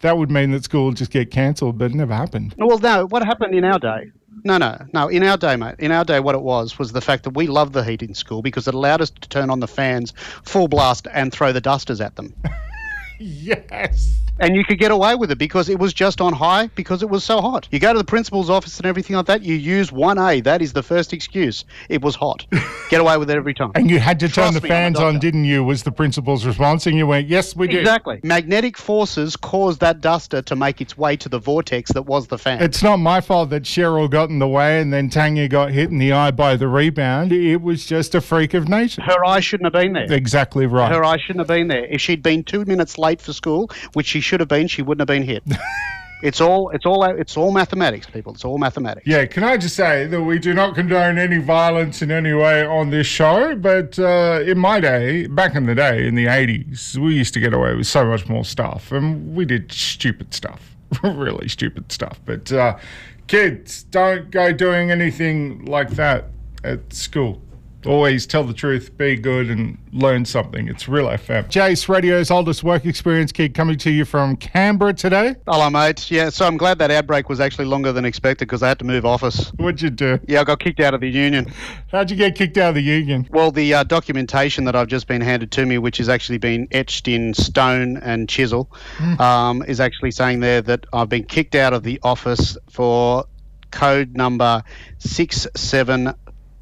that 0.05 0.19
would 0.19 0.31
mean 0.31 0.51
that 0.51 0.63
school 0.63 0.85
would 0.85 0.97
just 0.97 1.11
get 1.11 1.31
cancelled, 1.31 1.79
but 1.79 1.91
it 1.91 1.95
never 1.95 2.15
happened. 2.15 2.55
Well, 2.59 2.79
no, 2.79 3.07
what 3.07 3.25
happened 3.25 3.55
in 3.55 3.65
our 3.65 3.79
day? 3.79 4.13
No, 4.45 4.59
no, 4.59 4.77
no. 4.93 5.09
In 5.09 5.23
our 5.23 5.39
day, 5.39 5.57
mate, 5.57 5.77
in 5.79 5.93
our 5.93 6.05
day, 6.05 6.21
what 6.21 6.35
it 6.35 6.43
was 6.43 6.79
was 6.79 6.93
the 6.93 7.01
fact 7.01 7.25
that 7.25 7.31
we 7.31 7.47
loved 7.47 7.73
the 7.73 7.83
heat 7.83 8.03
in 8.03 8.13
school 8.13 8.43
because 8.43 8.69
it 8.69 8.75
allowed 8.75 9.01
us 9.01 9.09
to 9.09 9.27
turn 9.31 9.49
on 9.49 9.61
the 9.61 9.67
fans 9.67 10.13
full 10.45 10.69
blast 10.69 11.09
and 11.15 11.33
throw 11.33 11.53
the 11.53 11.61
dusters 11.61 12.03
at 12.03 12.17
them. 12.17 12.35
Yes. 13.19 14.21
And 14.41 14.57
you 14.57 14.65
could 14.65 14.81
get 14.81 14.91
away 14.91 15.15
with 15.15 15.31
it 15.31 15.39
because 15.39 15.69
it 15.69 15.79
was 15.79 15.95
just 15.95 16.21
on 16.21 16.33
high 16.33 16.67
because 16.75 17.03
it 17.05 17.09
was 17.09 17.23
so 17.23 17.41
hot. 17.41 17.69
You 17.71 17.79
go 17.79 17.93
to 17.93 17.99
the 17.99 18.05
principal's 18.05 18.51
office 18.51 18.79
and 18.79 18.87
everything 18.87 19.15
like 19.15 19.27
that, 19.27 19.43
you 19.43 19.55
use 19.55 19.91
1A. 19.91 20.43
That 20.43 20.61
is 20.61 20.73
the 20.73 20.83
first 20.83 21.13
excuse. 21.13 21.65
It 21.89 22.03
was 22.03 22.17
hot. 22.17 22.45
Get 22.91 23.01
away 23.01 23.17
with 23.17 23.31
it 23.31 23.37
every 23.37 23.55
time. 23.55 23.71
And 23.77 23.89
you 23.89 24.01
had 24.01 24.19
to 24.21 24.27
turn 24.27 24.51
Trust 24.51 24.55
the 24.55 24.61
me, 24.63 24.69
fans 24.69 24.99
on, 24.99 25.21
didn't 25.21 25.45
you? 25.45 25.63
Was 25.63 25.85
the 25.85 25.93
principal's 25.93 26.45
response, 26.45 26.87
and 26.87 26.97
you 26.97 27.07
went, 27.07 27.29
"Yes, 27.29 27.57
we 27.57 27.69
did." 27.69 27.81
Exactly. 27.81 28.21
Magnetic 28.23 28.77
forces 28.77 29.37
caused 29.37 29.81
that 29.81 30.01
duster 30.01 30.43
to 30.43 30.57
make 30.57 30.81
its 30.81 30.99
way 30.99 31.17
to 31.17 31.29
the 31.29 31.39
vortex 31.39 31.93
that 31.93 32.03
was 32.03 32.27
the 32.27 32.39
fan. 32.39 32.61
It's 32.61 32.83
not 32.83 32.99
my 32.99 33.21
fault 33.21 33.51
that 33.51 33.63
Cheryl 33.63 34.11
got 34.11 34.31
in 34.31 34.39
the 34.39 34.49
way 34.49 34.81
and 34.81 34.93
then 34.93 35.09
Tanya 35.09 35.49
got 35.49 35.71
hit 35.71 35.91
in 35.91 35.99
the 35.99 36.13
eye 36.13 36.33
by 36.33 36.57
the 36.57 36.69
rebound. 36.69 37.33
It 37.33 37.63
was 37.63 37.87
just 37.87 38.15
a 38.15 38.21
freak 38.21 38.53
of 38.55 38.69
nature. 38.69 39.03
Her 39.03 39.25
eye 39.25 39.41
shouldn't 39.41 39.67
have 39.67 39.81
been 39.81 39.93
there. 39.93 40.13
Exactly 40.13 40.67
right. 40.67 40.93
Her 40.93 41.05
eye 41.05 41.19
shouldn't 41.19 41.41
have 41.41 41.49
been 41.49 41.69
there. 41.69 41.87
If 41.87 42.01
she'd 42.01 42.23
been 42.23 42.43
two 42.45 42.65
minutes 42.65 42.99
late 43.05 43.21
for 43.21 43.33
school, 43.33 43.71
which 43.93 44.07
she 44.07 44.21
should 44.21 44.41
have 44.41 44.49
been, 44.49 44.67
she 44.67 44.83
wouldn't 44.83 45.01
have 45.01 45.15
been 45.15 45.23
hit. 45.23 45.43
it's 46.23 46.41
all, 46.41 46.71
it's 46.71 46.87
all, 46.87 47.05
it's 47.05 47.37
all 47.37 47.53
mathematics, 47.53 48.07
people. 48.07 48.33
It's 48.33 48.45
all 48.45 48.59
mathematics. 48.59 49.07
Yeah, 49.07 49.27
can 49.27 49.45
I 49.45 49.57
just 49.57 49.77
say 49.77 50.07
that 50.07 50.23
we 50.23 50.39
do 50.39 50.55
not 50.55 50.75
condone 50.75 51.19
any 51.19 51.39
violence 51.39 52.03
in 52.03 52.11
any 52.11 52.33
way 52.33 52.65
on 52.65 52.91
this 52.91 53.07
show, 53.07 53.55
but 53.57 53.99
uh, 53.99 54.43
in 54.45 54.59
my 54.59 54.81
day, 54.81 55.27
back 55.27 55.55
in 55.55 55.67
the 55.67 55.75
day, 55.75 56.07
in 56.07 56.15
the 56.15 56.27
80s, 56.27 56.97
we 56.97 57.15
used 57.15 57.35
to 57.35 57.41
get 57.41 57.53
away 57.53 57.75
with 57.75 57.87
so 57.87 58.05
much 58.05 58.29
more 58.29 58.45
stuff, 58.45 58.91
and 58.91 59.35
we 59.37 59.45
did 59.45 59.71
stupid 59.71 60.33
stuff, 60.33 60.75
really 61.03 61.49
stupid 61.49 61.93
stuff. 61.93 62.21
But 62.25 62.51
uh, 62.51 62.79
kids, 63.27 63.83
don't 63.85 64.31
go 64.31 64.53
doing 64.53 64.91
anything 64.91 65.67
like 65.67 65.91
that 65.91 66.31
at 66.65 66.93
school. 66.93 67.41
Always 67.87 68.27
tell 68.27 68.45
the 68.45 68.55
truth, 68.55 68.97
be 68.97 69.17
good, 69.17 69.51
and 69.51 69.77
learn 69.93 70.25
something. 70.25 70.69
It's 70.69 70.89
Real 70.89 71.07
FM. 71.07 71.49
Jace, 71.51 71.89
radio's 71.89 72.31
oldest 72.31 72.65
work 72.65 72.87
experience 72.87 73.31
kid, 73.31 73.55
coming 73.55 73.77
to 73.79 73.91
you 73.91 74.05
from 74.05 74.37
Canberra 74.37 74.95
today. 74.95 75.37
Hello, 75.47 75.69
mate. 75.69 76.11
Yeah, 76.11 76.31
so 76.31 76.47
I'm 76.47 76.57
glad 76.57 76.79
that 76.79 76.91
outbreak 76.91 77.29
was 77.29 77.41
actually 77.41 77.67
longer 77.67 77.93
than 77.93 78.05
expected 78.05 78.49
because 78.49 78.63
I 78.63 78.69
had 78.69 78.79
to 78.79 78.85
move 78.85 79.05
office. 79.05 79.51
What'd 79.57 79.83
you 79.83 79.91
do? 79.91 80.19
Yeah, 80.27 80.41
I 80.41 80.45
got 80.45 80.61
kicked 80.61 80.81
out 80.81 80.95
of 80.95 81.01
the 81.01 81.11
union. 81.11 81.53
How'd 81.93 82.11
you 82.11 82.17
get 82.17 82.37
kicked 82.37 82.57
out 82.57 82.71
of 82.71 82.75
the 82.77 82.83
union? 82.83 83.29
Well, 83.31 83.51
the 83.51 83.75
uh, 83.75 83.85
documentation 83.85 84.65
that 84.65 84.75
I've 84.75 84.89
just 84.89 85.07
been 85.07 85.21
handed 85.21 85.51
to 85.53 85.67
me, 85.67 85.77
which 85.77 85.99
has 85.99 86.09
actually 86.09 86.39
been 86.39 86.69
etched 86.73 87.07
in 87.07 87.35
stone 87.35 87.99
and 87.99 88.29
chisel, 88.29 88.71
um, 89.19 89.63
is 89.69 89.81
actually 89.81 90.11
saying 90.11 90.41
there 90.41 90.63
that 90.63 90.87
I've 90.93 91.09
been 91.11 91.25
kicked 91.25 91.55
out 91.55 91.75
of 91.75 91.83
the 91.83 92.01
office 92.03 92.57
for 92.71 93.27
code 93.75 94.17
number 94.17 94.63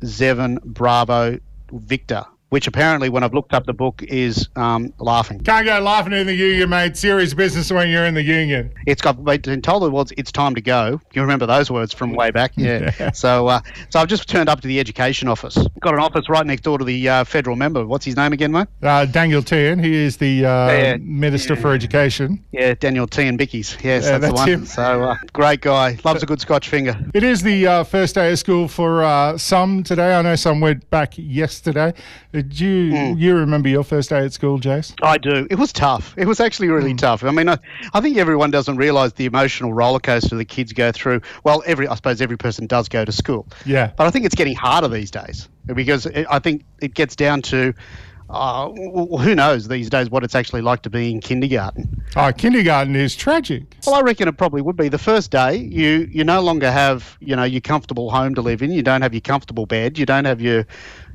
677 0.03 0.59
Bravo 0.65 1.39
Victor, 1.73 2.27
which 2.53 2.67
apparently, 2.67 3.09
when 3.09 3.25
I've 3.25 3.33
looked 3.33 3.55
up 3.55 3.65
the 3.65 3.73
book, 3.73 4.03
is 4.03 4.47
um, 4.57 4.93
laughing. 4.99 5.41
Can't 5.41 5.65
go 5.65 5.81
laughing 5.81 6.13
in 6.13 6.27
the 6.27 6.35
union, 6.35 6.69
mate. 6.69 6.99
Serious 6.99 7.33
business 7.33 7.73
when 7.73 7.89
you're 7.89 8.05
in 8.05 8.13
the 8.13 8.23
union. 8.23 8.71
It's 8.87 9.01
got 9.01 9.25
been 9.25 9.63
told 9.63 9.85
the 9.85 9.91
words 9.91 10.13
it's 10.19 10.31
time 10.31 10.55
to 10.57 10.61
go. 10.61 11.01
You 11.15 11.23
remember 11.23 11.47
those 11.47 11.71
words 11.71 11.95
from 11.95 12.13
way 12.13 12.31
back, 12.31 12.53
yeah. 12.59 13.11
So, 13.13 13.47
uh, 13.47 13.61
so 13.89 14.01
I've 14.01 14.09
just 14.09 14.29
turned 14.29 14.51
up 14.51 14.61
to 14.61 14.69
the 14.69 14.79
education 14.81 15.29
office. 15.29 15.57
Got 15.81 15.95
an 15.95 16.01
office 16.01 16.29
right 16.29 16.45
next 16.45 16.61
door 16.61 16.77
to 16.77 16.85
the 16.85 17.09
uh, 17.09 17.25
federal 17.25 17.57
member. 17.57 17.87
What's 17.87 18.05
his 18.05 18.17
name 18.17 18.35
again, 18.35 18.53
mate? 18.53 18.69
Uh, 18.83 19.07
Daniel 19.07 19.41
Tehan, 19.41 19.83
he 19.83 19.95
is 19.95 20.19
the 20.19 20.45
uh, 20.45 20.67
Yeah. 20.73 20.97
Minister 21.01 21.57
for 21.57 21.73
Education. 21.73 22.45
Yeah, 22.53 22.75
Daniel 22.75 23.07
T 23.07 23.27
and 23.27 23.39
Bickies. 23.39 23.83
Yes, 23.83 24.05
Yeah, 24.05 24.19
that's, 24.19 24.27
the 24.27 24.33
one. 24.35 24.49
him. 24.49 24.67
So 24.67 25.05
uh, 25.05 25.17
great 25.33 25.63
guy. 25.63 25.97
Loves 26.05 26.23
a 26.23 26.27
good 26.27 26.43
Scotch 26.43 26.69
finger. 26.69 26.95
It 27.15 27.25
is 27.25 27.41
the 27.43 27.67
uh, 27.67 27.85
first 27.85 28.15
day 28.15 28.31
of 28.31 28.39
school 28.39 28.69
for 28.69 29.03
uh, 29.05 29.39
some 29.39 29.83
today. 29.83 30.15
I 30.15 30.21
know 30.21 30.37
some 30.37 30.61
went 30.61 30.91
back 30.91 31.15
yesterday. 31.17 31.95
Did 32.43 32.61
you 32.61 32.91
Hmm. 32.97 33.19
you 33.19 33.35
remember 33.37 33.69
your 33.69 33.85
first 33.85 34.11
day 34.11 34.25
at 34.25 34.33
school, 34.33 34.59
Jace? 34.59 34.95
I 35.03 35.17
do. 35.19 35.47
It 35.51 35.59
was 35.59 35.73
tough. 35.73 36.15
It 36.17 36.27
was 36.27 36.41
actually 36.41 36.69
really 36.69 36.95
tough. 36.95 37.23
I 37.25 37.31
mean, 37.31 37.49
I, 37.49 37.59
I 37.95 38.01
think 38.01 38.17
everyone 38.17 38.51
doesn't 38.51 38.77
realise 38.77 39.13
the 39.13 39.27
emotional 39.27 39.73
roller 39.73 40.01
coaster 40.01 40.35
the 40.37 40.45
kids 40.45 40.73
go 40.73 40.91
through. 40.93 41.21
Well, 41.45 41.63
every 41.67 41.87
I 41.87 41.95
suppose 41.95 42.21
every 42.21 42.37
person 42.37 42.67
does 42.67 42.89
go 42.89 43.05
to 43.05 43.13
school. 43.13 43.47
Yeah. 43.65 43.93
But 43.97 44.07
I 44.07 44.11
think 44.11 44.25
it's 44.27 44.35
getting 44.35 44.57
harder 44.57 44.89
these 44.89 45.11
days 45.11 45.49
because 45.67 46.07
it, 46.07 46.27
I 46.31 46.39
think 46.41 46.65
it 46.81 46.95
gets 46.95 47.15
down 47.17 47.43
to. 47.43 47.73
Uh, 48.31 48.71
who 49.19 49.35
knows 49.35 49.69
these 49.69 49.91
days 49.91 50.09
what 50.09 50.25
it's 50.25 50.35
actually 50.35 50.63
like 50.63 50.81
to 50.81 50.89
be 50.89 51.11
in 51.11 51.21
kindergarten? 51.21 52.03
Oh, 52.17 52.33
kindergarten 52.33 52.97
is 52.97 53.15
tragic. 53.15 53.77
Well, 53.85 53.95
I 53.97 54.01
reckon 54.01 54.27
it 54.27 54.39
probably 54.39 54.63
would 54.63 54.77
be. 54.77 54.89
The 54.89 54.97
first 54.97 55.31
day, 55.31 55.57
you 55.57 56.09
you 56.11 56.25
no 56.25 56.41
longer 56.41 56.71
have 56.71 57.19
you 57.21 57.37
know 57.37 57.43
your 57.45 57.61
comfortable 57.61 58.11
home 58.11 58.35
to 58.37 58.41
live 58.41 58.63
in. 58.63 58.71
You 58.73 58.83
don't 58.83 59.03
have 59.03 59.13
your 59.13 59.21
comfortable 59.21 59.67
bed. 59.67 59.99
You 59.99 60.07
don't 60.07 60.25
have 60.25 60.41
your 60.41 60.67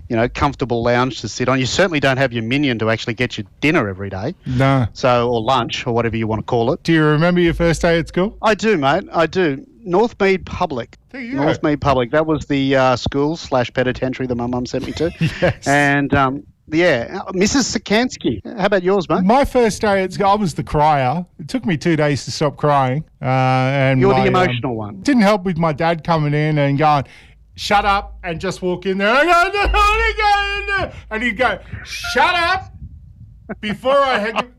you 0.09 0.15
know 0.15 0.27
comfortable 0.29 0.83
lounge 0.83 1.21
to 1.21 1.29
sit 1.29 1.49
on. 1.49 1.59
You 1.59 1.65
certainly 1.65 1.99
don't 1.99 2.17
have 2.17 2.33
your 2.33 2.43
minion 2.43 2.79
to 2.79 2.89
actually 2.89 3.13
get 3.13 3.37
you 3.37 3.43
dinner 3.61 3.87
every 3.89 4.09
day. 4.09 4.35
No. 4.45 4.87
So 4.93 5.29
or 5.29 5.41
lunch 5.41 5.85
or 5.85 5.93
whatever 5.93 6.17
you 6.17 6.27
want 6.27 6.39
to 6.39 6.45
call 6.45 6.71
it. 6.71 6.83
Do 6.83 6.93
you 6.93 7.03
remember 7.03 7.41
your 7.41 7.53
first 7.53 7.81
day 7.81 7.99
at 7.99 8.07
school? 8.07 8.37
I 8.41 8.55
do, 8.55 8.77
mate. 8.77 9.05
I 9.11 9.27
do. 9.27 9.65
Northmead 9.85 10.45
Public. 10.45 10.97
There 11.11 11.21
you 11.21 11.35
go. 11.35 11.41
Northmead 11.43 11.79
Public. 11.79 12.11
That 12.11 12.25
was 12.25 12.45
the 12.47 12.75
uh, 12.75 12.95
school 12.97 13.37
slash 13.37 13.71
penitentiary 13.73 14.27
that 14.27 14.35
my 14.35 14.47
mum 14.47 14.65
sent 14.65 14.85
me 14.85 14.91
to. 14.93 15.11
Yes. 15.41 15.67
And 15.67 16.13
um, 16.13 16.43
yeah, 16.69 17.19
Mrs. 17.29 17.77
Sikansky. 17.77 18.41
How 18.57 18.65
about 18.65 18.83
yours, 18.83 19.07
mate? 19.07 19.23
My 19.23 19.45
first 19.45 19.81
day 19.81 20.03
at 20.03 20.11
school, 20.11 20.27
I 20.27 20.35
was 20.35 20.53
the 20.55 20.63
crier. 20.63 21.25
It 21.39 21.47
took 21.47 21.65
me 21.65 21.77
two 21.77 21.95
days 21.95 22.25
to 22.25 22.31
stop 22.31 22.57
crying. 22.57 23.05
Uh, 23.21 23.25
and 23.25 24.01
You're 24.01 24.11
my, 24.11 24.23
the 24.29 24.37
um, 24.37 24.43
emotional 24.43 24.75
one. 24.75 25.01
didn't 25.01 25.21
help 25.21 25.43
with 25.43 25.57
my 25.57 25.71
dad 25.71 26.03
coming 26.03 26.33
in 26.33 26.57
and 26.57 26.77
going, 26.77 27.05
shut 27.57 27.85
up, 27.85 28.17
and 28.23 28.39
just 28.39 28.61
walk 28.61 28.85
in 28.85 28.97
there. 28.99 29.09
I 29.09 29.25
go, 29.25 29.31
I 29.31 29.49
don't 29.49 29.73
want 29.73 30.87
to 30.87 30.91
go. 30.91 30.97
And 31.11 31.23
he'd 31.23 31.37
go, 31.37 31.59
shut 31.83 32.35
up, 32.35 32.71
before 33.59 33.97
I 33.97 34.19
had. 34.19 34.47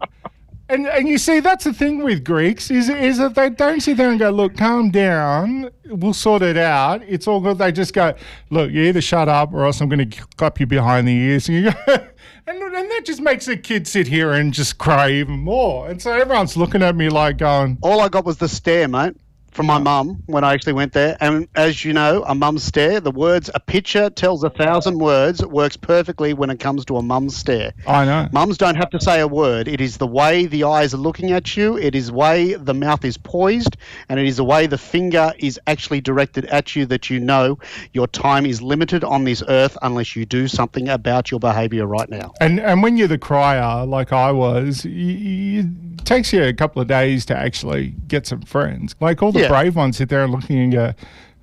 And, 0.71 0.87
and 0.87 1.09
you 1.09 1.17
see, 1.17 1.41
that's 1.41 1.65
the 1.65 1.73
thing 1.73 2.05
with 2.05 2.25
Greeks 2.25 2.71
is 2.71 2.91
is 2.91 3.17
that 3.17 3.35
they 3.35 3.49
don't 3.49 3.81
sit 3.81 3.97
there 3.97 4.11
and 4.11 4.19
go, 4.19 4.29
look, 4.29 4.55
calm 4.55 4.91
down, 4.91 5.71
we'll 5.87 6.13
sort 6.13 6.43
it 6.43 6.59
out. 6.59 7.03
It's 7.05 7.27
all 7.27 7.41
good. 7.41 7.57
They 7.57 7.73
just 7.73 7.95
go, 7.95 8.13
look, 8.51 8.71
you 8.71 8.83
either 8.83 9.01
shut 9.01 9.31
up 9.31 9.55
or 9.55 9.65
else 9.65 9.81
I'm 9.81 9.89
going 9.89 10.11
to 10.11 10.23
clap 10.37 10.61
you 10.61 10.67
behind 10.67 11.09
the 11.09 11.13
ears. 11.13 11.49
And, 11.49 11.57
you 11.57 11.71
go, 11.71 11.79
and, 11.87 12.63
and 12.63 12.91
that 12.91 13.03
just 13.07 13.23
makes 13.23 13.47
the 13.47 13.57
kid 13.57 13.89
sit 13.89 14.09
here 14.09 14.33
and 14.33 14.53
just 14.53 14.77
cry 14.77 15.11
even 15.11 15.39
more. 15.39 15.89
And 15.89 16.03
so 16.03 16.13
everyone's 16.13 16.55
looking 16.55 16.83
at 16.83 16.95
me 16.95 17.09
like 17.09 17.39
going, 17.39 17.79
All 17.81 18.03
I 18.03 18.11
got 18.11 18.27
was 18.27 18.37
the 18.37 18.47
stare, 18.47 18.89
mate. 18.89 19.17
From 19.59 19.67
my 19.67 19.79
mum 19.79 20.23
when 20.27 20.45
I 20.45 20.55
actually 20.55 20.75
went 20.75 20.93
there. 20.93 21.17
And 21.21 21.49
as 21.57 21.85
you 21.85 21.93
know, 21.93 22.23
a 22.29 22.35
mum's 22.35 22.63
stare, 22.63 23.01
the 23.01 23.11
words 23.11 23.51
"a 23.53 23.59
picture 23.59 24.09
tells 24.09 24.45
a 24.45 24.51
thousand 24.51 24.99
words" 24.99 25.45
works 25.45 25.77
perfectly 25.77 26.33
when 26.33 26.49
it 26.49 26.61
comes 26.61 26.85
to 26.85 26.97
a 26.97 27.03
mum's 27.03 27.37
stare. 27.37 27.73
I 27.85 28.05
know. 28.05 28.29
Mums 28.31 28.57
don't 28.57 28.77
have 28.77 28.91
to 28.91 29.01
say 29.01 29.19
a 29.19 29.27
word. 29.27 29.67
It 29.67 29.81
is 29.81 29.97
the 29.97 30.07
way 30.07 30.47
the 30.47 30.63
eyes 30.63 30.95
are 30.95 30.99
looking 30.99 31.33
at 31.33 31.57
you. 31.57 31.77
It 31.77 31.97
is 31.97 32.07
the 32.07 32.15
way 32.15 32.55
the 32.55 32.73
mouth 32.73 33.05
is 33.05 33.17
poised, 33.17 33.77
and 34.09 34.21
it 34.21 34.27
is 34.27 34.37
the 34.37 34.45
way 34.45 34.69
the 34.69 34.79
finger 34.79 35.33
is 35.41 35.59
actually 35.67 36.03
directed 36.03 36.45
at 36.45 36.77
you 36.77 36.87
that 36.87 37.11
you 37.11 37.19
know 37.19 37.59
your 37.93 38.07
time 38.07 38.47
is 38.47 38.63
limited 38.63 39.03
on 39.03 39.25
this 39.25 39.43
earth 39.49 39.77
unless 39.83 40.15
you 40.15 40.25
do 40.25 40.47
something 40.47 40.89
about 40.89 41.33
your 41.33 41.41
behaviour 41.41 41.85
right 41.85 42.09
now. 42.09 42.33
And 42.41 42.61
and 42.61 42.81
when 42.81 42.97
you're 42.97 43.09
the 43.09 43.19
crier, 43.19 43.85
like 43.85 44.13
I 44.13 44.31
was, 44.31 44.87
it 44.89 45.67
takes 46.05 46.33
you 46.33 46.45
a 46.45 46.53
couple 46.53 46.81
of 46.81 46.87
days 46.87 47.27
to 47.27 47.37
actually 47.37 47.97
get 48.07 48.25
some 48.25 48.43
friends. 48.43 48.95
Like 49.01 49.21
all 49.21 49.33
the 49.33 49.41
Yeah. 49.41 49.48
Brave 49.49 49.77
ones 49.77 49.97
sit 49.97 50.09
there 50.09 50.25
and 50.25 50.33
looking 50.33 50.59
and 50.59 50.73
go, 50.73 50.95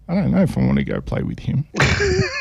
I 0.08 0.14
don't 0.14 0.30
know 0.30 0.44
if 0.44 0.56
I 0.56 0.62
want 0.62 0.78
to 0.78 0.84
go 0.84 1.02
play 1.02 1.24
with 1.24 1.40
him. 1.40 1.66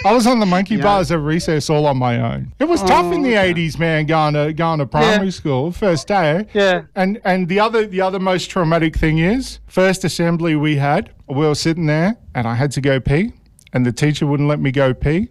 I 0.05 0.12
was 0.12 0.27
on 0.27 0.39
the 0.39 0.47
monkey 0.47 0.77
bars 0.81 1.11
at 1.11 1.21
recess 1.21 1.71
all 1.71 1.87
on 1.87 1.97
my 1.97 2.21
own. 2.21 2.53
It 2.59 2.65
was 2.65 2.83
tough 2.83 3.11
in 3.11 3.23
the 3.23 3.39
oh, 3.39 3.41
eighties, 3.41 3.79
man, 3.79 4.05
going 4.05 4.35
to 4.35 4.53
going 4.53 4.81
to 4.81 4.87
primary 4.87 5.31
school 5.31 5.73
first 5.73 6.07
day. 6.07 6.47
Yeah. 6.53 6.83
And 6.95 7.21
and 7.25 7.49
the 7.49 7.61
other 7.61 7.87
the 7.87 8.03
other 8.03 8.21
most 8.21 8.51
traumatic 8.51 8.97
thing 8.97 9.19
is 9.19 9.61
first 9.67 10.05
assembly 10.05 10.57
we 10.57 10.77
had. 10.77 11.11
We 11.27 11.47
were 11.47 11.55
sitting 11.55 11.87
there 11.87 12.17
and 12.35 12.47
I 12.47 12.55
had 12.55 12.71
to 12.73 12.83
go 12.83 13.01
pee, 13.01 13.33
and 13.73 13.87
the 13.87 13.93
teacher 13.93 14.27
wouldn't 14.27 14.49
let 14.49 14.61
me 14.61 14.71
go 14.71 14.93
pee. 14.93 15.29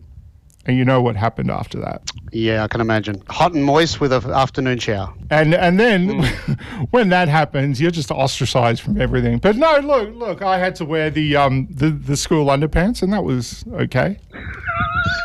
And 0.66 0.78
you 0.78 0.86
know 0.86 1.02
what 1.02 1.18
happened 1.18 1.52
after 1.52 1.78
that. 1.82 2.10
Yeah, 2.32 2.64
I 2.64 2.68
can 2.70 2.80
imagine. 2.80 3.22
Hot 3.30 3.54
and 3.54 3.66
moist 3.66 4.00
with 4.00 4.14
an 4.14 4.32
afternoon 4.32 4.80
shower. 4.80 5.14
And 5.30 5.54
and 5.54 5.78
then 5.80 6.24
when 6.92 7.10
that 7.10 7.28
happens, 7.28 7.82
you're 7.82 7.92
just 7.92 8.12
ostracized 8.12 8.82
from 8.82 9.00
everything. 9.00 9.40
But 9.40 9.58
no, 9.58 9.78
look, 9.80 10.16
look, 10.16 10.42
I 10.42 10.58
had 10.58 10.76
to 10.78 10.86
wear 10.86 11.10
the 11.10 11.36
um 11.36 11.68
the, 11.70 11.90
the 11.90 12.16
school 12.16 12.46
underpants, 12.48 13.04
and 13.04 13.12
that 13.12 13.24
was 13.24 13.66
okay. 13.74 14.18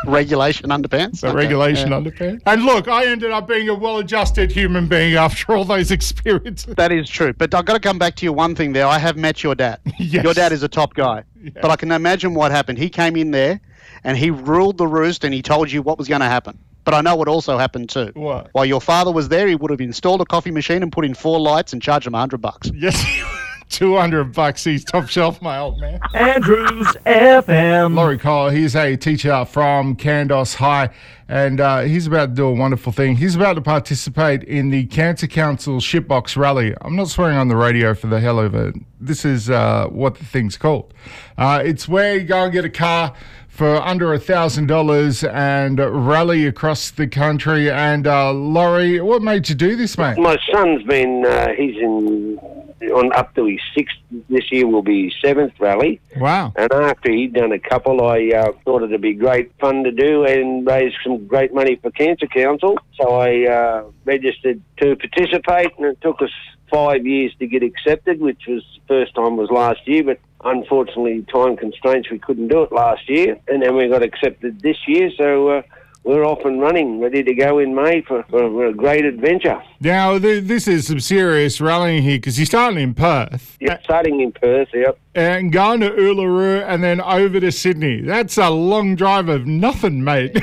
Regulation 0.07 0.71
underpants. 0.71 1.21
The 1.21 1.29
Okay, 1.29 1.37
regulation 1.37 1.91
yeah. 1.91 2.01
underpants. 2.01 2.43
And 2.47 2.65
look, 2.65 2.89
I 2.89 3.07
ended 3.07 3.31
up 3.31 3.47
being 3.47 3.69
a 3.69 3.75
well-adjusted 3.75 4.51
human 4.51 4.87
being 4.89 5.15
after 5.27 5.55
all 5.55 5.65
those 5.65 5.91
experiences. 5.91 6.75
That 6.75 6.93
is 6.93 7.09
true. 7.09 7.33
But 7.33 7.55
I've 7.55 7.65
got 7.65 7.75
to 7.75 7.81
come 7.81 7.99
back 7.99 8.17
to 8.17 8.25
you 8.25 8.33
one 8.33 8.55
thing 8.55 8.73
there. 8.73 8.87
I 8.87 8.99
have 8.99 9.17
met 9.17 9.43
your 9.43 9.55
dad. 9.55 9.81
Yes. 9.99 10.25
Your 10.25 10.33
dad 10.33 10.53
is 10.53 10.63
a 10.63 10.69
top 10.69 10.95
guy. 10.95 11.23
But 11.61 11.71
I 11.71 11.77
can 11.77 11.91
imagine 11.93 12.33
what 12.35 12.51
happened. 12.51 12.79
He 12.79 12.89
came 12.89 13.15
in 13.17 13.31
there 13.31 13.61
and 14.05 14.17
he 14.17 14.31
ruled 14.31 14.79
the 14.79 14.87
roost 14.87 15.25
and 15.25 15.33
he 15.35 15.43
told 15.43 15.71
you 15.71 15.83
what 15.83 15.99
was 15.99 16.09
going 16.09 16.21
to 16.21 16.27
happen. 16.27 16.59
But 16.85 16.95
I 16.95 17.01
know 17.03 17.17
what 17.17 17.29
also 17.29 17.59
happened 17.59 17.91
too. 17.91 18.13
What? 18.15 18.49
While 18.53 18.65
your 18.65 18.81
father 18.81 19.13
was 19.13 19.29
there, 19.29 19.47
he 19.47 19.55
would 19.55 19.71
have 19.71 19.81
installed 19.81 20.23
a 20.23 20.25
coffee 20.25 20.51
machine 20.51 20.83
and 20.83 20.91
put 20.91 21.05
in 21.05 21.15
four 21.15 21.39
lights 21.39 21.73
and 21.73 21.83
charged 21.83 22.07
him 22.07 22.15
a 22.15 22.19
hundred 22.19 22.41
bucks. 22.41 22.71
Yes. 22.75 23.05
200 23.71 24.33
bucks, 24.33 24.65
he's 24.65 24.85
top 24.85 25.09
shelf, 25.09 25.43
my 25.43 25.59
old 25.59 25.79
man. 25.79 26.01
Andrews 26.15 26.87
FM. 27.07 27.95
Laurie 27.95 28.19
Cole, 28.19 28.49
he's 28.49 28.75
a 28.75 28.97
teacher 28.97 29.45
from 29.45 29.97
Kandos 29.97 30.55
High, 30.55 30.91
and 31.29 31.61
uh, 31.61 31.81
he's 31.81 32.07
about 32.07 32.31
to 32.31 32.35
do 32.35 32.47
a 32.47 32.53
wonderful 32.53 32.93
thing. 32.93 33.17
He's 33.17 33.35
about 33.37 33.55
to 33.55 33.61
participate 33.61 34.43
in 34.45 34.71
the 34.71 34.87
Cancer 34.87 35.27
Council 35.27 35.79
Shitbox 35.79 36.37
Rally. 36.37 36.75
I'm 36.81 36.97
not 36.97 37.09
swearing 37.09 37.37
on 37.37 37.49
the 37.49 37.57
radio 37.57 37.95
for 37.95 38.07
the 38.07 38.21
hell 38.21 38.39
of 38.39 38.55
it. 38.55 38.75
This 39.01 39.25
is 39.25 39.51
uh, 39.51 39.87
what 39.89 40.17
the 40.17 40.25
thing's 40.25 40.57
called. 40.57 40.95
Uh, 41.37 41.63
it's 41.65 41.87
where 41.87 42.17
you 42.17 42.25
go 42.25 42.45
and 42.45 42.53
get 42.53 42.65
a 42.65 42.71
car 42.71 43.15
for 43.59 43.83
under 43.83 44.15
a 44.15 44.21
thousand 44.21 44.69
dollars 44.69 45.25
and 45.25 45.81
rally 45.81 46.47
across 46.47 46.93
the 46.93 47.09
country. 47.09 47.69
And 47.69 48.07
uh, 48.07 48.33
Laurie, 48.33 49.01
what 49.01 49.21
made 49.21 49.49
you 49.49 49.57
do 49.57 49.75
this, 49.75 49.99
mate? 49.99 50.17
My 50.17 50.37
son's 50.53 50.85
been, 50.85 51.27
uh, 51.27 51.49
he's 51.57 51.75
in, 51.77 52.39
on 52.83 53.13
up 53.13 53.35
to 53.35 53.47
his 53.47 53.61
sixth, 53.75 53.97
this 54.29 54.51
year 54.51 54.67
will 54.67 54.83
be 54.83 55.05
his 55.05 55.15
seventh 55.21 55.55
rally. 55.59 56.01
Wow. 56.17 56.53
And 56.57 56.73
after 56.73 57.11
he'd 57.11 57.35
done 57.35 57.53
a 57.53 57.59
couple, 57.59 58.07
I 58.07 58.31
uh, 58.35 58.53
thought 58.65 58.83
it'd 58.83 59.01
be 59.01 59.15
great 59.15 59.53
fun 59.59 59.85
to 59.85 59.93
do 59.93 60.25
and 60.25 60.67
raise 60.67 60.93
some 61.05 61.27
great 61.27 61.53
money 61.53 61.77
for 61.77 61.91
Cancer 61.91 62.27
Council. 62.27 62.79
So 63.01 63.17
I 63.17 63.47
uh, 63.47 63.85
registered 64.05 64.61
to 64.79 64.97
participate, 64.97 65.73
and 65.79 65.87
it 65.87 66.01
took 66.01 66.23
us 66.23 66.31
five 66.71 67.07
years 67.07 67.35
to 67.39 67.47
get 67.47 67.63
accepted, 67.63 68.21
which 68.21 68.43
was 68.47 68.63
first 68.87 69.15
time 69.15 69.37
was 69.37 69.51
last 69.51 69.87
year, 69.87 70.05
but 70.05 70.21
unfortunately 70.45 71.25
time 71.33 71.57
constraints 71.57 72.11
we 72.11 72.19
couldn't 72.19 72.49
do 72.49 72.63
it 72.63 72.73
last 72.73 73.09
year, 73.09 73.39
and 73.49 73.63
then 73.63 73.77
we 73.77 73.89
got 73.89 74.03
accepted 74.03 74.61
this 74.61 74.77
year. 74.87 75.11
So. 75.17 75.49
Uh, 75.49 75.63
we're 76.09 76.25
off 76.25 76.43
and 76.47 76.59
running, 76.59 77.01
ready 77.01 77.23
to 77.23 77.35
go 77.35 77.59
in 77.59 77.75
May 77.75 78.01
for, 78.01 78.23
for 78.31 78.65
a 78.65 78.73
great 78.73 79.05
adventure. 79.05 79.63
Now, 79.81 80.19
th- 80.19 80.45
this 80.45 80.67
is 80.67 80.87
some 80.87 81.01
serious 81.01 81.61
rallying 81.61 82.03
here 82.03 82.17
because 82.17 82.39
you're 82.39 82.47
starting 82.47 82.81
in 82.81 82.95
Perth. 82.95 83.59
Yep, 83.61 83.85
starting 83.85 84.21
in 84.23 84.33
Perth, 84.33 84.69
yep. 84.73 84.99
and 85.15 85.53
going 85.53 85.81
to 85.81 85.91
Uluru 85.91 86.67
and 86.67 86.83
then 86.83 87.03
over 87.03 87.39
to 87.41 87.53
Sydney. 87.53 88.01
That's 88.01 88.39
a 88.39 88.49
long 88.49 88.97
drive 88.97 89.29
of 89.29 89.47
nothing, 89.47 90.03
mate. 90.03 90.43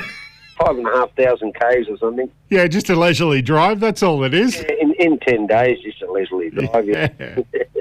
Five 0.64 0.78
and 0.78 0.86
a 0.86 0.90
half 0.92 1.12
thousand 1.16 1.52
Ks 1.54 1.88
or 1.90 1.98
something. 1.98 2.30
yeah, 2.48 2.68
just 2.68 2.88
a 2.88 2.94
leisurely 2.94 3.42
drive. 3.42 3.80
That's 3.80 4.04
all 4.04 4.22
it 4.22 4.34
is. 4.34 4.60
In, 4.60 4.94
in 5.00 5.18
10 5.18 5.48
days, 5.48 5.80
just 5.82 6.00
a 6.00 6.10
leisurely 6.10 6.50
drive. 6.50 6.88
Yeah. 6.88 7.08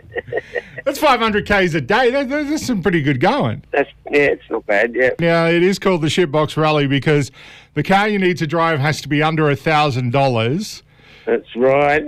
That's 0.83 0.99
500 0.99 1.47
k's 1.47 1.73
a 1.75 1.81
day. 1.81 2.09
That, 2.11 2.29
that- 2.29 2.47
that's 2.49 2.65
some 2.65 2.81
pretty 2.81 3.01
good 3.01 3.19
going. 3.19 3.63
That's, 3.71 3.89
yeah, 4.11 4.19
it's 4.27 4.43
not 4.49 4.65
bad, 4.65 4.93
yeah. 4.95 5.11
Now, 5.19 5.47
it 5.47 5.63
is 5.63 5.79
called 5.79 6.01
the 6.01 6.07
Shitbox 6.07 6.55
Rally 6.57 6.87
because 6.87 7.31
the 7.73 7.83
car 7.83 8.07
you 8.07 8.19
need 8.19 8.37
to 8.37 8.47
drive 8.47 8.79
has 8.79 9.01
to 9.01 9.07
be 9.09 9.21
under 9.23 9.49
a 9.49 9.55
thousand 9.55 10.11
dollars. 10.11 10.83
That's 11.25 11.55
right. 11.55 12.03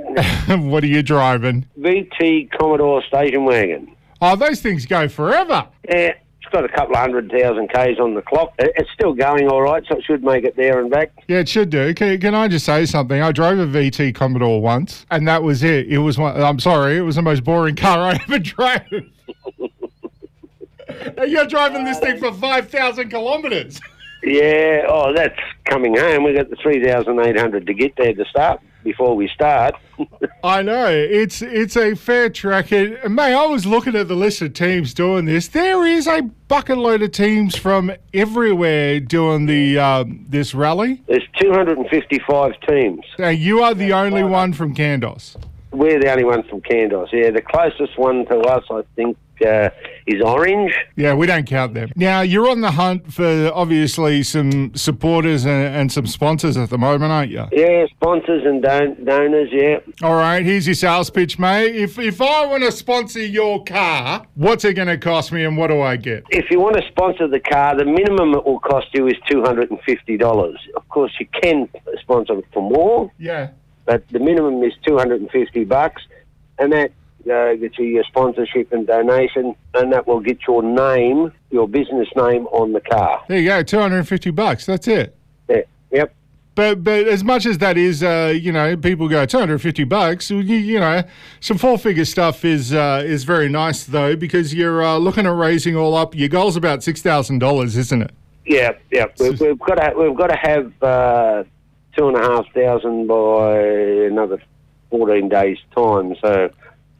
What 0.59 0.83
are 0.83 0.87
you 0.87 1.01
driving? 1.03 1.65
VT 1.79 2.51
Commodore 2.51 3.01
station 3.03 3.45
wagon. 3.45 3.91
Oh, 4.21 4.35
those 4.35 4.61
things 4.61 4.85
go 4.85 5.07
forever. 5.07 5.67
Yeah, 5.89 6.13
it's 6.47 6.53
got 6.53 6.63
a 6.63 6.69
couple 6.69 6.95
of 6.95 7.01
hundred 7.01 7.29
thousand 7.29 7.67
Ks 7.67 7.99
on 7.99 8.13
the 8.13 8.21
clock. 8.21 8.53
It's 8.57 8.89
still 8.93 9.13
going 9.13 9.49
all 9.49 9.61
right, 9.61 9.83
so 9.87 9.97
it 9.97 10.03
should 10.05 10.23
make 10.23 10.45
it 10.45 10.55
there 10.55 10.79
and 10.79 10.89
back. 10.89 11.11
Yeah, 11.27 11.39
it 11.39 11.49
should 11.49 11.69
do. 11.69 11.93
Can, 11.93 12.19
can 12.21 12.33
I 12.33 12.47
just 12.47 12.65
say 12.65 12.85
something? 12.85 13.21
I 13.21 13.33
drove 13.33 13.59
a 13.59 13.65
VT 13.65 14.15
Commodore 14.15 14.61
once, 14.61 15.05
and 15.11 15.27
that 15.27 15.43
was 15.43 15.61
it. 15.63 15.87
It 15.87 15.97
was 15.97 16.17
one. 16.17 16.41
I'm 16.41 16.59
sorry, 16.59 16.97
it 16.97 17.01
was 17.01 17.17
the 17.17 17.21
most 17.21 17.43
boring 17.43 17.75
car 17.75 17.99
I 17.99 18.13
ever 18.23 18.39
drove. 18.39 18.81
And 21.17 21.29
You're 21.31 21.45
driving 21.45 21.83
this 21.83 21.99
thing 21.99 22.17
for 22.17 22.33
five 22.33 22.69
thousand 22.69 23.09
kilometres. 23.09 23.79
Yeah, 24.23 24.85
oh, 24.89 25.13
that's 25.13 25.37
coming 25.65 25.95
home. 25.95 26.23
we 26.23 26.33
got 26.33 26.49
the 26.49 26.55
3,800 26.55 27.67
to 27.67 27.73
get 27.73 27.95
there 27.97 28.13
to 28.13 28.25
start 28.25 28.61
before 28.87 29.17
we 29.17 29.27
start. 29.27 29.75
I 30.43 30.61
know 30.61 30.87
it's 30.87 31.41
it's 31.41 31.75
a 31.75 31.93
fair 31.93 32.29
track. 32.29 32.71
And 32.71 32.97
mate, 33.13 33.33
I 33.33 33.45
was 33.45 33.65
looking 33.65 33.95
at 33.95 34.07
the 34.07 34.15
list 34.15 34.41
of 34.41 34.53
teams 34.53 34.93
doing 34.93 35.25
this. 35.25 35.49
There 35.49 35.85
is 35.85 36.07
a 36.07 36.21
bucket 36.21 36.77
load 36.77 37.01
of 37.01 37.11
teams 37.11 37.57
from 37.57 37.91
everywhere 38.13 39.01
doing 39.01 39.45
the 39.45 39.77
um, 39.77 40.25
this 40.29 40.53
rally. 40.55 41.03
There's 41.07 41.27
255 41.41 42.53
teams. 42.61 43.03
And 43.19 43.37
you 43.37 43.61
are 43.61 43.73
the 43.73 43.91
only 43.91 44.23
one 44.23 44.53
from 44.53 44.73
Kandos. 44.73 45.35
We're 45.71 45.99
the 45.99 46.09
only 46.09 46.23
one 46.23 46.43
from 46.43 46.61
Kandos. 46.61 47.11
Yeah, 47.11 47.31
the 47.31 47.41
closest 47.41 47.97
one 47.97 48.25
to 48.27 48.39
us, 48.39 48.63
I 48.71 48.83
think, 48.95 49.17
uh, 49.45 49.69
is 50.05 50.21
Orange. 50.21 50.73
Yeah, 50.95 51.13
we 51.13 51.27
don't 51.27 51.45
count 51.45 51.73
them. 51.73 51.91
Now 51.95 52.21
you're 52.21 52.49
on 52.49 52.61
the 52.61 52.71
hunt 52.71 53.11
for 53.13 53.51
obviously 53.53 54.23
some 54.23 54.73
supporters 54.75 55.45
and, 55.45 55.75
and 55.75 55.91
some 55.91 56.07
sponsors 56.07 56.55
at 56.57 56.69
the 56.69 56.77
moment, 56.77 57.11
aren't 57.11 57.31
you? 57.31 57.45
Yeah, 57.51 57.85
sponsors 57.87 58.43
and 58.45 58.61
don- 58.61 59.03
donors, 59.03 59.49
yeah. 59.51 59.79
All 60.01 60.15
right, 60.15 60.43
here's 60.43 60.65
your 60.67 60.75
sales 60.75 61.09
pitch, 61.09 61.37
mate. 61.39 61.75
If 61.75 61.99
if 61.99 62.21
I 62.21 62.45
want 62.45 62.63
to 62.63 62.71
sponsor 62.71 63.19
your 63.23 63.63
car, 63.63 64.25
what's 64.35 64.63
it 64.65 64.73
going 64.73 64.87
to 64.87 64.97
cost 64.97 65.31
me, 65.31 65.43
and 65.43 65.57
what 65.57 65.67
do 65.67 65.81
I 65.81 65.95
get? 65.97 66.23
If 66.29 66.49
you 66.51 66.59
want 66.59 66.75
to 66.77 66.83
sponsor 66.89 67.27
the 67.27 67.39
car, 67.39 67.75
the 67.77 67.85
minimum 67.85 68.33
it 68.35 68.45
will 68.45 68.59
cost 68.59 68.87
you 68.93 69.07
is 69.07 69.15
$250. 69.29 70.55
Of 70.75 70.87
course, 70.89 71.11
you 71.19 71.27
can 71.41 71.69
sponsor 72.01 72.41
for 72.53 72.61
more, 72.61 73.11
Yeah. 73.17 73.49
but 73.85 74.07
the 74.09 74.19
minimum 74.19 74.63
is 74.63 74.73
250 74.85 75.63
bucks, 75.65 76.01
and 76.59 76.71
that 76.71 76.91
uh, 77.29 77.51
you 77.51 77.69
your 77.85 78.03
sponsorship 78.05 78.71
and 78.71 78.87
donation, 78.87 79.55
and 79.73 79.91
that 79.93 80.07
will 80.07 80.19
get 80.19 80.39
your 80.47 80.63
name, 80.63 81.31
your 81.51 81.67
business 81.67 82.07
name 82.15 82.47
on 82.47 82.73
the 82.73 82.81
car. 82.81 83.23
There 83.27 83.39
you 83.39 83.47
go, 83.47 83.63
two 83.63 83.79
hundred 83.79 83.99
and 83.99 84.07
fifty 84.07 84.31
bucks. 84.31 84.65
That's 84.65 84.87
it. 84.87 85.15
Yeah. 85.49 85.61
Yep. 85.91 86.13
But 86.55 86.83
but 86.83 87.07
as 87.07 87.23
much 87.23 87.45
as 87.45 87.59
that 87.59 87.77
is, 87.77 88.01
uh, 88.01 88.33
you 88.35 88.51
know, 88.51 88.75
people 88.75 89.07
go 89.07 89.25
two 89.27 89.37
hundred 89.37 89.53
and 89.53 89.61
fifty 89.61 89.83
bucks. 89.83 90.31
You, 90.31 90.39
you 90.39 90.79
know, 90.79 91.03
some 91.39 91.59
four 91.59 91.77
figure 91.77 92.03
stuff 92.03 92.43
is 92.43 92.73
uh, 92.73 93.03
is 93.05 93.23
very 93.25 93.47
nice 93.47 93.83
though 93.83 94.15
because 94.15 94.55
you're 94.55 94.83
uh, 94.83 94.97
looking 94.97 95.27
at 95.27 95.35
raising 95.35 95.75
all 95.75 95.95
up. 95.95 96.15
Your 96.15 96.29
goal's 96.29 96.55
about 96.55 96.81
six 96.81 97.01
thousand 97.01 97.39
dollars, 97.39 97.77
isn't 97.77 98.01
it? 98.01 98.11
Yeah, 98.47 98.71
yeah. 98.91 99.05
We've, 99.19 99.39
we've 99.39 99.59
got 99.59 99.75
to 99.75 99.93
we've 99.95 100.17
got 100.17 100.27
to 100.27 100.35
have 100.35 100.83
uh, 100.83 101.43
two 101.95 102.07
and 102.07 102.17
a 102.17 102.21
half 102.21 102.51
thousand 102.53 103.05
by 103.05 103.59
another 103.59 104.41
fourteen 104.89 105.29
days' 105.29 105.59
time. 105.75 106.15
So 106.21 106.49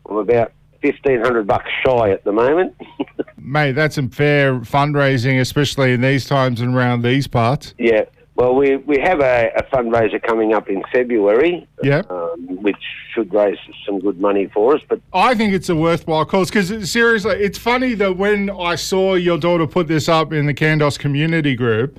I'm 0.10 0.18
about 0.18 0.52
fifteen 0.82 1.22
hundred 1.22 1.48
bucks 1.48 1.70
shy 1.86 2.12
at 2.12 2.24
the 2.24 2.32
moment. 2.32 2.76
Mate, 3.38 3.74
that's 3.74 3.96
some 3.96 4.10
fair 4.10 4.60
fundraising, 4.60 5.40
especially 5.40 5.94
in 5.94 6.02
these 6.02 6.26
times 6.28 6.62
and 6.62 6.76
around 6.76 7.02
these 7.02 7.28
parts. 7.28 7.74
yeah, 7.78 8.04
Well, 8.36 8.56
we, 8.56 8.76
we 8.78 9.00
have 9.00 9.22
a, 9.22 9.50
a 9.56 9.64
fundraiser 9.74 10.22
coming 10.22 10.54
up 10.54 10.68
in 10.70 10.84
February, 10.92 11.66
Yeah. 11.82 12.02
um, 12.10 12.62
which 12.62 12.76
should 13.14 13.34
raise 13.34 13.58
some 13.86 14.00
good 14.00 14.20
money 14.20 14.48
for 14.54 14.76
us. 14.76 14.82
But 14.90 15.00
I 15.14 15.34
think 15.34 15.54
it's 15.54 15.70
a 15.70 15.76
worthwhile 15.76 16.26
cause 16.26 16.50
because 16.50 16.92
seriously, 16.92 17.36
it's 17.38 17.58
funny 17.58 17.94
that 17.96 18.18
when 18.18 18.50
I 18.50 18.76
saw 18.76 19.16
your 19.16 19.38
daughter 19.38 19.66
put 19.66 19.88
this 19.88 20.10
up 20.10 20.34
in 20.34 20.46
the 20.46 20.54
Kandos 20.54 21.00
community 21.00 21.56
group, 21.56 21.98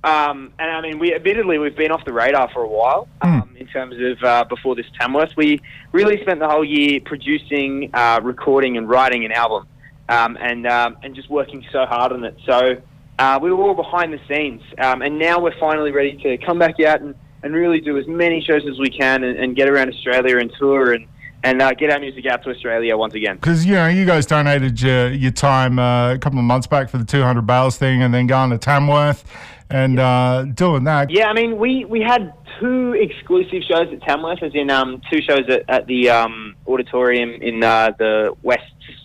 um, 0.04 0.54
and 0.58 0.70
I 0.70 0.80
mean, 0.80 0.98
we 0.98 1.14
admittedly 1.14 1.58
we've 1.58 1.76
been 1.76 1.92
off 1.92 2.06
the 2.06 2.14
radar 2.14 2.50
for 2.50 2.62
a 2.62 2.68
while 2.68 3.08
um, 3.20 3.54
in 3.58 3.66
terms 3.66 3.96
of 4.00 4.24
uh, 4.24 4.44
before 4.44 4.74
this 4.74 4.86
Tamworth. 4.98 5.36
We 5.36 5.60
really 5.92 6.18
spent 6.22 6.40
the 6.40 6.48
whole 6.48 6.64
year 6.64 6.98
producing, 7.04 7.90
uh, 7.92 8.20
recording, 8.22 8.78
and 8.78 8.88
writing 8.88 9.26
an 9.26 9.32
album, 9.32 9.68
um, 10.08 10.38
and 10.40 10.66
um, 10.66 10.96
and 11.02 11.14
just 11.14 11.28
working 11.28 11.62
so 11.70 11.84
hard 11.84 12.12
on 12.12 12.24
it. 12.24 12.38
So 12.46 12.80
uh, 13.22 13.38
we 13.38 13.52
were 13.52 13.62
all 13.62 13.74
behind 13.74 14.12
the 14.12 14.18
scenes, 14.26 14.62
um, 14.78 15.00
and 15.00 15.16
now 15.16 15.38
we're 15.38 15.56
finally 15.60 15.92
ready 15.92 16.16
to 16.24 16.36
come 16.38 16.58
back 16.58 16.80
out 16.80 17.00
and, 17.02 17.14
and 17.44 17.54
really 17.54 17.80
do 17.80 17.96
as 17.96 18.06
many 18.08 18.42
shows 18.42 18.62
as 18.68 18.80
we 18.80 18.90
can 18.90 19.22
and, 19.22 19.38
and 19.38 19.54
get 19.54 19.68
around 19.68 19.88
Australia 19.88 20.38
and 20.38 20.52
tour 20.58 20.92
and. 20.92 21.06
And 21.44 21.60
uh, 21.60 21.72
get 21.72 21.90
our 21.90 21.98
music 21.98 22.24
out 22.26 22.44
to 22.44 22.50
Australia 22.50 22.96
once 22.96 23.14
again. 23.14 23.34
Because, 23.34 23.66
you 23.66 23.74
know, 23.74 23.88
you 23.88 24.06
guys 24.06 24.26
donated 24.26 24.80
your, 24.80 25.10
your 25.10 25.32
time 25.32 25.76
uh, 25.76 26.14
a 26.14 26.18
couple 26.18 26.38
of 26.38 26.44
months 26.44 26.68
back 26.68 26.88
for 26.88 26.98
the 26.98 27.04
200 27.04 27.44
Bales 27.44 27.76
thing 27.76 28.00
and 28.00 28.14
then 28.14 28.28
going 28.28 28.50
to 28.50 28.58
Tamworth 28.58 29.24
and 29.68 29.98
uh, 29.98 30.44
doing 30.54 30.84
that. 30.84 31.10
Yeah, 31.10 31.26
I 31.26 31.32
mean, 31.32 31.58
we, 31.58 31.84
we 31.84 32.00
had 32.00 32.32
two 32.60 32.92
exclusive 32.92 33.64
shows 33.68 33.92
at 33.92 34.00
Tamworth, 34.02 34.40
as 34.40 34.52
in 34.54 34.70
um, 34.70 35.02
two 35.10 35.20
shows 35.20 35.42
at, 35.48 35.68
at 35.68 35.88
the 35.88 36.10
um, 36.10 36.54
auditorium 36.68 37.30
in 37.42 37.64
uh, 37.64 37.90
the 37.98 38.36
West 38.44 38.62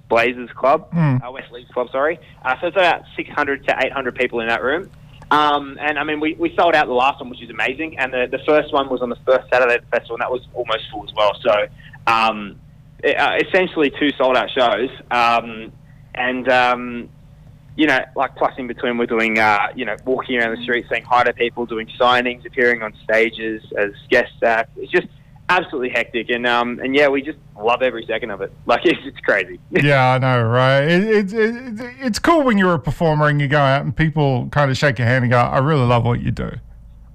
Blazers 0.10 0.49
Club, 0.55 0.91
Mm. 0.93 1.26
uh, 1.28 1.32
West 1.32 1.51
Leagues 1.51 1.70
Club, 1.72 1.89
sorry. 1.91 2.20
Uh, 2.43 2.55
so 2.62 2.68
it's 2.68 2.78
about 2.78 3.03
600 3.16 3.68
to 3.68 3.76
800 3.86 4.16
people 4.16 4.39
in 4.39 4.47
that 4.47 4.64
room. 4.64 4.89
Um, 5.30 5.78
and 5.82 5.99
I 5.99 6.03
mean, 6.05 6.20
we, 6.22 6.36
we 6.36 6.55
sold 6.55 6.74
out 6.76 6.88
the 6.88 6.93
last 6.93 7.20
one, 7.20 7.30
which 7.30 7.41
is 7.41 7.49
amazing. 7.49 7.99
And 7.99 8.14
the, 8.14 8.28
the 8.32 8.39
first 8.45 8.72
one 8.74 8.89
was 8.89 9.01
on 9.01 9.10
the 9.10 9.18
first 9.26 9.49
Saturday 9.51 9.76
of 9.76 9.82
the 9.82 9.88
festival, 9.88 10.16
and 10.16 10.22
that 10.22 10.32
was 10.32 10.47
almost 10.53 10.84
full 10.91 11.03
as 11.03 11.14
well. 11.16 11.34
So 11.41 11.68
um, 12.08 12.55
it, 13.03 13.18
uh, 13.18 13.36
essentially 13.45 13.91
two 13.99 14.12
sold 14.18 14.38
out 14.38 14.49
shows. 14.51 14.89
Um, 15.12 15.74
and 16.16 16.47
um, 16.49 17.10
you 17.76 17.86
know, 17.88 17.99
like 18.16 18.36
plus 18.38 18.53
in 18.58 18.68
between, 18.68 18.97
we're 18.97 19.05
doing, 19.05 19.38
uh, 19.38 19.68
you 19.76 19.84
know, 19.86 19.97
walking 20.05 20.38
around 20.38 20.55
the 20.58 20.64
streets, 20.64 20.88
saying 20.89 21.03
hi 21.03 21.24
to 21.26 21.34
people, 21.34 21.66
doing 21.66 21.88
signings, 21.99 22.45
appearing 22.45 22.82
on 22.82 22.93
stages 23.03 23.62
as 23.78 23.91
guest 24.10 24.32
acts. 24.43 24.72
It's 24.78 24.91
just 24.91 25.08
absolutely 25.50 25.89
hectic, 25.89 26.30
and 26.30 26.45
um, 26.45 26.80
and 26.80 26.95
yeah, 26.95 27.08
we 27.08 27.22
just 27.22 27.38
love 27.60 27.82
every 27.82 28.06
second 28.06 28.32
of 28.32 28.41
it. 28.41 28.52
Like 28.66 28.86
it's, 28.86 29.00
it's 29.06 29.20
crazy. 29.22 29.60
yeah, 29.72 30.14
I 30.14 30.18
know, 30.18 30.43
right? 30.43 30.82
It, 30.84 31.32
it, 31.32 31.34
it, 31.34 31.95
it's 32.00 32.20
cool 32.20 32.43
when 32.43 32.58
you're 32.58 32.74
a 32.74 32.80
performer 32.80 33.28
and 33.28 33.39
you 33.39 33.48
go 33.48 33.60
out 33.60 33.84
and 33.84 33.95
people 33.95 34.50
kind 34.52 34.70
of 34.70 34.78
shake 34.78 35.00
your 35.00 35.08
hand 35.08 35.24
and 35.24 35.32
go, 35.32 35.38
I 35.39 35.60
really 35.60 35.86
love 35.86 36.04
what 36.06 36.22
you 36.22 36.32
do. 36.32 36.52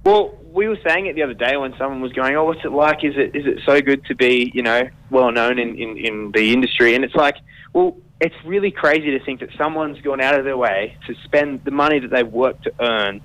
Well, 0.05 0.35
we 0.51 0.67
were 0.69 0.79
saying 0.87 1.07
it 1.07 1.15
the 1.15 1.23
other 1.23 1.35
day 1.35 1.57
when 1.57 1.75
someone 1.79 2.01
was 2.01 2.13
going, 2.13 2.35
"Oh, 2.37 2.45
what's 2.45 2.65
it 2.65 2.73
like? 2.73 3.05
Is 3.05 3.15
it 3.17 3.35
is 3.37 3.47
it 3.47 3.61
so 3.67 3.81
good 3.81 4.05
to 4.07 4.15
be, 4.15 4.51
you 4.55 4.63
know, 4.63 4.83
well 5.11 5.31
known 5.31 5.59
in, 5.59 5.77
in, 5.79 5.97
in 5.99 6.33
the 6.33 6.53
industry?" 6.53 6.95
And 6.95 7.05
it's 7.05 7.15
like, 7.15 7.37
well, 7.73 7.97
it's 8.21 8.35
really 8.45 8.71
crazy 8.71 9.11
to 9.17 9.25
think 9.25 9.41
that 9.41 9.51
someone's 9.59 10.01
gone 10.01 10.21
out 10.21 10.39
of 10.39 10.45
their 10.45 10.57
way 10.57 10.97
to 11.07 11.15
spend 11.25 11.65
the 11.65 11.71
money 11.71 11.99
that 11.99 12.11
they've 12.11 12.27
worked 12.27 12.65
to 12.65 12.73
earn 12.81 13.21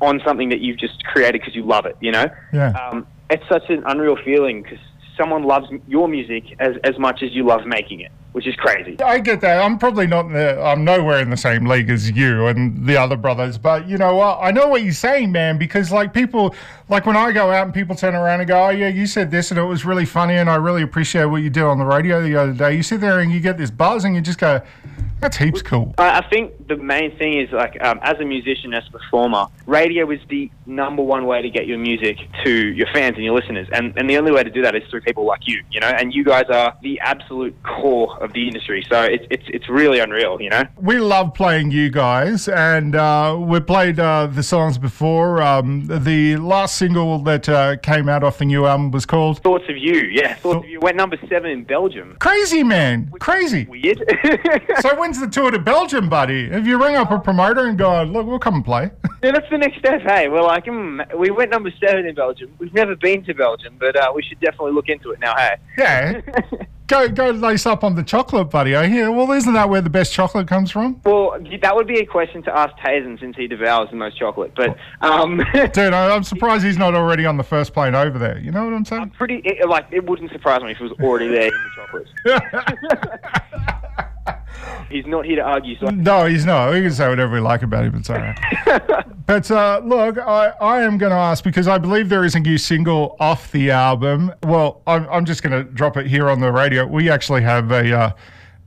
on 0.00 0.20
something 0.24 0.48
that 0.48 0.60
you've 0.60 0.78
just 0.78 1.04
created 1.04 1.40
because 1.40 1.54
you 1.54 1.62
love 1.62 1.86
it. 1.86 1.96
You 2.00 2.12
know, 2.12 2.26
Yeah. 2.52 2.70
um, 2.70 3.06
it's 3.30 3.48
such 3.48 3.70
an 3.70 3.82
unreal 3.86 4.16
feeling 4.24 4.62
because 4.62 4.78
someone 5.16 5.44
loves 5.44 5.66
your 5.86 6.08
music 6.08 6.44
as 6.58 6.76
as 6.84 6.98
much 6.98 7.22
as 7.22 7.32
you 7.32 7.44
love 7.44 7.66
making 7.66 8.00
it, 8.00 8.10
which 8.32 8.46
is 8.46 8.54
crazy. 8.56 8.98
I 9.00 9.18
get 9.18 9.40
that. 9.42 9.62
I'm 9.62 9.78
probably 9.78 10.06
not 10.06 10.26
in 10.26 10.32
the, 10.32 10.60
I'm 10.62 10.84
nowhere 10.84 11.20
in 11.20 11.30
the 11.30 11.36
same 11.36 11.66
league 11.66 11.90
as 11.90 12.10
you 12.10 12.46
and 12.46 12.86
the 12.86 12.96
other 12.96 13.16
brothers, 13.16 13.58
but 13.58 13.86
you 13.86 13.98
know 13.98 14.16
what? 14.16 14.38
I 14.40 14.50
know 14.50 14.68
what 14.68 14.82
you're 14.82 14.92
saying, 14.92 15.30
man, 15.30 15.58
because 15.58 15.92
like 15.92 16.14
people, 16.14 16.54
like 16.88 17.06
when 17.06 17.16
I 17.16 17.32
go 17.32 17.50
out 17.50 17.66
and 17.66 17.74
people 17.74 17.94
turn 17.94 18.14
around 18.14 18.40
and 18.40 18.48
go, 18.48 18.66
oh 18.66 18.70
yeah, 18.70 18.88
you 18.88 19.06
said 19.06 19.30
this 19.30 19.50
and 19.50 19.60
it 19.60 19.64
was 19.64 19.84
really 19.84 20.06
funny 20.06 20.36
and 20.36 20.48
I 20.48 20.56
really 20.56 20.82
appreciate 20.82 21.26
what 21.26 21.42
you 21.42 21.50
did 21.50 21.64
on 21.64 21.78
the 21.78 21.84
radio 21.84 22.22
the 22.22 22.36
other 22.36 22.52
day. 22.52 22.74
You 22.74 22.82
sit 22.82 23.00
there 23.00 23.20
and 23.20 23.30
you 23.30 23.40
get 23.40 23.58
this 23.58 23.70
buzz 23.70 24.04
and 24.04 24.14
you 24.14 24.20
just 24.20 24.38
go, 24.38 24.62
that's 25.20 25.36
heaps 25.36 25.62
cool. 25.62 25.94
I 25.98 26.20
I 26.20 26.28
think 26.28 26.68
the 26.68 26.76
main 26.76 27.16
thing 27.16 27.38
is 27.40 27.50
like 27.52 27.80
um, 27.82 27.98
as 28.02 28.18
a 28.20 28.24
musician, 28.24 28.74
as 28.74 28.86
a 28.88 28.90
performer, 28.90 29.46
radio 29.66 30.10
is 30.10 30.20
the 30.28 30.50
number 30.66 31.02
one 31.02 31.26
way 31.26 31.42
to 31.42 31.50
get 31.50 31.66
your 31.66 31.78
music 31.78 32.18
to 32.44 32.50
your 32.50 32.86
fans 32.92 33.16
and 33.16 33.24
your 33.24 33.34
listeners, 33.34 33.68
and 33.72 33.96
and 33.96 34.08
the 34.08 34.16
only 34.16 34.32
way 34.32 34.42
to 34.42 34.50
do 34.50 34.62
that 34.62 34.74
is 34.74 34.82
through 34.90 35.00
people 35.02 35.24
like 35.24 35.46
you, 35.46 35.62
you 35.70 35.80
know. 35.80 35.88
And 35.88 36.12
you 36.14 36.24
guys 36.24 36.44
are 36.50 36.76
the 36.82 37.00
absolute 37.00 37.54
core 37.62 38.22
of 38.22 38.32
the 38.32 38.46
industry, 38.46 38.84
so 38.88 39.02
it's 39.02 39.24
it's 39.30 39.44
it's 39.48 39.68
really 39.68 39.98
unreal, 39.98 40.40
you 40.40 40.50
know. 40.50 40.64
We 40.76 40.98
love 40.98 41.34
playing 41.34 41.70
you 41.70 41.90
guys, 41.90 42.48
and 42.48 42.94
uh, 42.94 43.36
we 43.38 43.60
played 43.60 43.98
uh, 43.98 44.26
the 44.26 44.42
songs 44.42 44.78
before. 44.78 45.42
Um, 45.42 45.86
the 45.86 46.36
last 46.36 46.76
single 46.76 47.18
that 47.20 47.48
uh, 47.48 47.76
came 47.78 48.08
out 48.08 48.22
off 48.22 48.38
the 48.38 48.44
new 48.44 48.66
album 48.66 48.90
was 48.90 49.06
called 49.06 49.42
Thoughts 49.42 49.64
of 49.68 49.76
You, 49.76 50.00
yeah, 50.10 50.34
Thoughts 50.34 50.64
of 50.64 50.70
You 50.70 50.80
went 50.80 50.96
number 50.96 51.18
seven 51.28 51.50
in 51.50 51.64
Belgium. 51.64 52.16
Crazy 52.20 52.62
Man. 52.62 53.10
Crazy. 53.20 53.64
Weird. 53.64 53.98
so 54.80 54.94
the 55.18 55.26
tour 55.26 55.50
to 55.50 55.58
Belgium, 55.58 56.08
buddy? 56.08 56.44
If 56.44 56.66
you 56.66 56.80
ring 56.80 56.94
up 56.94 57.10
a 57.10 57.18
promoter 57.18 57.66
and 57.66 57.78
go, 57.78 58.02
look, 58.04 58.26
we'll 58.26 58.38
come 58.38 58.56
and 58.56 58.64
play. 58.64 58.90
Yeah, 59.22 59.32
that's 59.32 59.50
the 59.50 59.58
next 59.58 59.78
step. 59.78 60.00
Hey, 60.00 60.28
we're 60.28 60.40
like, 60.40 60.64
we 61.14 61.30
went 61.30 61.50
number 61.50 61.70
seven 61.78 62.06
in 62.06 62.14
Belgium. 62.14 62.54
We've 62.58 62.72
never 62.72 62.96
been 62.96 63.22
to 63.24 63.34
Belgium, 63.34 63.76
but 63.78 63.94
uh, 63.94 64.10
we 64.14 64.22
should 64.22 64.40
definitely 64.40 64.72
look 64.72 64.88
into 64.88 65.10
it 65.10 65.20
now. 65.20 65.36
Hey. 65.36 65.56
Yeah. 65.76 66.20
go 66.90 67.08
go 67.08 67.30
lace 67.30 67.64
up 67.66 67.84
on 67.84 67.94
the 67.94 68.02
chocolate, 68.02 68.50
buddy. 68.50 68.74
I 68.74 68.88
hear. 68.88 69.10
Well, 69.10 69.30
isn't 69.32 69.52
that 69.52 69.70
where 69.70 69.80
the 69.80 69.90
best 69.90 70.12
chocolate 70.12 70.48
comes 70.48 70.70
from? 70.70 71.00
Well, 71.04 71.38
that 71.62 71.76
would 71.76 71.86
be 71.86 72.00
a 72.00 72.06
question 72.06 72.42
to 72.42 72.56
ask 72.56 72.74
Tazen 72.76 73.20
since 73.20 73.36
he 73.36 73.46
devours 73.46 73.88
the 73.90 73.96
most 73.96 74.18
chocolate. 74.18 74.52
But 74.56 74.76
um, 75.00 75.36
Dude, 75.54 75.78
I, 75.78 76.14
I'm 76.14 76.24
surprised 76.24 76.64
he's 76.64 76.78
not 76.78 76.94
already 76.94 77.24
on 77.24 77.36
the 77.36 77.44
first 77.44 77.72
plane 77.72 77.94
over 77.94 78.18
there. 78.18 78.38
You 78.38 78.50
know 78.50 78.64
what 78.64 78.74
I'm 78.74 78.84
saying? 78.84 79.10
pretty 79.10 79.36
it, 79.44 79.68
like 79.68 79.86
it 79.90 80.08
wouldn't 80.08 80.32
surprise 80.32 80.62
me 80.62 80.72
if 80.72 80.78
he 80.78 80.84
was 80.84 80.92
already 81.00 81.28
there 81.28 81.46
in 81.46 81.50
the 81.50 81.70
chocolate. 81.76 82.08
He's 84.90 85.06
not 85.06 85.24
here 85.24 85.36
to 85.36 85.42
argue. 85.42 85.78
So 85.78 85.86
No, 85.86 86.26
he's 86.26 86.44
not. 86.44 86.72
We 86.72 86.82
can 86.82 86.90
say 86.90 87.08
whatever 87.08 87.34
we 87.34 87.40
like 87.40 87.62
about 87.62 87.84
him. 87.84 87.94
It's 87.94 88.10
all 88.10 88.18
right. 88.18 89.06
but 89.26 89.48
uh, 89.48 89.80
look, 89.84 90.18
I, 90.18 90.48
I 90.60 90.82
am 90.82 90.98
going 90.98 91.10
to 91.10 91.16
ask 91.16 91.44
because 91.44 91.68
I 91.68 91.78
believe 91.78 92.08
there 92.08 92.24
is 92.24 92.34
a 92.34 92.40
new 92.40 92.58
single 92.58 93.16
off 93.20 93.52
the 93.52 93.70
album. 93.70 94.32
Well, 94.42 94.82
I'm, 94.88 95.08
I'm 95.08 95.24
just 95.24 95.44
going 95.44 95.52
to 95.52 95.62
drop 95.72 95.96
it 95.96 96.06
here 96.06 96.28
on 96.28 96.40
the 96.40 96.50
radio. 96.50 96.86
We 96.86 97.08
actually 97.08 97.42
have 97.42 97.70
a 97.70 97.96
uh, 97.96 98.12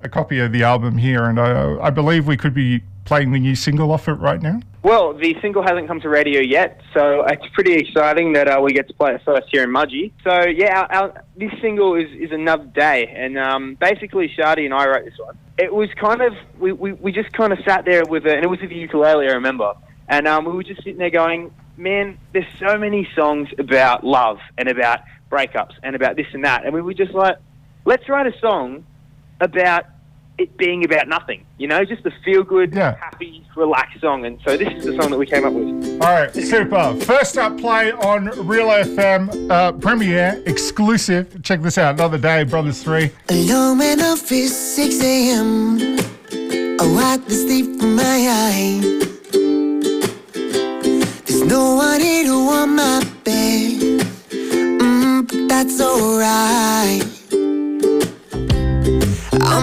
a 0.03 0.09
copy 0.09 0.39
of 0.39 0.51
the 0.51 0.63
album 0.63 0.97
here, 0.97 1.25
and 1.25 1.39
I, 1.39 1.77
I 1.81 1.89
believe 1.89 2.27
we 2.27 2.37
could 2.37 2.53
be 2.53 2.83
playing 3.05 3.31
the 3.31 3.39
new 3.39 3.55
single 3.55 3.91
off 3.91 4.07
it 4.07 4.13
right 4.13 4.41
now. 4.41 4.59
Well, 4.83 5.13
the 5.13 5.35
single 5.41 5.63
hasn't 5.63 5.87
come 5.87 6.01
to 6.01 6.09
radio 6.09 6.41
yet, 6.41 6.81
so 6.93 7.23
it's 7.23 7.47
pretty 7.53 7.73
exciting 7.73 8.33
that 8.33 8.49
uh, 8.49 8.59
we 8.61 8.73
get 8.73 8.87
to 8.89 8.93
play 8.93 9.13
it 9.13 9.21
first 9.23 9.47
here 9.49 9.63
in 9.63 9.69
Mudgee. 9.69 10.11
So 10.23 10.45
yeah, 10.49 10.81
our, 10.81 10.93
our, 10.93 11.23
this 11.37 11.51
single 11.61 11.95
is, 11.95 12.09
is 12.11 12.31
another 12.31 12.65
day, 12.65 13.07
and 13.15 13.37
um, 13.37 13.75
basically 13.75 14.29
Shardy 14.37 14.65
and 14.65 14.73
I 14.73 14.87
wrote 14.87 15.05
this 15.05 15.17
one. 15.17 15.37
It 15.57 15.73
was 15.73 15.89
kind 15.95 16.21
of 16.21 16.33
we, 16.59 16.73
we, 16.73 16.93
we 16.93 17.11
just 17.13 17.31
kind 17.31 17.53
of 17.53 17.59
sat 17.65 17.85
there 17.85 18.03
with 18.03 18.25
it, 18.25 18.35
and 18.35 18.43
it 18.43 18.49
was 18.49 18.59
with 18.59 18.71
the 18.71 18.75
ukulele, 18.75 19.29
I 19.29 19.33
remember, 19.33 19.73
and 20.09 20.27
um, 20.27 20.43
we 20.43 20.51
were 20.51 20.63
just 20.63 20.83
sitting 20.83 20.97
there 20.97 21.09
going, 21.09 21.53
man, 21.77 22.17
there's 22.33 22.45
so 22.59 22.77
many 22.77 23.07
songs 23.15 23.47
about 23.57 24.03
love 24.03 24.39
and 24.57 24.67
about 24.67 24.99
breakups 25.31 25.75
and 25.81 25.95
about 25.95 26.17
this 26.17 26.27
and 26.33 26.43
that, 26.43 26.65
and 26.65 26.73
we 26.73 26.81
were 26.81 26.93
just 26.93 27.13
like, 27.13 27.37
let's 27.85 28.09
write 28.09 28.27
a 28.27 28.37
song 28.39 28.85
about 29.39 29.85
it 30.37 30.57
being 30.57 30.83
about 30.83 31.07
nothing, 31.07 31.45
you 31.57 31.67
know, 31.67 31.85
just 31.85 32.05
a 32.05 32.11
feel 32.25 32.43
good, 32.43 32.73
happy, 32.73 33.45
relaxed 33.55 34.01
song. 34.01 34.25
And 34.25 34.39
so 34.45 34.57
this 34.57 34.67
is 34.73 34.85
the 34.85 34.95
song 34.99 35.11
that 35.11 35.17
we 35.17 35.25
came 35.25 35.45
up 35.45 35.53
with. 35.53 36.01
All 36.01 36.11
right, 36.11 36.33
super. 36.33 36.95
First 37.01 37.37
up, 37.37 37.57
play 37.57 37.91
on 37.91 38.25
Real 38.47 38.67
FM 38.67 39.49
uh, 39.49 39.71
premiere 39.73 40.41
exclusive. 40.45 41.41
Check 41.43 41.61
this 41.61 41.77
out. 41.77 41.95
Another 41.95 42.17
day, 42.17 42.43
Brothers 42.43 42.81
Three. 42.83 43.11
Alone 43.29 43.77
when 43.77 44.01
I 44.01 44.15
feel 44.15 44.49
6 44.49 45.01
a.m. 45.03 45.77
I 46.79 46.85
wipe 46.95 47.25
the 47.25 47.35
sleep 47.35 47.79
from 47.79 47.95
my 47.95 48.03
eyes. 48.03 48.81
There's 51.25 51.43
no 51.43 51.75
one 51.75 52.01
here 52.01 52.25
to 52.25 52.45
warm 52.45 52.75
my 52.75 52.99
bed. 53.23 54.01
Mm, 54.29 55.27
but 55.27 55.47
that's 55.47 55.79
alright. 55.79 57.02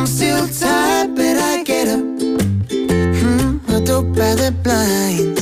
I'm 0.00 0.06
still 0.06 0.48
tired, 0.48 1.14
but 1.14 1.36
I 1.36 1.62
get 1.62 1.88
up. 1.88 2.00
Hmm, 3.20 3.58
I 3.68 3.80
don't 3.84 4.14
by 4.14 4.34
the 4.34 4.50
blinds. 4.62 5.39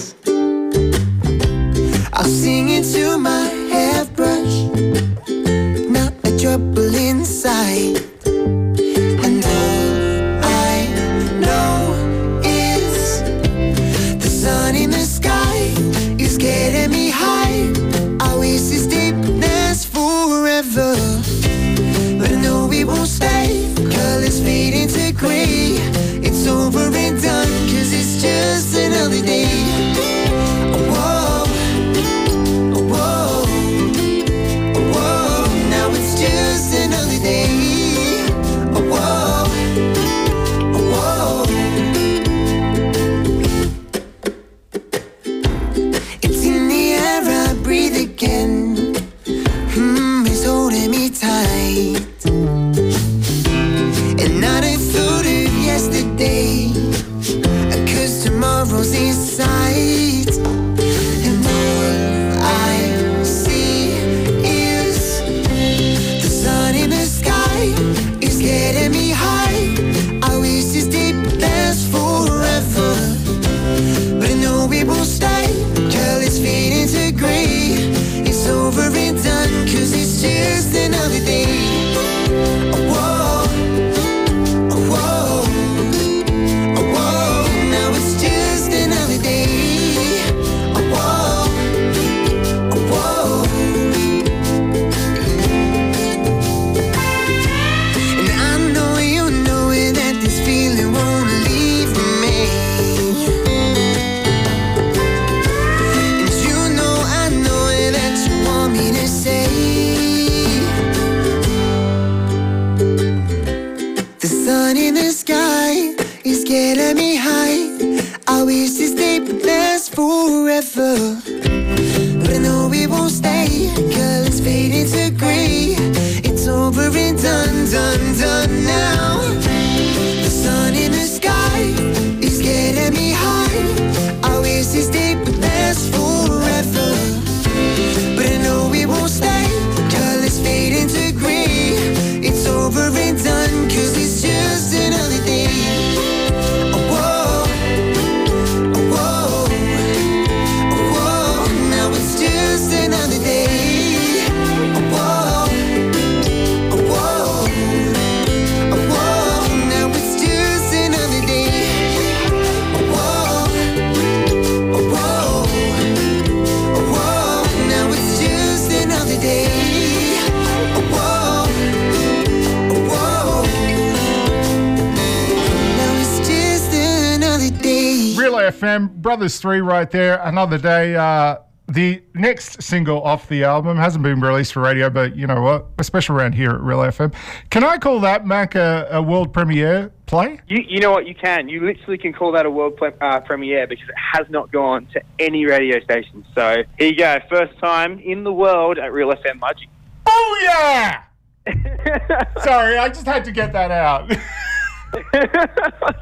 FM, 178.58 178.94
Brothers 178.96 179.38
3 179.38 179.60
right 179.60 179.90
there. 179.90 180.20
Another 180.22 180.58
day. 180.58 180.96
Uh, 180.96 181.38
the 181.68 182.02
next 182.14 182.62
single 182.62 183.02
off 183.02 183.28
the 183.28 183.44
album 183.44 183.76
hasn't 183.76 184.02
been 184.02 184.20
released 184.20 184.54
for 184.54 184.60
radio, 184.60 184.88
but 184.88 185.14
you 185.14 185.26
know 185.26 185.42
what? 185.42 185.66
We're 185.76 185.84
special 185.84 186.16
around 186.16 186.32
here 186.32 186.50
at 186.50 186.60
Real 186.62 186.78
FM. 186.78 187.14
Can 187.50 187.62
I 187.62 187.76
call 187.76 188.00
that, 188.00 188.26
Mac, 188.26 188.54
a, 188.54 188.88
a 188.90 189.02
world 189.02 189.34
premiere 189.34 189.92
play? 190.06 190.40
You, 190.48 190.64
you 190.66 190.80
know 190.80 190.90
what? 190.90 191.06
You 191.06 191.14
can. 191.14 191.50
You 191.50 191.64
literally 191.64 191.98
can 191.98 192.14
call 192.14 192.32
that 192.32 192.46
a 192.46 192.50
world 192.50 192.78
pre- 192.78 192.92
uh, 193.02 193.20
premiere 193.20 193.66
because 193.66 193.86
it 193.86 193.94
has 194.14 194.26
not 194.30 194.50
gone 194.50 194.86
to 194.94 195.02
any 195.18 195.44
radio 195.44 195.78
station. 195.80 196.24
So 196.34 196.64
here 196.78 196.88
you 196.88 196.96
go. 196.96 197.18
First 197.28 197.58
time 197.58 197.98
in 197.98 198.24
the 198.24 198.32
world 198.32 198.78
at 198.78 198.90
Real 198.90 199.10
FM 199.10 199.38
Mudgee. 199.38 199.68
Oh, 200.06 200.40
yeah! 200.42 201.02
Sorry, 202.42 202.78
I 202.78 202.88
just 202.88 203.04
had 203.04 203.26
to 203.26 203.32
get 203.32 203.52
that 203.52 203.70
out. 203.70 204.10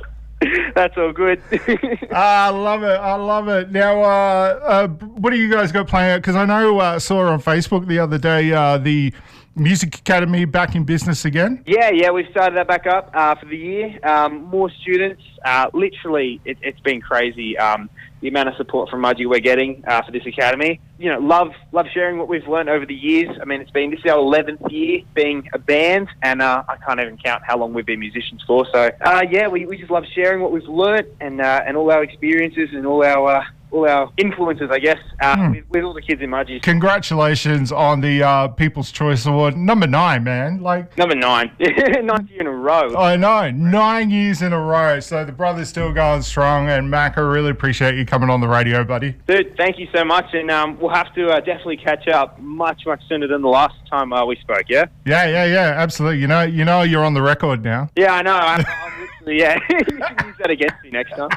That's 0.74 0.96
all 0.98 1.12
good. 1.12 1.40
I 2.12 2.50
love 2.50 2.82
it. 2.82 3.00
I 3.00 3.14
love 3.14 3.48
it. 3.48 3.70
Now, 3.70 4.02
uh, 4.02 4.60
uh, 4.62 4.88
what 4.88 5.30
do 5.30 5.36
you 5.36 5.50
guys 5.50 5.72
got 5.72 5.88
playing? 5.88 6.18
Because 6.18 6.36
I 6.36 6.44
know 6.44 6.78
uh, 6.78 6.98
saw 6.98 7.26
on 7.26 7.40
Facebook 7.40 7.86
the 7.86 7.98
other 7.98 8.18
day 8.18 8.52
uh, 8.52 8.76
the 8.78 9.14
Music 9.56 9.94
Academy 9.96 10.44
back 10.44 10.74
in 10.74 10.84
business 10.84 11.24
again. 11.24 11.64
Yeah, 11.66 11.88
yeah, 11.88 12.10
we've 12.10 12.28
started 12.30 12.58
that 12.58 12.68
back 12.68 12.86
up 12.86 13.10
uh, 13.14 13.34
for 13.36 13.46
the 13.46 13.56
year. 13.56 13.98
Um, 14.02 14.44
more 14.44 14.70
students. 14.82 15.22
Uh, 15.44 15.70
literally, 15.72 16.40
it, 16.44 16.58
it's 16.60 16.80
been 16.80 17.00
crazy. 17.00 17.56
Um, 17.56 17.88
the 18.20 18.28
amount 18.28 18.48
of 18.48 18.56
support 18.56 18.90
from 18.90 19.02
Mudgee 19.02 19.26
we're 19.26 19.40
getting 19.40 19.82
uh, 19.86 20.02
for 20.02 20.12
this 20.12 20.26
academy. 20.26 20.80
You 20.98 21.10
know, 21.10 21.18
love 21.18 21.52
love 21.72 21.86
sharing 21.92 22.18
what 22.18 22.28
we've 22.28 22.46
learned 22.46 22.68
over 22.68 22.84
the 22.84 22.94
years. 22.94 23.34
I 23.40 23.44
mean, 23.44 23.60
it's 23.60 23.70
been 23.70 23.90
this 23.90 24.00
is 24.00 24.10
our 24.10 24.18
eleventh 24.18 24.60
year 24.70 25.00
being 25.14 25.48
a 25.52 25.58
band, 25.58 26.08
and 26.22 26.42
uh, 26.42 26.62
I 26.68 26.76
can't 26.76 27.00
even 27.00 27.16
count 27.16 27.42
how 27.46 27.58
long 27.58 27.72
we've 27.72 27.86
been 27.86 28.00
musicians 28.00 28.42
for. 28.46 28.66
So, 28.72 28.90
uh, 29.00 29.22
yeah, 29.30 29.48
we, 29.48 29.64
we 29.64 29.78
just 29.78 29.90
love 29.90 30.04
sharing 30.14 30.42
what 30.42 30.52
we've 30.52 30.64
learnt 30.64 31.08
and 31.20 31.40
uh, 31.40 31.62
and 31.66 31.76
all 31.76 31.90
our 31.90 32.02
experiences 32.02 32.70
and 32.72 32.86
all 32.86 33.04
our 33.04 33.46
all 33.70 33.88
our 33.88 34.10
influences, 34.16 34.68
I 34.70 34.78
guess, 34.78 34.98
uh, 35.20 35.36
Hmm. 35.36 35.50
with, 35.52 35.64
with 35.70 35.84
all 35.84 35.92
the 35.94 36.02
kids 36.02 36.22
in 36.22 36.30
Mudgee. 36.30 36.62
Congratulations 36.62 37.72
on 37.72 38.00
the 38.00 38.22
uh, 38.22 38.48
People's 38.48 38.90
Choice 38.90 39.26
Award, 39.26 39.56
number 39.56 39.86
nine, 39.86 40.24
man. 40.24 40.60
Like 40.62 40.96
Number 40.96 41.14
nine, 41.14 41.50
ninth 41.58 42.30
year 42.30 42.40
in 42.40 42.46
a 42.46 42.50
row. 42.50 42.94
I 42.96 43.16
know, 43.16 43.50
nine 43.50 44.10
years 44.10 44.40
in 44.42 44.52
a 44.52 44.60
row. 44.60 45.00
So 45.00 45.24
the 45.24 45.32
brother's 45.32 45.68
still 45.68 45.92
going 45.92 46.22
strong. 46.22 46.68
And 46.68 46.90
Mac, 46.90 47.18
I 47.18 47.20
really 47.22 47.50
appreciate 47.50 47.96
you 47.96 48.06
coming 48.06 48.30
on 48.30 48.40
the 48.40 48.48
radio, 48.48 48.84
buddy. 48.84 49.14
Dude, 49.26 49.56
thank 49.56 49.78
you 49.78 49.88
so 49.94 50.04
much, 50.04 50.26
and 50.32 50.50
um, 50.50 50.78
we'll 50.80 50.94
have 50.94 51.12
to 51.14 51.28
uh, 51.28 51.40
definitely 51.40 51.76
catch 51.76 52.08
up 52.08 52.38
much, 52.40 52.82
much 52.86 53.02
sooner 53.08 53.26
than 53.26 53.42
the 53.42 53.48
last 53.48 53.74
time 53.90 54.12
uh, 54.12 54.24
we 54.24 54.36
spoke. 54.36 54.64
Yeah. 54.68 54.86
Yeah, 55.04 55.26
yeah, 55.28 55.44
yeah, 55.44 55.74
absolutely. 55.76 56.20
You 56.20 56.26
know, 56.28 56.42
you 56.42 56.64
know, 56.64 56.82
you're 56.82 57.04
on 57.04 57.14
the 57.14 57.22
record 57.22 57.62
now. 57.64 57.90
Yeah, 57.96 58.14
I 58.14 58.22
know. 58.22 58.36
I'm, 58.36 58.60
I'm 58.66 59.08
yeah. 59.32 59.58
you 59.70 59.84
can 59.84 60.26
use 60.26 60.36
that 60.38 60.50
against 60.50 60.82
me 60.82 60.90
next 60.90 61.12
time. 61.16 61.30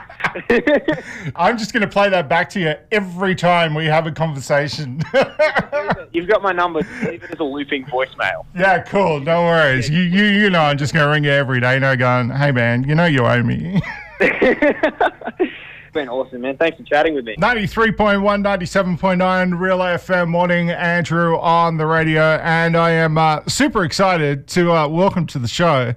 I'm 1.35 1.57
just 1.57 1.73
going 1.73 1.81
to 1.81 1.87
play 1.87 2.09
that 2.09 2.29
back 2.29 2.49
to 2.51 2.59
you 2.59 2.75
every 2.91 3.35
time 3.35 3.73
we 3.73 3.85
have 3.85 4.07
a 4.07 4.11
conversation. 4.11 5.01
You've 6.13 6.27
got 6.27 6.41
my 6.41 6.51
number. 6.51 6.79
Leave 7.03 7.23
it 7.23 7.31
as 7.31 7.39
a 7.39 7.43
looping 7.43 7.85
voicemail. 7.85 8.45
yeah, 8.55 8.81
cool. 8.83 9.19
No 9.19 9.43
worries. 9.43 9.89
You, 9.89 10.01
you, 10.01 10.23
you 10.25 10.49
know, 10.49 10.61
I'm 10.61 10.77
just 10.77 10.93
going 10.93 11.05
to 11.05 11.11
ring 11.11 11.23
you 11.23 11.31
every 11.31 11.59
day. 11.59 11.79
No, 11.79 11.95
going, 11.95 12.29
hey 12.29 12.51
man, 12.51 12.83
you 12.83 12.95
know 12.95 13.05
you 13.05 13.25
owe 13.25 13.43
me. 13.43 13.81
It's 14.19 15.95
been 15.95 16.07
awesome, 16.07 16.41
man. 16.41 16.55
Thanks 16.55 16.77
for 16.77 16.83
chatting 16.83 17.15
with 17.15 17.25
me. 17.25 17.35
93.1, 17.37 18.21
97.9 18.21 19.59
Real 19.59 19.79
AFM 19.79 20.27
morning. 20.27 20.69
Andrew 20.69 21.35
on 21.39 21.77
the 21.77 21.87
radio, 21.87 22.21
and 22.21 22.77
I 22.77 22.91
am 22.91 23.17
uh, 23.17 23.39
super 23.47 23.83
excited 23.83 24.47
to 24.49 24.71
uh, 24.71 24.87
welcome 24.87 25.25
to 25.25 25.39
the 25.39 25.47
show 25.47 25.95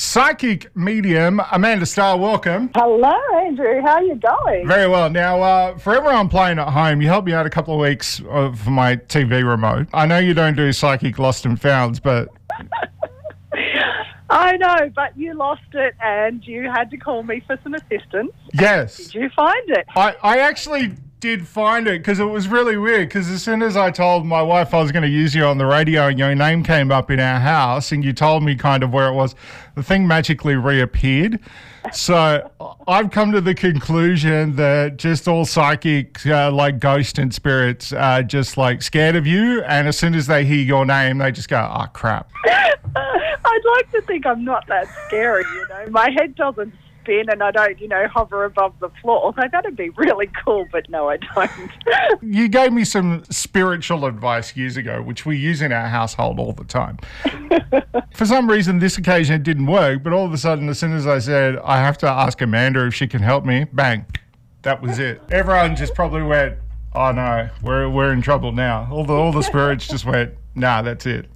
psychic 0.00 0.74
medium 0.74 1.42
Amanda 1.52 1.84
Starr. 1.84 2.16
Welcome. 2.16 2.70
Hello, 2.74 3.14
Andrew. 3.44 3.82
How 3.82 3.96
are 3.96 4.02
you 4.02 4.16
going? 4.16 4.66
Very 4.66 4.88
well. 4.88 5.10
Now, 5.10 5.42
uh, 5.42 5.78
for 5.78 5.94
everyone 5.94 6.28
playing 6.30 6.58
at 6.58 6.68
home, 6.68 7.02
you 7.02 7.08
helped 7.08 7.26
me 7.26 7.34
out 7.34 7.44
a 7.44 7.50
couple 7.50 7.74
of 7.74 7.80
weeks 7.80 8.18
for 8.18 8.50
my 8.70 8.96
TV 8.96 9.46
remote. 9.46 9.88
I 9.92 10.06
know 10.06 10.18
you 10.18 10.32
don't 10.32 10.56
do 10.56 10.72
psychic 10.72 11.18
lost 11.18 11.44
and 11.44 11.60
founds, 11.60 12.00
but 12.00 12.28
I 14.30 14.56
know, 14.56 14.90
but 14.94 15.16
you 15.18 15.34
lost 15.34 15.74
it 15.74 15.94
and 16.00 16.46
you 16.46 16.70
had 16.70 16.90
to 16.92 16.96
call 16.96 17.22
me 17.22 17.42
for 17.46 17.58
some 17.62 17.74
assistance. 17.74 18.32
yes. 18.54 18.96
Did 18.96 19.14
you 19.14 19.30
find 19.36 19.68
it? 19.68 19.84
I, 19.94 20.16
I 20.22 20.38
actually 20.38 20.92
did 21.20 21.46
find 21.46 21.86
it 21.86 22.00
because 22.00 22.18
it 22.18 22.24
was 22.24 22.48
really 22.48 22.76
weird. 22.76 23.08
Because 23.08 23.28
as 23.30 23.42
soon 23.42 23.62
as 23.62 23.76
I 23.76 23.90
told 23.90 24.26
my 24.26 24.42
wife 24.42 24.72
I 24.74 24.80
was 24.80 24.90
going 24.90 25.02
to 25.02 25.08
use 25.08 25.34
you 25.34 25.44
on 25.44 25.58
the 25.58 25.66
radio 25.66 26.08
and 26.08 26.18
your 26.18 26.34
name 26.34 26.64
came 26.64 26.90
up 26.90 27.10
in 27.10 27.20
our 27.20 27.38
house 27.38 27.92
and 27.92 28.02
you 28.02 28.12
told 28.12 28.42
me 28.42 28.56
kind 28.56 28.82
of 28.82 28.92
where 28.92 29.08
it 29.08 29.12
was, 29.12 29.34
the 29.74 29.82
thing 29.82 30.08
magically 30.08 30.56
reappeared. 30.56 31.38
So 31.92 32.50
I've 32.88 33.10
come 33.10 33.32
to 33.32 33.40
the 33.40 33.54
conclusion 33.54 34.56
that 34.56 34.96
just 34.96 35.28
all 35.28 35.44
psychics, 35.44 36.26
uh, 36.26 36.50
like 36.50 36.78
ghosts 36.78 37.18
and 37.18 37.32
spirits, 37.32 37.92
are 37.92 38.22
just 38.22 38.56
like 38.56 38.82
scared 38.82 39.16
of 39.16 39.26
you. 39.26 39.62
And 39.62 39.88
as 39.88 39.98
soon 39.98 40.14
as 40.14 40.26
they 40.26 40.44
hear 40.44 40.62
your 40.62 40.86
name, 40.86 41.18
they 41.18 41.32
just 41.32 41.48
go, 41.48 41.70
oh, 41.72 41.86
crap. 41.92 42.30
I'd 42.46 43.60
like 43.76 43.90
to 43.92 44.02
think 44.02 44.26
I'm 44.26 44.44
not 44.44 44.66
that 44.68 44.88
scary, 45.06 45.42
you 45.42 45.66
know. 45.68 45.86
My 45.90 46.10
head 46.10 46.34
doesn't 46.34 46.72
spin 47.02 47.28
and 47.30 47.42
I 47.42 47.50
don't, 47.50 47.78
you 47.80 47.88
know, 47.88 48.06
hover 48.08 48.44
above 48.44 48.74
the 48.80 48.90
floor. 49.02 49.34
So 49.40 49.48
that'd 49.50 49.76
be 49.76 49.88
really 49.90 50.28
cool, 50.44 50.66
but 50.70 50.88
no, 50.90 51.08
I 51.08 51.16
don't. 51.16 51.50
You 52.22 52.48
gave 52.48 52.72
me 52.72 52.84
some 52.84 53.24
spiritual 53.30 54.04
advice 54.04 54.54
years 54.54 54.76
ago, 54.76 55.00
which 55.02 55.24
we 55.24 55.36
use 55.38 55.62
in 55.62 55.72
our 55.72 55.88
household 55.88 56.38
all 56.38 56.52
the 56.52 56.64
time. 56.64 56.98
For 58.14 58.26
some 58.26 58.50
reason, 58.50 58.80
this 58.80 58.98
occasion 58.98 59.36
it 59.36 59.42
didn't 59.42 59.66
work, 59.66 60.02
but 60.02 60.12
all 60.12 60.26
of 60.26 60.32
a 60.32 60.38
sudden, 60.38 60.68
as 60.68 60.78
soon 60.78 60.92
as 60.92 61.06
I 61.06 61.18
said, 61.20 61.56
I 61.64 61.78
have 61.78 61.96
to 61.98 62.06
ask 62.08 62.40
Amanda 62.40 62.86
if 62.86 62.94
she 62.94 63.06
can 63.06 63.22
help 63.22 63.44
me, 63.44 63.64
bang, 63.72 64.04
that 64.62 64.82
was 64.82 64.98
it. 64.98 65.22
Everyone 65.30 65.74
just 65.74 65.94
probably 65.94 66.22
went, 66.22 66.58
oh 66.94 67.12
no, 67.12 67.48
we're, 67.62 67.88
we're 67.88 68.12
in 68.12 68.20
trouble 68.20 68.52
now. 68.52 68.88
All 68.90 69.04
the, 69.04 69.14
all 69.14 69.32
the 69.32 69.42
spirits 69.42 69.88
just 69.88 70.04
went, 70.04 70.34
nah, 70.54 70.82
that's 70.82 71.06
it. 71.06 71.30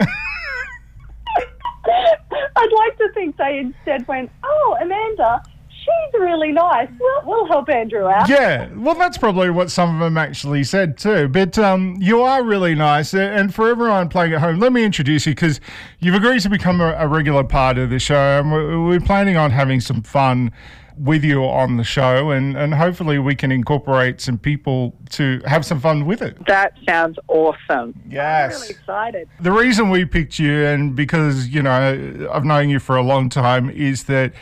I'd 2.57 2.73
like 2.73 2.99
to 2.99 3.09
think 3.15 3.37
they 3.37 3.59
instead 3.59 4.07
went, 4.09 4.31
oh, 4.43 4.77
Amanda, 4.81 5.43
she's 5.85 6.21
really 6.21 6.53
nice. 6.53 6.89
We'll, 6.99 7.23
we'll 7.25 7.47
help 7.47 7.69
Andrew 7.69 8.07
out. 8.07 8.29
Yeah, 8.29 8.69
well, 8.75 8.95
that's 8.95 9.19
probably 9.19 9.51
what 9.51 9.71
some 9.71 9.95
of 9.95 10.01
them 10.01 10.17
actually 10.17 10.65
said 10.65 10.97
too. 10.97 11.29
But 11.29 11.59
um, 11.59 11.97
you 12.01 12.23
are 12.23 12.43
really 12.43 12.75
nice. 12.75 13.15
And 13.15 13.55
for 13.55 13.69
everyone 13.69 14.09
playing 14.09 14.33
at 14.33 14.41
home, 14.41 14.59
let 14.59 14.73
me 14.73 14.85
introduce 14.85 15.27
you 15.27 15.33
because 15.33 15.61
you've 16.01 16.15
agreed 16.15 16.41
to 16.41 16.49
become 16.49 16.81
a, 16.81 16.95
a 16.99 17.07
regular 17.07 17.45
part 17.45 17.79
of 17.79 17.91
the 17.91 17.99
show. 17.99 18.41
And 18.41 18.51
we're, 18.51 18.85
we're 18.85 19.01
planning 19.01 19.37
on 19.37 19.51
having 19.51 19.81
some 19.81 20.03
fun 20.03 20.53
with 20.97 21.25
you 21.25 21.43
on 21.43 21.77
the 21.77 21.83
show. 21.83 22.31
And, 22.31 22.57
and 22.57 22.73
hopefully 22.73 23.19
we 23.19 23.35
can 23.35 23.51
incorporate 23.51 24.21
some 24.21 24.39
people 24.39 24.95
to 25.11 25.41
have 25.45 25.67
some 25.67 25.81
fun 25.81 26.07
with 26.07 26.23
it. 26.23 26.37
That 26.47 26.75
sounds 26.89 27.19
awesome. 27.27 28.01
Yes. 28.09 28.55
I'm 28.55 28.61
really 28.61 28.71
excited. 28.71 29.29
The 29.41 29.51
reason 29.51 29.91
we 29.91 30.05
picked 30.05 30.39
you, 30.39 30.65
and 30.65 30.95
because, 30.95 31.49
you 31.49 31.63
know, 31.63 32.29
I've 32.33 32.45
known 32.45 32.69
you 32.69 32.79
for 32.79 32.97
a 32.97 33.03
long 33.03 33.29
time, 33.29 33.71
is 33.71 34.05
that 34.05 34.33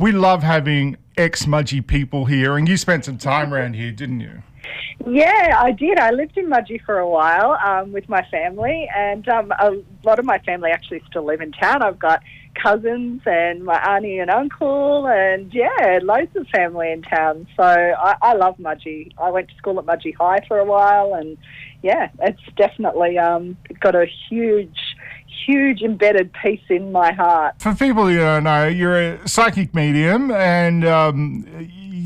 we 0.00 0.12
love 0.12 0.42
having 0.42 0.96
ex 1.18 1.44
Mudgee 1.44 1.86
people 1.86 2.24
here. 2.24 2.56
And 2.56 2.66
you 2.66 2.78
spent 2.78 3.04
some 3.04 3.18
time 3.18 3.52
around 3.52 3.74
here, 3.74 3.92
didn't 3.92 4.20
you? 4.20 4.42
Yeah, 5.06 5.58
I 5.58 5.72
did. 5.72 5.98
I 5.98 6.10
lived 6.10 6.38
in 6.38 6.46
Mudgee 6.46 6.82
for 6.84 6.98
a 6.98 7.08
while 7.08 7.58
um, 7.64 7.92
with 7.92 8.08
my 8.08 8.26
family, 8.30 8.88
and 8.94 9.28
um, 9.28 9.52
a 9.52 9.72
lot 10.04 10.18
of 10.18 10.24
my 10.24 10.38
family 10.38 10.70
actually 10.70 11.02
still 11.08 11.24
live 11.24 11.40
in 11.40 11.52
town. 11.52 11.82
I've 11.82 11.98
got 11.98 12.22
cousins 12.54 13.22
and 13.26 13.64
my 13.64 13.76
auntie 13.76 14.18
and 14.18 14.30
uncle, 14.30 15.06
and 15.06 15.52
yeah, 15.52 16.00
loads 16.02 16.34
of 16.34 16.46
family 16.48 16.92
in 16.92 17.02
town. 17.02 17.46
So 17.56 17.62
I, 17.62 18.16
I 18.22 18.34
love 18.34 18.56
Mudgee. 18.58 19.12
I 19.18 19.30
went 19.30 19.48
to 19.48 19.54
school 19.56 19.78
at 19.78 19.86
Mudgee 19.86 20.14
High 20.14 20.44
for 20.48 20.58
a 20.58 20.64
while, 20.64 21.14
and 21.14 21.36
yeah, 21.82 22.08
it's 22.20 22.42
definitely 22.56 23.18
um, 23.18 23.56
got 23.80 23.94
a 23.94 24.06
huge, 24.28 24.78
huge 25.46 25.82
embedded 25.82 26.32
piece 26.32 26.62
in 26.68 26.92
my 26.92 27.12
heart. 27.12 27.54
For 27.58 27.74
people 27.74 28.06
who 28.06 28.16
don't 28.16 28.44
know, 28.44 28.66
you're 28.66 29.14
a 29.14 29.28
psychic 29.28 29.74
medium 29.74 30.30
and 30.30 30.84
um, 30.84 31.46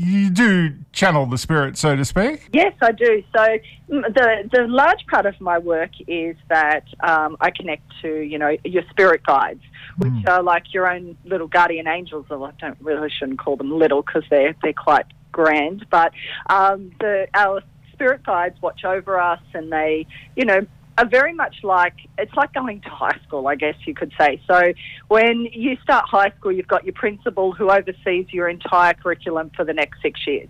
you 0.05 0.29
do 0.29 0.73
channel 0.91 1.25
the 1.25 1.37
spirit, 1.37 1.77
so 1.77 1.95
to 1.95 2.05
speak. 2.05 2.49
Yes, 2.53 2.73
I 2.81 2.91
do. 2.91 3.23
So 3.35 3.41
mm, 3.89 4.13
the 4.13 4.49
the 4.51 4.67
large 4.67 5.05
part 5.07 5.25
of 5.25 5.39
my 5.39 5.57
work 5.57 5.91
is 6.07 6.35
that 6.49 6.85
um, 7.03 7.37
I 7.41 7.51
connect 7.51 7.83
to 8.01 8.19
you 8.19 8.37
know 8.37 8.55
your 8.63 8.83
spirit 8.89 9.23
guides, 9.23 9.61
which 9.97 10.25
are 10.27 10.43
like 10.43 10.73
your 10.73 10.89
own 10.91 11.17
little 11.25 11.47
guardian 11.47 11.87
angels. 11.87 12.25
Or 12.29 12.47
I 12.47 12.51
don't 12.59 12.77
really 12.81 13.09
shouldn't 13.09 13.39
call 13.39 13.57
them 13.57 13.71
little 13.71 14.01
because 14.01 14.23
they're 14.29 14.55
they're 14.61 14.73
quite 14.73 15.05
grand, 15.31 15.85
but 15.89 16.11
um, 16.49 16.91
the 16.99 17.27
our 17.33 17.61
spirit 17.93 18.23
guides 18.23 18.61
watch 18.61 18.83
over 18.83 19.19
us 19.19 19.41
and 19.53 19.71
they 19.71 20.05
you 20.35 20.45
know 20.45 20.65
are 20.97 21.07
very 21.07 21.33
much 21.33 21.57
like 21.63 21.93
it's 22.17 22.33
like 22.35 22.53
going 22.53 22.81
to 22.81 22.89
high 22.89 23.17
school, 23.27 23.47
I 23.47 23.55
guess 23.55 23.75
you 23.85 23.93
could 23.93 24.13
say. 24.17 24.41
So 24.47 24.73
when 25.09 25.47
you 25.51 25.77
start 25.83 26.05
high 26.07 26.31
school, 26.37 26.51
you've 26.51 26.67
got 26.67 26.85
your 26.85 26.93
principal 26.93 27.51
who 27.51 27.69
oversees 27.69 28.27
your 28.31 28.47
entire 28.47 28.93
curriculum 28.93 29.51
for 29.55 29.65
the 29.65 29.73
next 29.73 30.01
six 30.01 30.25
years, 30.25 30.49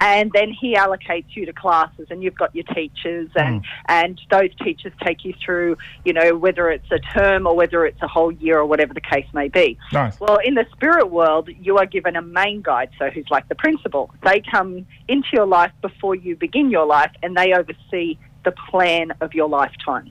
and 0.00 0.30
then 0.32 0.52
he 0.52 0.74
allocates 0.74 1.34
you 1.34 1.46
to 1.46 1.52
classes, 1.52 2.08
and 2.10 2.22
you've 2.22 2.36
got 2.36 2.54
your 2.54 2.64
teachers, 2.74 3.30
and 3.36 3.60
hmm. 3.60 3.70
and 3.88 4.20
those 4.30 4.50
teachers 4.62 4.92
take 5.02 5.24
you 5.24 5.34
through, 5.44 5.76
you 6.04 6.12
know, 6.12 6.36
whether 6.36 6.70
it's 6.70 6.90
a 6.90 6.98
term 6.98 7.46
or 7.46 7.56
whether 7.56 7.86
it's 7.86 8.00
a 8.02 8.08
whole 8.08 8.32
year 8.32 8.58
or 8.58 8.66
whatever 8.66 8.92
the 8.92 9.00
case 9.00 9.26
may 9.32 9.48
be. 9.48 9.78
Nice. 9.92 10.20
Well, 10.20 10.38
in 10.44 10.54
the 10.54 10.66
spirit 10.72 11.10
world, 11.10 11.48
you 11.60 11.78
are 11.78 11.86
given 11.86 12.16
a 12.16 12.22
main 12.22 12.60
guide, 12.60 12.90
so 12.98 13.08
who's 13.08 13.26
like 13.30 13.48
the 13.48 13.54
principal. 13.54 14.10
They 14.22 14.42
come 14.50 14.86
into 15.08 15.28
your 15.32 15.46
life 15.46 15.72
before 15.80 16.14
you 16.14 16.36
begin 16.36 16.70
your 16.70 16.86
life, 16.86 17.12
and 17.22 17.36
they 17.36 17.54
oversee 17.54 18.18
the 18.46 18.52
plan 18.70 19.12
of 19.20 19.34
your 19.34 19.48
lifetime. 19.48 20.10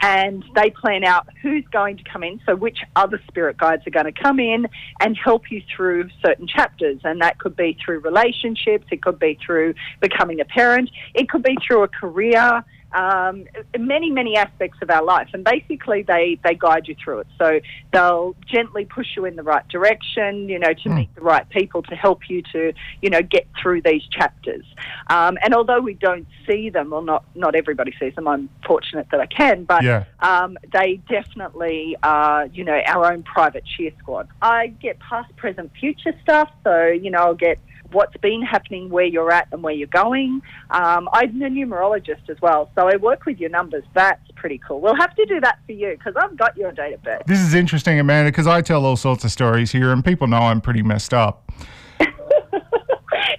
And 0.00 0.44
they 0.54 0.70
plan 0.70 1.02
out 1.04 1.26
who's 1.40 1.64
going 1.72 1.96
to 1.96 2.04
come 2.04 2.22
in, 2.22 2.40
so 2.46 2.54
which 2.54 2.78
other 2.94 3.20
spirit 3.28 3.56
guides 3.56 3.84
are 3.86 3.90
going 3.90 4.12
to 4.12 4.12
come 4.12 4.38
in 4.38 4.68
and 5.00 5.16
help 5.16 5.50
you 5.50 5.62
through 5.74 6.08
certain 6.24 6.46
chapters. 6.46 7.00
And 7.02 7.20
that 7.20 7.38
could 7.38 7.56
be 7.56 7.76
through 7.84 8.00
relationships, 8.00 8.86
it 8.92 9.02
could 9.02 9.18
be 9.18 9.38
through 9.44 9.74
becoming 10.00 10.40
a 10.40 10.44
parent, 10.44 10.90
it 11.14 11.28
could 11.28 11.42
be 11.42 11.56
through 11.66 11.82
a 11.82 11.88
career. 11.88 12.62
Um, 12.94 13.44
many, 13.78 14.10
many 14.10 14.36
aspects 14.36 14.78
of 14.82 14.90
our 14.90 15.04
life. 15.04 15.28
And 15.32 15.44
basically, 15.44 16.02
they, 16.02 16.38
they 16.44 16.54
guide 16.54 16.88
you 16.88 16.96
through 17.02 17.20
it. 17.20 17.26
So 17.38 17.60
they'll 17.92 18.34
gently 18.46 18.84
push 18.84 19.08
you 19.16 19.24
in 19.24 19.36
the 19.36 19.42
right 19.42 19.66
direction, 19.68 20.48
you 20.48 20.58
know, 20.58 20.72
to 20.72 20.88
Hmm. 20.88 20.94
meet 20.96 21.14
the 21.14 21.20
right 21.20 21.48
people 21.48 21.82
to 21.84 21.94
help 21.94 22.28
you 22.28 22.42
to, 22.52 22.72
you 23.00 23.10
know, 23.10 23.22
get 23.22 23.46
through 23.60 23.82
these 23.82 24.02
chapters. 24.10 24.64
Um, 25.08 25.38
and 25.42 25.54
although 25.54 25.80
we 25.80 25.94
don't 25.94 26.26
see 26.46 26.70
them, 26.70 26.90
well, 26.90 27.02
not, 27.02 27.24
not 27.34 27.54
everybody 27.54 27.92
sees 27.98 28.14
them, 28.14 28.28
I'm 28.28 28.48
fortunate 28.66 29.06
that 29.10 29.20
I 29.20 29.26
can, 29.26 29.64
but 29.64 29.82
Yeah. 29.82 30.04
um, 30.20 30.56
they 30.72 31.00
definitely 31.08 31.96
are, 32.02 32.46
you 32.46 32.64
know, 32.64 32.80
our 32.86 33.12
own 33.12 33.22
private 33.22 33.64
cheer 33.76 33.92
squad. 33.98 34.28
I 34.40 34.68
get 34.68 34.98
past, 35.00 35.34
present, 35.36 35.70
future 35.78 36.14
stuff. 36.22 36.50
So, 36.64 36.86
you 36.86 37.10
know, 37.10 37.18
I'll 37.18 37.34
get 37.34 37.58
what's 37.92 38.16
been 38.18 38.42
happening, 38.42 38.88
where 38.88 39.04
you're 39.04 39.30
at, 39.30 39.48
and 39.52 39.62
where 39.62 39.74
you're 39.74 39.86
going. 39.88 40.42
Um, 40.70 41.08
I'm 41.12 41.40
a 41.42 41.48
numerologist 41.48 42.28
as 42.28 42.40
well, 42.40 42.70
so 42.74 42.88
I 42.88 42.96
work 42.96 43.26
with 43.26 43.38
your 43.38 43.50
numbers. 43.50 43.84
That's 43.94 44.30
pretty 44.36 44.58
cool. 44.58 44.80
We'll 44.80 44.96
have 44.96 45.14
to 45.16 45.24
do 45.26 45.40
that 45.40 45.58
for 45.66 45.72
you 45.72 45.90
because 45.90 46.14
I've 46.16 46.36
got 46.36 46.56
your 46.56 46.72
date 46.72 46.94
of 46.94 47.02
birth. 47.02 47.22
This 47.26 47.40
is 47.40 47.54
interesting, 47.54 47.98
Amanda, 47.98 48.30
because 48.30 48.46
I 48.46 48.62
tell 48.62 48.84
all 48.84 48.96
sorts 48.96 49.24
of 49.24 49.30
stories 49.30 49.70
here, 49.72 49.92
and 49.92 50.04
people 50.04 50.26
know 50.26 50.38
I'm 50.38 50.60
pretty 50.60 50.82
messed 50.82 51.14
up. 51.14 51.50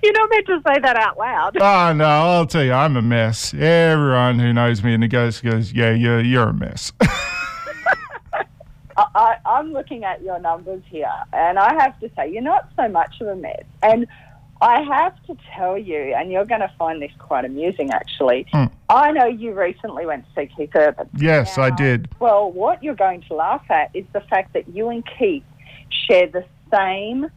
You're 0.03 0.13
not 0.13 0.29
meant 0.29 0.47
to 0.47 0.61
say 0.67 0.79
that 0.81 0.95
out 0.95 1.17
loud. 1.17 1.57
Oh 1.59 1.93
no, 1.93 2.05
I'll 2.05 2.45
tell 2.45 2.63
you, 2.63 2.73
I'm 2.73 2.97
a 2.97 3.01
mess. 3.01 3.53
Everyone 3.53 4.39
who 4.39 4.53
knows 4.53 4.83
me 4.83 4.93
and 4.93 5.03
the 5.03 5.07
goes 5.07 5.41
goes, 5.41 5.71
yeah, 5.71 5.91
you're 5.91 6.21
you're 6.21 6.49
a 6.49 6.53
mess. 6.53 6.91
I, 8.97 9.05
I, 9.15 9.37
I'm 9.45 9.73
looking 9.73 10.03
at 10.03 10.21
your 10.21 10.39
numbers 10.39 10.83
here, 10.89 11.11
and 11.31 11.57
I 11.57 11.73
have 11.81 11.99
to 11.99 12.11
say, 12.15 12.31
you're 12.31 12.43
not 12.43 12.69
so 12.75 12.87
much 12.87 13.21
of 13.21 13.27
a 13.27 13.35
mess. 13.35 13.63
And 13.81 14.07
I 14.63 14.81
have 14.81 15.21
to 15.25 15.35
tell 15.53 15.77
you, 15.77 16.15
and 16.15 16.31
you're 16.31 16.45
going 16.45 16.61
to 16.61 16.71
find 16.79 17.01
this 17.01 17.11
quite 17.19 17.43
amusing, 17.43 17.91
actually. 17.91 18.47
Hmm. 18.53 18.67
I 18.87 19.11
know 19.11 19.25
you 19.25 19.53
recently 19.53 20.05
went 20.05 20.23
to 20.23 20.41
see 20.41 20.49
Keith 20.55 20.69
Urban. 20.73 21.09
yes, 21.17 21.57
I 21.57 21.69
did. 21.69 22.07
Well, 22.19 22.49
what 22.49 22.81
you're 22.81 22.95
going 22.95 23.23
to 23.23 23.33
laugh 23.33 23.69
at 23.69 23.93
is 23.93 24.05
the 24.13 24.21
fact 24.21 24.53
that 24.53 24.69
you 24.69 24.87
and 24.87 25.03
Keith 25.19 25.43
share 26.07 26.27
the 26.27 26.45
same 26.73 27.29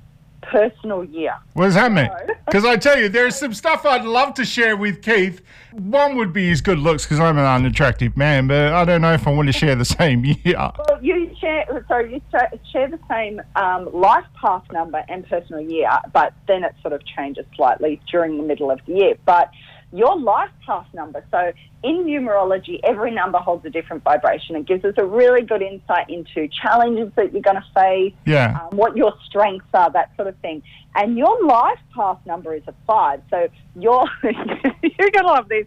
personal 0.50 1.04
year. 1.04 1.34
What 1.54 1.66
does 1.66 1.74
that 1.74 1.92
mean? 1.92 2.08
Because 2.46 2.64
I 2.72 2.76
tell 2.76 2.98
you, 2.98 3.08
there's 3.08 3.36
some 3.36 3.54
stuff 3.54 3.84
I'd 3.84 4.04
love 4.04 4.34
to 4.34 4.44
share 4.44 4.76
with 4.76 5.02
Keith. 5.02 5.42
One 5.72 6.16
would 6.16 6.32
be 6.32 6.48
his 6.48 6.60
good 6.60 6.78
looks, 6.78 7.04
because 7.04 7.20
I'm 7.20 7.38
an 7.38 7.44
unattractive 7.44 8.16
man, 8.16 8.46
but 8.46 8.72
I 8.72 8.84
don't 8.84 9.02
know 9.02 9.12
if 9.12 9.26
I 9.26 9.30
want 9.30 9.48
to 9.48 9.52
share 9.52 9.74
the 9.74 9.84
same 9.84 10.24
year. 10.24 10.36
Well, 10.56 10.98
you 11.02 11.34
share, 11.40 11.84
sorry, 11.88 12.14
you 12.14 12.20
share, 12.30 12.50
share 12.72 12.88
the 12.88 13.00
same 13.08 13.40
um, 13.56 13.92
life 13.92 14.24
path 14.40 14.64
number 14.72 15.04
and 15.08 15.26
personal 15.28 15.60
year, 15.60 15.90
but 16.12 16.32
then 16.48 16.64
it 16.64 16.74
sort 16.82 16.94
of 16.94 17.04
changes 17.04 17.46
slightly 17.54 18.00
during 18.10 18.36
the 18.36 18.42
middle 18.42 18.70
of 18.70 18.80
the 18.86 18.94
year. 18.94 19.14
But 19.24 19.50
your 19.96 20.18
life 20.18 20.50
path 20.64 20.86
number, 20.92 21.24
so 21.30 21.52
in 21.82 22.04
numerology, 22.04 22.80
every 22.82 23.10
number 23.10 23.38
holds 23.38 23.64
a 23.64 23.70
different 23.70 24.02
vibration. 24.02 24.56
It 24.56 24.66
gives 24.66 24.84
us 24.84 24.94
a 24.96 25.04
really 25.04 25.42
good 25.42 25.62
insight 25.62 26.10
into 26.10 26.48
challenges 26.48 27.12
that 27.16 27.32
you're 27.32 27.42
going 27.42 27.56
to 27.56 27.64
face, 27.74 28.14
Yeah. 28.26 28.58
um, 28.60 28.76
what 28.76 28.96
your 28.96 29.14
strengths 29.26 29.66
are, 29.72 29.90
that 29.92 30.14
sort 30.16 30.28
of 30.28 30.36
thing. 30.38 30.62
And 30.94 31.16
your 31.16 31.44
life 31.46 31.78
path 31.94 32.18
number 32.26 32.54
is 32.54 32.62
a 32.66 32.74
five. 32.86 33.22
So 33.30 33.48
you're, 33.78 34.08
you're 34.22 35.10
going 35.10 35.24
to 35.24 35.26
love 35.26 35.48
this. 35.48 35.66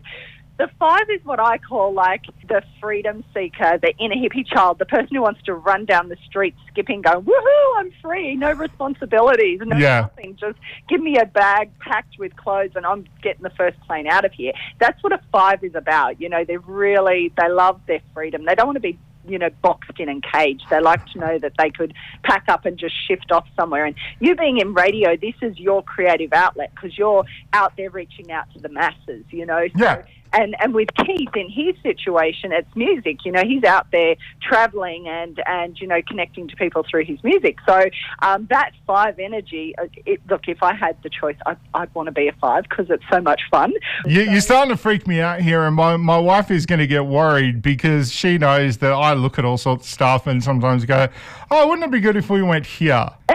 The 0.60 0.70
five 0.78 1.10
is 1.10 1.22
what 1.24 1.40
I 1.40 1.58
call 1.58 1.94
like 1.94 2.24
the 2.50 2.62
freedom 2.82 3.24
seeker, 3.34 3.80
the 3.82 3.94
inner 3.98 4.16
hippie 4.16 4.46
child, 4.46 4.78
the 4.78 4.86
person 4.86 5.16
who 5.16 5.22
wants 5.22 5.42
to 5.44 5.54
run 5.54 5.86
down 5.86 6.10
the 6.10 6.18
street 6.26 6.54
skipping, 6.68 7.02
going, 7.02 7.24
woohoo, 7.24 7.80
I'm 7.80 7.92
free, 8.02 8.36
no 8.36 8.52
responsibilities, 8.52 9.62
no 9.64 9.78
Yeah. 9.78 10.02
nothing. 10.02 10.36
Just 10.38 10.58
give 10.90 11.02
me 11.02 11.18
a 11.18 11.26
bag 11.26 11.72
packed 11.80 12.20
with 12.20 12.36
clothes 12.36 12.72
and 12.76 12.86
I'm 12.86 13.06
getting 13.24 13.44
the 13.44 13.52
first 13.52 13.80
plane 13.88 14.06
out 14.08 14.26
of 14.26 14.34
here. 14.34 14.52
That's 14.80 15.02
what 15.02 15.14
a 15.14 15.22
five 15.32 15.64
is 15.64 15.76
about. 15.76 16.20
You 16.20 16.28
know, 16.28 16.44
they 16.44 16.58
really, 16.58 17.32
they 17.42 17.48
love 17.48 17.80
their 17.88 18.02
freedom. 18.14 18.44
They 18.46 18.54
don't 18.56 18.68
want 18.68 18.76
to 18.76 18.82
be 18.82 19.00
you 19.28 19.38
know, 19.38 19.50
boxed 19.62 20.00
in 20.00 20.10
and 20.10 20.24
caged. 20.24 20.64
They 20.70 20.80
like 20.80 21.06
to 21.08 21.20
know 21.20 21.38
that 21.40 21.52
they 21.58 21.70
could 21.70 21.94
pack 22.24 22.46
up 22.48 22.66
and 22.66 22.78
just 22.78 22.96
shift 23.08 23.32
off 23.32 23.46
somewhere. 23.56 23.86
And 23.86 23.94
you 24.20 24.34
being 24.36 24.60
in 24.60 24.74
radio, 24.74 25.16
this 25.18 25.36
is 25.42 25.60
your 25.60 25.84
creative 25.84 26.32
outlet 26.34 26.72
because 26.74 26.98
you're 26.98 27.26
out 27.54 27.74
there 27.78 27.90
reaching 27.90 28.32
out 28.32 28.52
to 28.54 28.60
the 28.60 28.70
masses, 28.70 29.26
you 29.30 29.46
know. 29.46 29.68
So, 29.78 29.84
Yeah. 29.84 30.02
And, 30.32 30.56
and 30.62 30.74
with 30.74 30.90
Keith 30.94 31.36
in 31.36 31.50
his 31.50 31.76
situation, 31.82 32.52
it's 32.52 32.74
music. 32.76 33.26
You 33.26 33.32
know, 33.32 33.44
he's 33.44 33.64
out 33.64 33.88
there 33.92 34.16
traveling 34.42 35.08
and, 35.08 35.42
and 35.48 35.80
you 35.80 35.88
know 35.88 36.02
connecting 36.08 36.48
to 36.48 36.56
people 36.56 36.86
through 36.90 37.06
his 37.06 37.24
music. 37.24 37.58
So 37.68 37.86
um, 38.20 38.48
that 38.50 38.72
five 38.86 39.20
energy. 39.20 39.74
uh, 39.78 39.86
It, 40.06 40.22
look, 40.30 40.48
if 40.48 40.62
I 40.62 40.74
had 40.74 41.02
the 41.04 41.10
choice, 41.10 41.38
I'd, 41.46 41.58
I'd 41.74 41.94
want 41.96 42.08
to 42.08 42.12
be 42.12 42.28
a 42.28 42.34
five 42.34 42.66
because 42.70 42.90
it's 42.90 43.04
so 43.12 43.22
much 43.22 43.42
fun. 43.50 43.74
You, 44.06 44.22
you're 44.22 44.42
starting 44.42 44.72
to 44.72 44.78
freak 44.78 45.08
me 45.08 45.20
out 45.20 45.42
here, 45.42 45.64
and 45.64 45.76
my, 45.76 45.98
my 45.98 46.18
wife 46.18 46.52
is 46.52 46.66
going 46.66 46.80
to 46.80 46.88
get 46.88 47.06
worried 47.06 47.62
because 47.62 48.12
she 48.12 48.38
knows 48.38 48.78
that 48.78 48.92
I 48.92 49.14
look 49.14 49.40
at 49.40 49.46
all 49.46 49.58
sorts 49.58 49.86
of 49.86 49.90
stuff 49.92 50.28
and 50.28 50.44
sometimes 50.44 50.86
go, 50.86 51.08
oh, 51.52 51.68
wouldn't 51.68 51.86
it 51.86 51.92
be 51.92 52.00
good 52.00 52.16
if 52.16 52.30
we 52.30 52.42
went 52.42 52.66
here? 52.66 53.10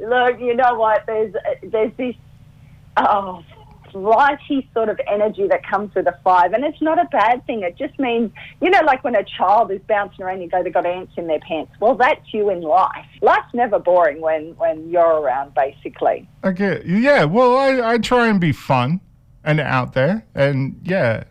Look, 0.00 0.40
you 0.40 0.54
know 0.56 0.74
what? 0.74 1.04
There's 1.06 1.32
there's 1.62 1.92
this 1.96 2.16
oh 2.96 3.44
flighty 3.92 4.68
sort 4.74 4.88
of 4.88 4.98
energy 5.06 5.46
that 5.48 5.66
comes 5.66 5.94
with 5.94 6.06
a 6.06 6.18
five, 6.24 6.52
and 6.52 6.64
it's 6.64 6.80
not 6.80 6.98
a 6.98 7.04
bad 7.12 7.46
thing. 7.46 7.62
It 7.62 7.76
just 7.76 7.98
means 7.98 8.30
you 8.60 8.70
know, 8.70 8.80
like 8.84 9.04
when 9.04 9.14
a 9.14 9.24
child 9.24 9.70
is 9.70 9.80
bouncing 9.88 10.24
around, 10.24 10.40
you 10.40 10.48
go, 10.48 10.62
they've 10.62 10.72
got 10.72 10.86
ants 10.86 11.12
in 11.16 11.26
their 11.26 11.40
pants. 11.40 11.72
Well, 11.80 11.94
that's 11.94 12.32
you 12.32 12.50
in 12.50 12.62
life. 12.62 13.06
Life's 13.20 13.54
never 13.54 13.78
boring 13.78 14.20
when 14.20 14.56
when 14.56 14.90
you're 14.90 15.20
around, 15.20 15.54
basically. 15.54 16.28
Okay, 16.42 16.82
yeah, 16.86 17.24
well, 17.24 17.56
I, 17.56 17.92
I 17.92 17.98
try 17.98 18.28
and 18.28 18.40
be 18.40 18.52
fun 18.52 19.00
and 19.44 19.60
out 19.60 19.92
there, 19.92 20.26
and 20.34 20.80
yeah. 20.82 21.24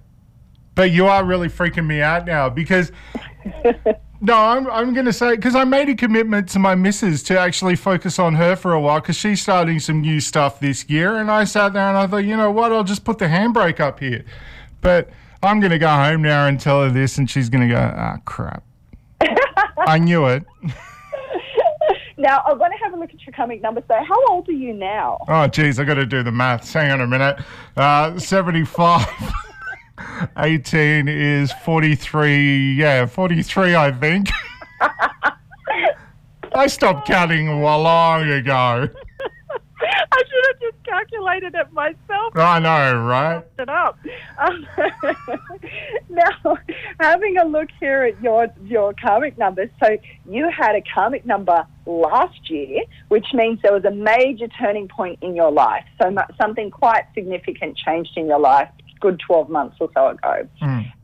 But 0.74 0.91
you 0.91 1.07
are 1.07 1.24
really 1.26 1.49
freaking 1.49 1.86
me 1.86 2.01
out 2.01 2.26
now 2.26 2.49
because. 2.49 2.91
No, 4.24 4.36
I'm, 4.36 4.69
I'm 4.69 4.93
going 4.93 5.07
to 5.07 5.13
say, 5.13 5.36
because 5.36 5.55
I 5.55 5.63
made 5.63 5.89
a 5.89 5.95
commitment 5.95 6.47
to 6.49 6.59
my 6.59 6.76
missus 6.76 7.24
to 7.24 7.39
actually 7.39 7.76
focus 7.76 8.19
on 8.19 8.36
her 8.36 8.55
for 8.55 8.72
a 8.72 8.80
while 8.80 9.01
because 9.01 9.15
she's 9.15 9.41
starting 9.41 9.80
some 9.80 10.01
new 10.01 10.19
stuff 10.19 10.59
this 10.59 10.88
year. 10.88 11.15
And 11.15 11.32
I 11.32 11.43
sat 11.43 11.74
there 11.74 11.88
and 11.89 11.97
I 11.97 12.05
thought, 12.05 12.17
you 12.17 12.38
know 12.38 12.51
what, 12.51 12.72
I'll 12.72 12.84
just 12.84 13.03
put 13.03 13.17
the 13.17 13.26
handbrake 13.26 13.80
up 13.80 13.99
here. 13.99 14.24
But 14.82 15.09
I'm 15.41 15.59
going 15.59 15.72
to 15.72 15.80
go 15.80 15.89
home 15.89 16.22
now 16.22 16.45
and 16.45 16.59
tell 16.59 16.84
her 16.84 16.89
this, 16.91 17.17
and 17.17 17.28
she's 17.28 17.49
going 17.49 17.67
to 17.67 17.74
go, 17.74 17.93
ah, 17.95 18.17
crap. 18.26 18.63
I 19.80 19.97
knew 19.97 20.28
it. 20.28 20.43
Now, 22.17 22.43
I 22.45 22.53
want 22.53 22.72
to 22.72 22.78
have 22.84 22.93
a 22.93 22.97
look 22.97 23.11
at 23.15 23.26
your 23.26 23.34
karmic 23.34 23.63
number. 23.63 23.82
So, 23.88 23.95
how 23.95 24.28
old 24.28 24.47
are 24.47 24.51
you 24.51 24.74
now? 24.74 25.17
Oh, 25.28 25.47
geez, 25.47 25.80
I 25.80 25.84
got 25.86 25.95
to 25.95 26.05
do 26.05 26.22
the 26.22 26.32
maths. 26.32 26.72
Hang 26.72 26.91
on 26.91 27.01
a 27.01 27.07
minute. 27.07 27.39
Uh, 27.76 28.19
75. 28.19 29.07
18 30.37 31.07
is 31.07 31.51
43. 31.63 32.73
Yeah, 32.75 33.05
43, 33.05 33.75
I 33.75 33.91
think. 33.91 34.29
I 36.53 36.67
stopped 36.67 37.07
counting 37.07 37.47
a 37.47 37.59
long 37.59 38.29
ago. 38.29 38.87
I 40.11 40.17
should 40.17 40.45
have 40.47 40.59
just 40.59 40.83
calculated 40.85 41.55
it 41.55 41.71
myself. 41.71 42.35
I 42.35 42.59
know, 42.59 42.99
right? 42.99 43.43
it 43.57 43.69
up. 43.69 43.97
Um, 44.37 44.67
now, 46.09 46.57
having 46.99 47.37
a 47.37 47.45
look 47.45 47.69
here 47.79 48.03
at 48.03 48.21
your 48.21 48.47
your 48.65 48.93
karmic 48.93 49.37
numbers, 49.37 49.69
so 49.81 49.97
you 50.29 50.49
had 50.49 50.75
a 50.75 50.81
karmic 50.93 51.25
number 51.25 51.65
last 51.85 52.49
year, 52.49 52.81
which 53.07 53.27
means 53.33 53.59
there 53.61 53.73
was 53.73 53.85
a 53.85 53.91
major 53.91 54.47
turning 54.47 54.87
point 54.87 55.19
in 55.21 55.35
your 55.35 55.51
life. 55.51 55.85
So 56.01 56.13
something 56.39 56.71
quite 56.71 57.05
significant 57.13 57.77
changed 57.77 58.17
in 58.17 58.27
your 58.27 58.39
life, 58.39 58.69
good 59.01 59.19
twelve 59.27 59.49
months 59.49 59.75
or 59.81 59.89
so 59.93 60.07
ago, 60.09 60.47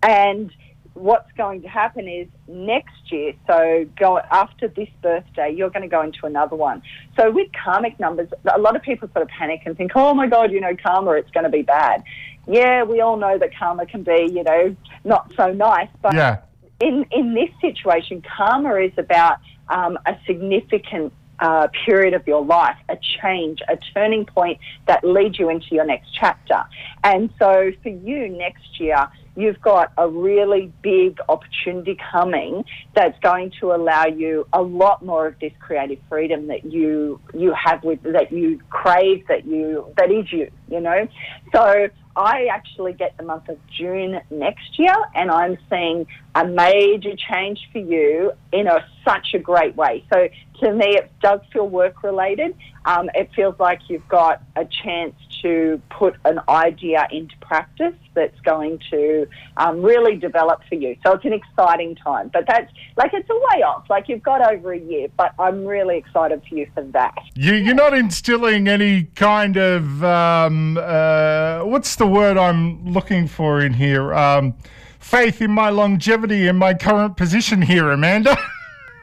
and 0.04 0.52
what's 0.94 1.32
going 1.38 1.62
to 1.62 1.68
happen 1.68 2.08
is 2.08 2.28
next 2.48 3.12
year, 3.12 3.32
so 3.46 3.86
go 4.00 4.20
after 4.32 4.68
this 4.68 4.90
birthday, 5.04 5.54
you're 5.56 5.70
going 5.70 5.84
to 5.84 5.88
go 5.88 6.02
into 6.02 6.26
another 6.26 6.56
one. 6.56 6.82
So 7.16 7.30
with 7.30 7.50
karmic 7.64 8.00
numbers, 8.00 8.30
a 8.52 8.60
lot 8.60 8.76
of 8.76 8.82
people 8.82 9.08
sort 9.14 9.22
of 9.22 9.30
panic 9.30 9.62
and 9.68 9.78
think, 9.78 9.92
oh 9.96 10.16
my 10.16 10.28
God, 10.28 10.52
you 10.52 10.60
know, 10.60 10.76
karma, 10.76 11.12
it's 11.12 11.30
going 11.30 11.44
to 11.44 11.52
be 11.52 11.62
bad. 11.62 12.04
Yeah, 12.48 12.84
we 12.84 13.00
all 13.02 13.18
know 13.18 13.38
that 13.38 13.52
karma 13.60 13.86
can 13.86 14.02
be, 14.04 14.28
you 14.32 14.44
know, 14.44 14.76
not 15.04 15.32
so 15.38 15.54
nice, 15.54 15.90
but 16.02 16.16
Yeah. 16.16 16.38
in 16.80 17.06
in 17.12 17.36
this 17.36 17.52
situation, 17.62 18.24
karma 18.36 18.74
is 18.78 18.94
about 18.98 19.38
um, 19.70 20.00
a 20.06 20.18
significant 20.26 21.14
uh, 21.40 21.68
period 21.86 22.14
of 22.14 22.26
your 22.28 22.44
life, 22.44 22.78
a 22.90 22.98
change, 23.22 23.60
a 23.68 23.78
turning 23.94 24.26
point 24.26 24.60
that 24.88 25.04
leads 25.04 25.38
you 25.40 25.50
into 25.50 25.68
your 25.72 25.86
next 25.86 26.10
chapter. 26.14 26.64
And 27.04 27.30
so 27.40 27.72
for 27.84 27.90
you 27.90 28.30
next 28.30 28.80
year, 28.80 29.08
you've 29.38 29.62
got 29.62 29.94
a 29.98 30.10
really 30.10 30.74
big 30.82 31.20
opportunity 31.30 31.96
coming 32.12 32.66
that's 32.96 33.18
going 33.20 33.52
to 33.60 33.72
allow 33.72 34.06
you 34.06 34.48
a 34.52 34.62
lot 34.62 35.06
more 35.06 35.28
of 35.28 35.40
this 35.40 35.54
creative 35.60 36.00
freedom 36.10 36.48
that 36.48 36.66
you 36.66 37.22
you 37.34 37.54
have 37.54 37.84
with 37.84 38.02
that 38.02 38.32
you 38.32 38.60
crave 38.72 39.26
that 39.28 39.46
you 39.46 39.86
that 39.96 40.12
is 40.12 40.32
you 40.32 40.50
you 40.70 40.82
know 40.82 41.08
so 41.54 41.88
I 42.18 42.48
actually 42.52 42.94
get 42.94 43.16
the 43.16 43.24
month 43.24 43.48
of 43.48 43.60
June 43.68 44.20
next 44.32 44.80
year, 44.80 44.96
and 45.14 45.30
I'm 45.30 45.56
seeing 45.70 46.08
a 46.34 46.46
major 46.46 47.16
change 47.16 47.60
for 47.72 47.78
you 47.78 48.32
in 48.52 48.66
a 48.66 48.84
such 49.06 49.36
a 49.36 49.40
great 49.40 49.76
way. 49.76 50.04
So 50.12 50.28
to 50.62 50.74
me, 50.74 50.98
it 50.98 51.12
does 51.22 51.42
feel 51.54 51.70
work 51.70 52.02
related. 52.02 52.58
Um, 52.86 53.12
it 53.14 53.30
feels 53.36 53.56
like 53.60 53.82
you've 53.88 54.08
got 54.08 54.42
a 54.56 54.66
chance 54.66 55.14
to 55.42 55.82
put 55.90 56.16
an 56.26 56.40
idea 56.50 57.08
into 57.12 57.36
practice 57.42 57.94
that's 58.14 58.40
going 58.42 58.80
to 58.90 59.28
um, 59.58 59.82
really 59.82 60.16
develop 60.16 60.62
for 60.68 60.76
you. 60.76 60.96
So 61.06 61.14
it's 61.14 61.26
an 61.26 61.34
exciting 61.34 61.96
time. 61.96 62.30
But 62.34 62.46
that's 62.48 62.72
like 62.96 63.14
it's 63.14 63.30
a 63.30 63.36
way 63.36 63.64
off. 63.64 63.86
Like 63.90 64.10
you've 64.10 64.24
got 64.24 64.42
over 64.42 64.74
a 64.74 64.80
year, 64.80 65.08
but 65.18 65.34
I'm 65.40 65.66
really 65.66 65.98
excited 65.98 66.42
for 66.48 66.56
you 66.56 66.68
for 66.74 66.84
that. 66.84 67.16
You, 67.36 67.54
you're 67.54 67.76
not 67.76 67.94
instilling 67.94 68.68
any 68.68 69.04
kind 69.16 69.58
of 69.58 70.04
um, 70.04 70.78
uh, 70.78 71.62
what's 71.64 71.96
the 71.96 72.08
word 72.08 72.38
I'm 72.38 72.92
looking 72.92 73.28
for 73.28 73.62
in 73.62 73.74
here? 73.74 74.14
Um, 74.14 74.56
faith 75.00 75.42
in 75.42 75.52
my 75.52 75.70
longevity 75.70 76.48
in 76.48 76.58
my 76.58 76.74
current 76.74 77.18
position 77.18 77.62
here, 77.62 77.92
Amanda. 77.92 78.38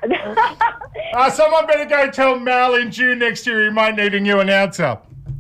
uh, 1.14 1.30
someone 1.30 1.66
better 1.66 1.87
go 1.87 2.11
tell 2.11 2.39
Mal 2.39 2.74
in 2.74 2.91
June 2.91 3.18
next 3.18 3.47
year 3.47 3.64
he 3.64 3.70
might 3.70 3.97
need 3.97 4.14
a 4.14 4.20
new 4.20 4.41
announcer. 4.41 4.99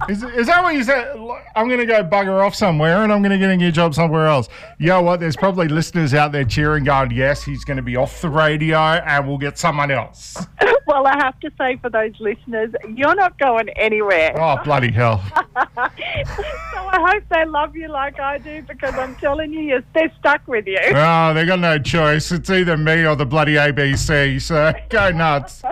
Is, 0.08 0.22
is 0.22 0.46
that 0.46 0.62
what 0.62 0.74
you 0.74 0.82
said? 0.82 1.16
I'm 1.56 1.68
going 1.68 1.80
to 1.80 1.86
go 1.86 2.04
bugger 2.04 2.44
off 2.44 2.54
somewhere 2.54 3.02
and 3.02 3.12
I'm 3.12 3.22
going 3.22 3.32
to 3.32 3.38
get 3.38 3.50
a 3.50 3.56
new 3.56 3.72
job 3.72 3.94
somewhere 3.94 4.26
else. 4.26 4.48
You 4.78 4.88
know 4.88 5.02
what? 5.02 5.20
There's 5.20 5.36
probably 5.36 5.68
listeners 5.68 6.14
out 6.14 6.32
there 6.32 6.44
cheering, 6.44 6.84
going, 6.84 7.10
yes, 7.10 7.42
he's 7.42 7.64
going 7.64 7.76
to 7.76 7.82
be 7.82 7.96
off 7.96 8.20
the 8.20 8.28
radio 8.28 8.78
and 8.78 9.26
we'll 9.26 9.38
get 9.38 9.58
someone 9.58 9.90
else. 9.90 10.36
well, 10.86 11.06
I 11.06 11.16
have 11.16 11.38
to 11.40 11.50
say 11.58 11.76
for 11.76 11.90
those 11.90 12.12
listeners, 12.20 12.72
you're 12.94 13.14
not 13.14 13.38
going 13.38 13.68
anywhere. 13.70 14.32
Oh, 14.40 14.62
bloody 14.64 14.90
hell. 14.90 15.22
so 15.34 15.42
I 15.76 17.12
hope 17.12 17.24
they 17.30 17.44
love 17.44 17.74
you 17.76 17.88
like 17.88 18.20
I 18.20 18.38
do 18.38 18.62
because 18.62 18.94
I'm 18.94 19.14
telling 19.16 19.52
you, 19.52 19.60
you're, 19.60 19.84
they're 19.94 20.12
stuck 20.18 20.46
with 20.46 20.66
you. 20.66 20.78
Oh, 21.14 21.34
they 21.34 21.44
got 21.44 21.60
no 21.60 21.78
choice. 21.78 22.32
It's 22.32 22.48
either 22.50 22.76
me 22.76 23.04
or 23.04 23.14
the 23.14 23.26
bloody 23.26 23.54
ABC, 23.54 24.40
so 24.40 24.72
go 24.88 25.10
nuts. 25.10 25.62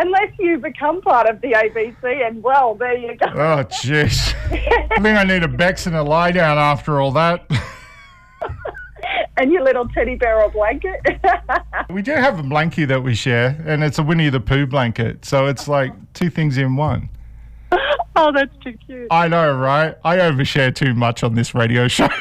Unless 0.00 0.32
you 0.38 0.58
become 0.58 1.00
part 1.02 1.28
of 1.28 1.40
the 1.40 1.52
ABC, 1.52 2.24
and 2.24 2.40
well, 2.40 2.76
there 2.76 2.96
you 2.96 3.16
go. 3.16 3.26
Oh, 3.26 3.64
jeez. 3.64 4.32
I 4.52 5.02
think 5.02 5.18
I 5.18 5.24
need 5.24 5.42
a 5.42 5.48
Bex 5.48 5.86
and 5.86 5.96
a 5.96 6.02
lie 6.04 6.30
down 6.30 6.56
after 6.56 7.00
all 7.00 7.10
that. 7.12 7.50
and 9.36 9.50
your 9.50 9.62
little 9.62 9.88
teddy 9.88 10.14
bear 10.14 10.40
or 10.40 10.50
blanket. 10.50 11.00
We 11.90 12.02
do 12.02 12.12
have 12.12 12.38
a 12.38 12.42
blankie 12.42 12.86
that 12.86 13.02
we 13.02 13.14
share, 13.14 13.60
and 13.66 13.82
it's 13.82 13.98
a 13.98 14.02
Winnie 14.02 14.28
the 14.28 14.40
Pooh 14.40 14.66
blanket. 14.66 15.24
So 15.24 15.46
it's 15.46 15.68
like 15.68 15.94
two 16.12 16.28
things 16.28 16.58
in 16.58 16.76
one. 16.76 17.08
oh, 18.14 18.30
that's 18.30 18.54
too 18.62 18.74
cute. 18.86 19.08
I 19.10 19.26
know, 19.26 19.56
right? 19.56 19.96
I 20.04 20.18
overshare 20.18 20.74
too 20.74 20.92
much 20.92 21.24
on 21.24 21.34
this 21.34 21.54
radio 21.54 21.88
show. 21.88 22.08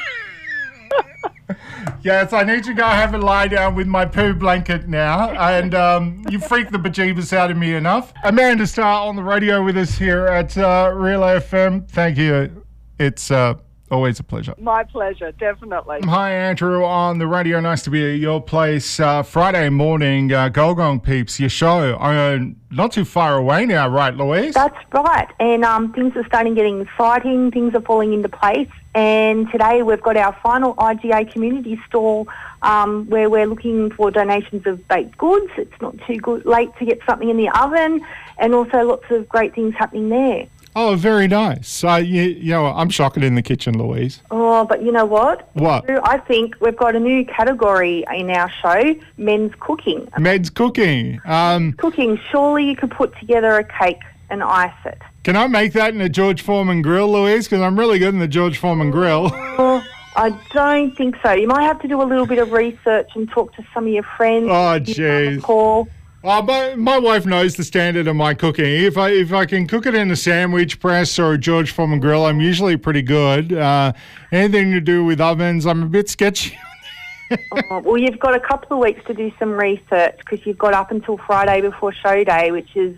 yes, 2.08 2.32
I 2.32 2.44
need 2.44 2.64
to 2.64 2.74
go 2.74 2.86
have 2.86 3.14
a 3.14 3.18
lie 3.18 3.50
down 3.50 3.76
with 3.76 3.86
my 3.86 4.06
poo 4.06 4.34
blanket 4.34 4.88
now. 4.88 5.32
And 5.32 5.76
um, 5.76 6.26
you 6.30 6.40
freaked 6.40 6.72
the 6.72 6.78
bejeebus 6.78 7.34
out 7.34 7.52
of 7.52 7.58
me 7.58 7.76
enough. 7.76 8.14
Amanda 8.24 8.66
Starr 8.66 9.08
on 9.08 9.18
the 9.18 9.24
radio 9.24 9.62
with 9.64 9.78
us 9.78 9.98
here 9.98 10.26
at 10.26 10.58
uh, 10.58 10.92
Real 10.96 11.20
FM. 11.20 11.88
Thank 11.90 12.18
you. 12.18 12.64
It's 12.98 13.30
uh, 13.30 13.56
always 13.92 14.20
a 14.20 14.24
pleasure. 14.24 14.54
My 14.58 14.84
pleasure, 14.84 15.32
definitely. 15.34 16.00
Hi, 16.04 16.32
Andrew, 16.32 16.84
on 16.84 17.20
the 17.20 17.28
radio. 17.28 17.60
Nice 17.60 17.84
to 17.84 17.90
be 17.90 18.14
at 18.14 18.20
your 18.20 18.42
place. 18.42 19.00
Uh, 19.00 19.24
Friday 19.24 19.70
morning, 19.70 20.32
uh, 20.32 20.50
Gulgong 20.50 21.02
Peeps, 21.02 21.40
your 21.40 21.50
show. 21.50 21.96
Uh, 21.96 22.40
not 22.70 22.92
too 22.92 23.06
far 23.06 23.38
away 23.38 23.66
now, 23.66 23.88
right, 23.88 24.16
Louise? 24.16 24.54
That's 24.54 24.78
right. 24.92 25.28
And 25.40 25.64
um, 25.64 25.94
things 25.94 26.16
are 26.16 26.26
starting 26.26 26.54
getting 26.54 26.82
exciting. 26.82 27.52
Things 27.52 27.74
are 27.76 27.82
falling 27.82 28.14
into 28.14 28.30
place. 28.30 28.70
And 28.94 29.50
today 29.52 29.84
we've 29.84 30.02
got 30.02 30.18
our 30.18 30.36
final 30.42 30.74
IGA 30.76 31.32
community 31.32 31.80
stall 31.88 32.28
um, 32.64 33.06
where 33.08 33.30
we're 33.30 33.46
looking 33.46 33.92
for 33.92 34.12
donations 34.12 34.66
of 34.66 34.86
baked 34.88 35.18
goods. 35.18 35.52
It's 35.58 35.82
not 35.82 35.96
too 36.08 36.18
good, 36.18 36.46
late 36.46 36.70
to 36.80 36.86
get 36.86 37.00
something 37.08 37.30
in 37.30 37.38
the 37.38 37.50
oven, 37.50 38.02
and 38.38 38.54
also 38.54 38.84
lots 38.84 39.06
of 39.12 39.30
great 39.30 39.54
things 39.54 39.76
happening 39.76 40.10
there. 40.10 40.48
Oh, 40.80 40.96
very 40.96 41.28
nice. 41.28 41.84
Uh, 41.84 41.96
you, 41.96 42.22
you 42.22 42.52
know, 42.52 42.68
I'm 42.68 42.90
shocking 42.92 43.24
in 43.24 43.34
the 43.34 43.42
kitchen, 43.42 43.80
Louise. 43.80 44.22
Oh, 44.30 44.64
but 44.64 44.84
you 44.84 44.92
know 44.92 45.06
what? 45.06 45.50
What? 45.54 45.90
I 45.90 46.20
think 46.20 46.56
we've 46.62 46.78
got 46.78 46.96
a 46.96 47.00
new 47.00 47.26
category 47.26 48.06
in 48.16 48.30
our 48.30 48.48
show: 48.62 48.96
men's 49.18 49.54
cooking. 49.60 50.08
Men's 50.20 50.52
cooking. 50.52 51.20
Um, 51.26 51.74
Cooking. 51.74 52.20
Surely 52.30 52.66
you 52.70 52.76
could 52.76 52.92
put 52.92 53.18
together 53.18 53.58
a 53.58 53.64
cake 53.64 54.02
and 54.30 54.44
ice 54.44 54.72
it. 54.86 55.02
can 55.24 55.36
I 55.36 55.48
make 55.48 55.74
that 55.74 55.96
in 55.96 56.02
a 56.02 56.10
George 56.10 56.44
Foreman 56.44 56.84
grill, 56.84 57.12
Louise? 57.12 57.48
Because 57.48 57.62
I'm 57.62 57.80
really 57.80 57.98
good 57.98 58.14
in 58.14 58.20
the 58.20 58.28
George 58.28 58.60
Foreman 58.60 58.92
grill. 58.92 59.32
Oh, 59.60 59.84
I 60.16 60.30
don't 60.54 60.96
think 60.96 61.16
so. 61.24 61.32
You 61.32 61.48
might 61.48 61.64
have 61.64 61.82
to 61.82 61.88
do 61.88 62.00
a 62.00 62.06
little 62.06 62.28
bit 62.28 62.38
of 62.38 62.52
research 62.52 63.10
and 63.16 63.28
talk 63.28 63.56
to 63.56 63.66
some 63.74 63.88
of 63.88 63.94
your 63.94 64.04
friends. 64.04 64.48
Oh, 64.52 64.78
Give 64.80 64.96
them 64.98 65.06
a 65.06 65.38
jeez. 65.38 65.42
Call. 65.42 65.88
Oh, 66.30 66.42
my, 66.42 66.76
my 66.76 66.98
wife 66.98 67.26
knows 67.26 67.56
the 67.56 67.64
standard 67.64 68.06
of 68.06 68.18
my 68.18 68.34
cooking. 68.34 68.66
If 68.66 68.98
I 68.98 69.12
if 69.12 69.32
I 69.32 69.46
can 69.46 69.66
cook 69.66 69.86
it 69.86 69.96
in 69.96 70.12
a 70.12 70.16
sandwich 70.18 70.78
press 70.82 71.18
or 71.18 71.32
a 71.32 71.38
George 71.38 71.72
Foreman 71.72 72.02
grill, 72.02 72.26
I'm 72.26 72.42
usually 72.42 72.76
pretty 72.76 73.02
good. 73.02 73.54
Uh, 73.54 73.94
anything 74.34 74.74
to 74.74 74.82
do 74.82 75.06
with 75.06 75.22
ovens, 75.22 75.66
I'm 75.66 75.84
a 75.84 75.86
bit 75.86 76.10
sketchy. 76.10 76.58
Oh, 77.70 77.80
well, 77.80 77.98
you've 77.98 78.20
got 78.20 78.36
a 78.36 78.40
couple 78.40 78.78
of 78.78 78.82
weeks 78.82 79.04
to 79.06 79.14
do 79.14 79.34
some 79.38 79.52
research 79.52 80.18
because 80.20 80.46
you've 80.46 80.58
got 80.58 80.74
up 80.74 80.92
until 80.92 81.18
Friday 81.18 81.60
before 81.60 81.92
show 81.92 82.24
day, 82.24 82.52
which 82.52 82.74
is, 82.74 82.96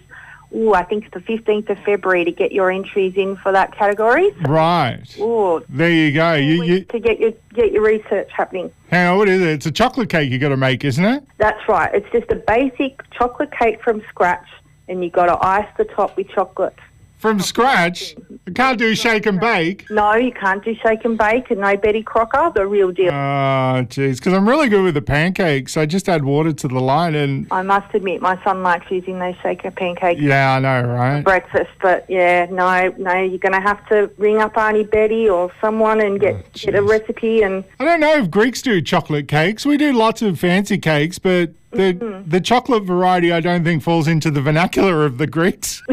oh, 0.54 0.74
I 0.74 0.84
think 0.84 1.06
it's 1.06 1.14
the 1.14 1.20
15th 1.20 1.70
of 1.70 1.78
February 1.80 2.26
to 2.26 2.32
get 2.32 2.52
your 2.52 2.72
entries 2.72 3.14
in 3.16 3.36
for 3.38 3.52
that 3.52 3.76
category. 3.76 4.32
right. 4.42 5.04
Oh, 5.20 5.64
There 5.70 5.92
you 5.92 6.12
go. 6.12 6.34
You, 6.34 6.64
you 6.64 6.84
to 6.86 7.00
get 7.00 7.20
your 7.20 7.32
get 7.54 7.72
your 7.72 7.84
research 7.84 8.30
happening. 8.36 8.72
hang 8.90 9.08
on. 9.08 9.18
What 9.18 9.30
is 9.30 9.42
it? 9.42 9.48
It's 9.50 9.66
a 9.66 9.72
chocolate 9.72 10.10
cake 10.10 10.32
you 10.32 10.40
got 10.40 10.50
to 10.50 10.58
make, 10.58 10.84
isn't 10.84 11.04
it? 11.06 11.24
That's 11.38 11.68
right. 11.68 11.94
It's 11.94 12.10
just 12.12 12.30
a 12.32 12.36
basic 12.36 13.02
chocolate 13.12 13.52
cake 13.52 13.82
from 13.84 14.02
scratch, 14.10 14.48
and 14.88 15.04
you 15.04 15.10
got 15.10 15.26
to 15.28 15.38
ice 15.46 15.68
the 15.78 15.86
top 15.86 16.18
with 16.18 16.30
chocolate. 16.30 16.76
From 17.20 17.40
scratch. 17.42 18.16
I 18.48 18.52
can't 18.52 18.80
do 18.80 18.96
shake 18.96 19.26
and 19.26 19.40
bake. 19.42 19.88
No, 19.92 20.16
you 20.16 20.32
can't 20.32 20.64
do 20.64 20.74
shake 20.76 21.04
and 21.04 21.18
bake, 21.18 21.52
and 21.52 21.60
no 21.60 21.76
Betty 21.76 22.02
Crocker, 22.02 22.52
the 22.56 22.66
real 22.66 22.92
deal. 22.94 23.10
Oh, 23.12 23.84
jeez. 23.90 24.16
Because 24.18 24.34
I'm 24.34 24.48
really 24.48 24.70
good 24.70 24.84
with 24.84 24.94
the 24.94 25.02
pancakes. 25.02 25.76
I 25.76 25.86
just 25.86 26.08
add 26.08 26.24
water 26.24 26.54
to 26.54 26.68
the 26.70 26.80
line 26.80 27.14
and. 27.16 27.46
I 27.52 27.62
must 27.62 27.94
admit, 27.94 28.22
my 28.22 28.42
son 28.46 28.64
likes 28.64 28.90
using 28.90 29.20
those 29.20 29.36
shaker 29.44 29.70
pancakes. 29.70 30.22
Yeah, 30.22 30.54
I 30.56 30.60
know, 30.60 30.82
right? 30.90 31.22
breakfast. 31.22 31.70
But 31.82 32.06
yeah, 32.10 32.46
no, 32.50 32.94
no, 32.98 33.14
you're 33.22 33.38
going 33.38 33.52
to 33.54 33.60
have 33.62 33.86
to 33.90 34.10
ring 34.18 34.38
up 34.38 34.58
Auntie 34.58 34.84
Betty 34.84 35.28
or 35.30 35.52
someone 35.60 36.00
and 36.00 36.20
get 36.22 36.54
get 36.54 36.74
a 36.74 36.82
recipe. 36.82 37.42
And 37.44 37.66
I 37.82 37.86
don't 37.86 38.00
know 38.00 38.16
if 38.16 38.32
Greeks 38.32 38.62
do 38.62 38.82
chocolate 38.82 39.28
cakes. 39.28 39.66
We 39.66 39.76
do 39.76 39.92
lots 39.92 40.22
of 40.22 40.40
fancy 40.40 40.78
cakes, 40.78 41.20
but 41.20 41.52
the 41.72 41.94
Mm-hmm. 41.94 42.30
the 42.30 42.42
chocolate 42.42 42.84
variety 42.84 43.32
I 43.32 43.42
don't 43.42 43.64
think 43.64 43.84
falls 43.84 44.08
into 44.08 44.32
the 44.32 44.42
vernacular 44.42 45.06
of 45.06 45.18
the 45.20 45.28
Greeks. 45.28 45.84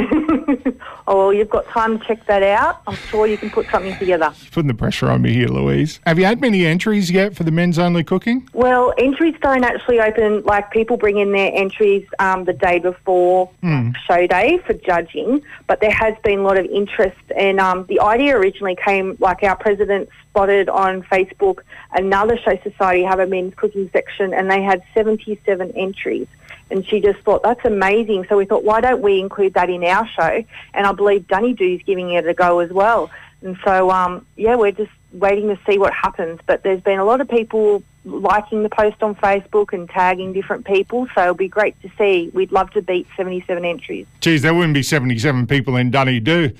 oh 1.07 1.17
well, 1.17 1.33
you've 1.33 1.51
got 1.51 1.69
time 1.69 1.99
to 1.99 2.05
check 2.05 2.27
that 2.27 2.43
out. 2.43 2.83
I'm 2.87 2.99
sure 3.09 3.27
you 3.27 3.39
can 3.39 3.51
put 3.51 3.71
something 3.71 3.97
together. 3.97 4.35
Putting 4.53 4.69
the 4.69 4.75
pressure 4.75 5.11
on 5.11 5.23
me 5.23 5.33
here, 5.33 5.49
Louise. 5.49 6.01
Have 6.07 6.19
you 6.19 6.25
had 6.25 6.41
many 6.41 6.67
entries 6.67 7.11
yet 7.11 7.37
for 7.37 7.45
the 7.45 7.51
men's 7.51 7.79
only 7.79 8.05
cooking? 8.05 8.49
Well, 8.53 8.93
entries 8.99 9.35
don't 9.41 9.65
actually 9.65 10.01
open. 10.01 10.43
Like 10.43 10.71
people 10.71 10.97
bring 10.97 11.19
in 11.19 11.33
their 11.33 11.53
entries 11.55 12.07
um, 12.19 12.45
the 12.45 12.53
day 12.53 12.79
before 12.79 13.51
Hmm. 13.63 13.91
show 14.07 14.27
day 14.27 14.59
for 14.67 14.75
judging, 14.75 15.43
but 15.67 15.81
there 15.81 15.91
has 15.91 16.15
been 16.23 16.41
a 16.41 16.43
lot 16.43 16.59
of 16.59 16.67
interest. 16.67 17.17
And 17.37 17.61
um, 17.61 17.87
the 17.89 18.01
idea 18.01 18.37
originally 18.37 18.77
came 18.77 19.17
like 19.21 19.43
our 19.43 19.57
president 19.57 20.09
spotted 20.31 20.69
on 20.69 21.03
Facebook 21.03 21.61
another 21.93 22.39
show 22.39 22.59
society 22.63 23.03
have 23.03 23.19
a 23.19 23.27
men's 23.27 23.55
cooking 23.55 23.89
section, 23.93 24.35
and 24.35 24.51
they 24.51 24.63
had 24.63 24.83
77 24.95 25.73
entries. 25.73 26.27
And 26.71 26.85
she 26.87 27.01
just 27.01 27.21
thought 27.21 27.43
that's 27.43 27.65
amazing. 27.65 28.27
So 28.29 28.37
we 28.37 28.45
thought, 28.45 28.65
why 28.65 28.81
don't 28.81 29.01
we 29.01 29.21
include 29.21 29.55
that 29.55 29.71
in 29.71 29.85
our 29.85 30.07
show? 30.09 30.45
And 30.75 30.87
I 30.87 30.93
believe 30.93 31.29
Dunedoo's 31.29 31.83
giving 31.85 32.11
it 32.11 32.27
a 32.27 32.35
go 32.35 32.59
as 32.59 32.71
well. 32.71 33.11
And 33.43 33.57
so, 33.65 33.91
um, 33.91 34.27
yeah, 34.37 34.57
we're 34.57 34.73
just 34.73 34.91
waiting 35.13 35.49
to 35.49 35.59
see 35.67 35.79
what 35.79 35.93
happens. 35.93 36.41
But 36.47 36.63
there's 36.63 36.81
been 36.81 36.99
a 36.99 37.05
lot 37.05 37.21
of 37.21 37.29
people 37.29 37.83
liking 38.05 38.63
the 38.63 38.69
post 38.69 39.03
on 39.03 39.15
Facebook 39.17 39.73
and 39.73 39.89
tagging 39.89 40.33
different 40.33 40.65
people. 40.65 41.07
So 41.15 41.23
it'll 41.23 41.35
be 41.35 41.49
great 41.49 41.81
to 41.83 41.91
see. 41.99 42.31
We'd 42.33 42.53
love 42.53 42.71
to 42.71 42.83
beat 42.83 43.07
77 43.17 43.65
entries. 43.65 44.07
Geez, 44.21 44.43
there 44.43 44.55
wouldn't 44.55 44.75
be 44.75 44.83
77 44.83 45.47
people 45.47 45.77
in 45.77 45.91
Dunedoo. 45.91 46.51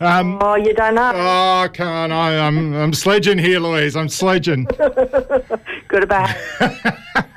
Um, 0.00 0.38
oh, 0.40 0.54
you 0.54 0.74
don't 0.74 0.94
know. 0.94 1.12
Oh, 1.14 1.68
can't 1.72 2.12
I, 2.12 2.38
I'm, 2.38 2.72
I'm 2.72 2.92
sledging 2.92 3.36
here, 3.36 3.58
Louise. 3.58 3.96
I'm 3.96 4.08
sledging. 4.08 4.66
Good 5.88 6.04
about 6.04 6.28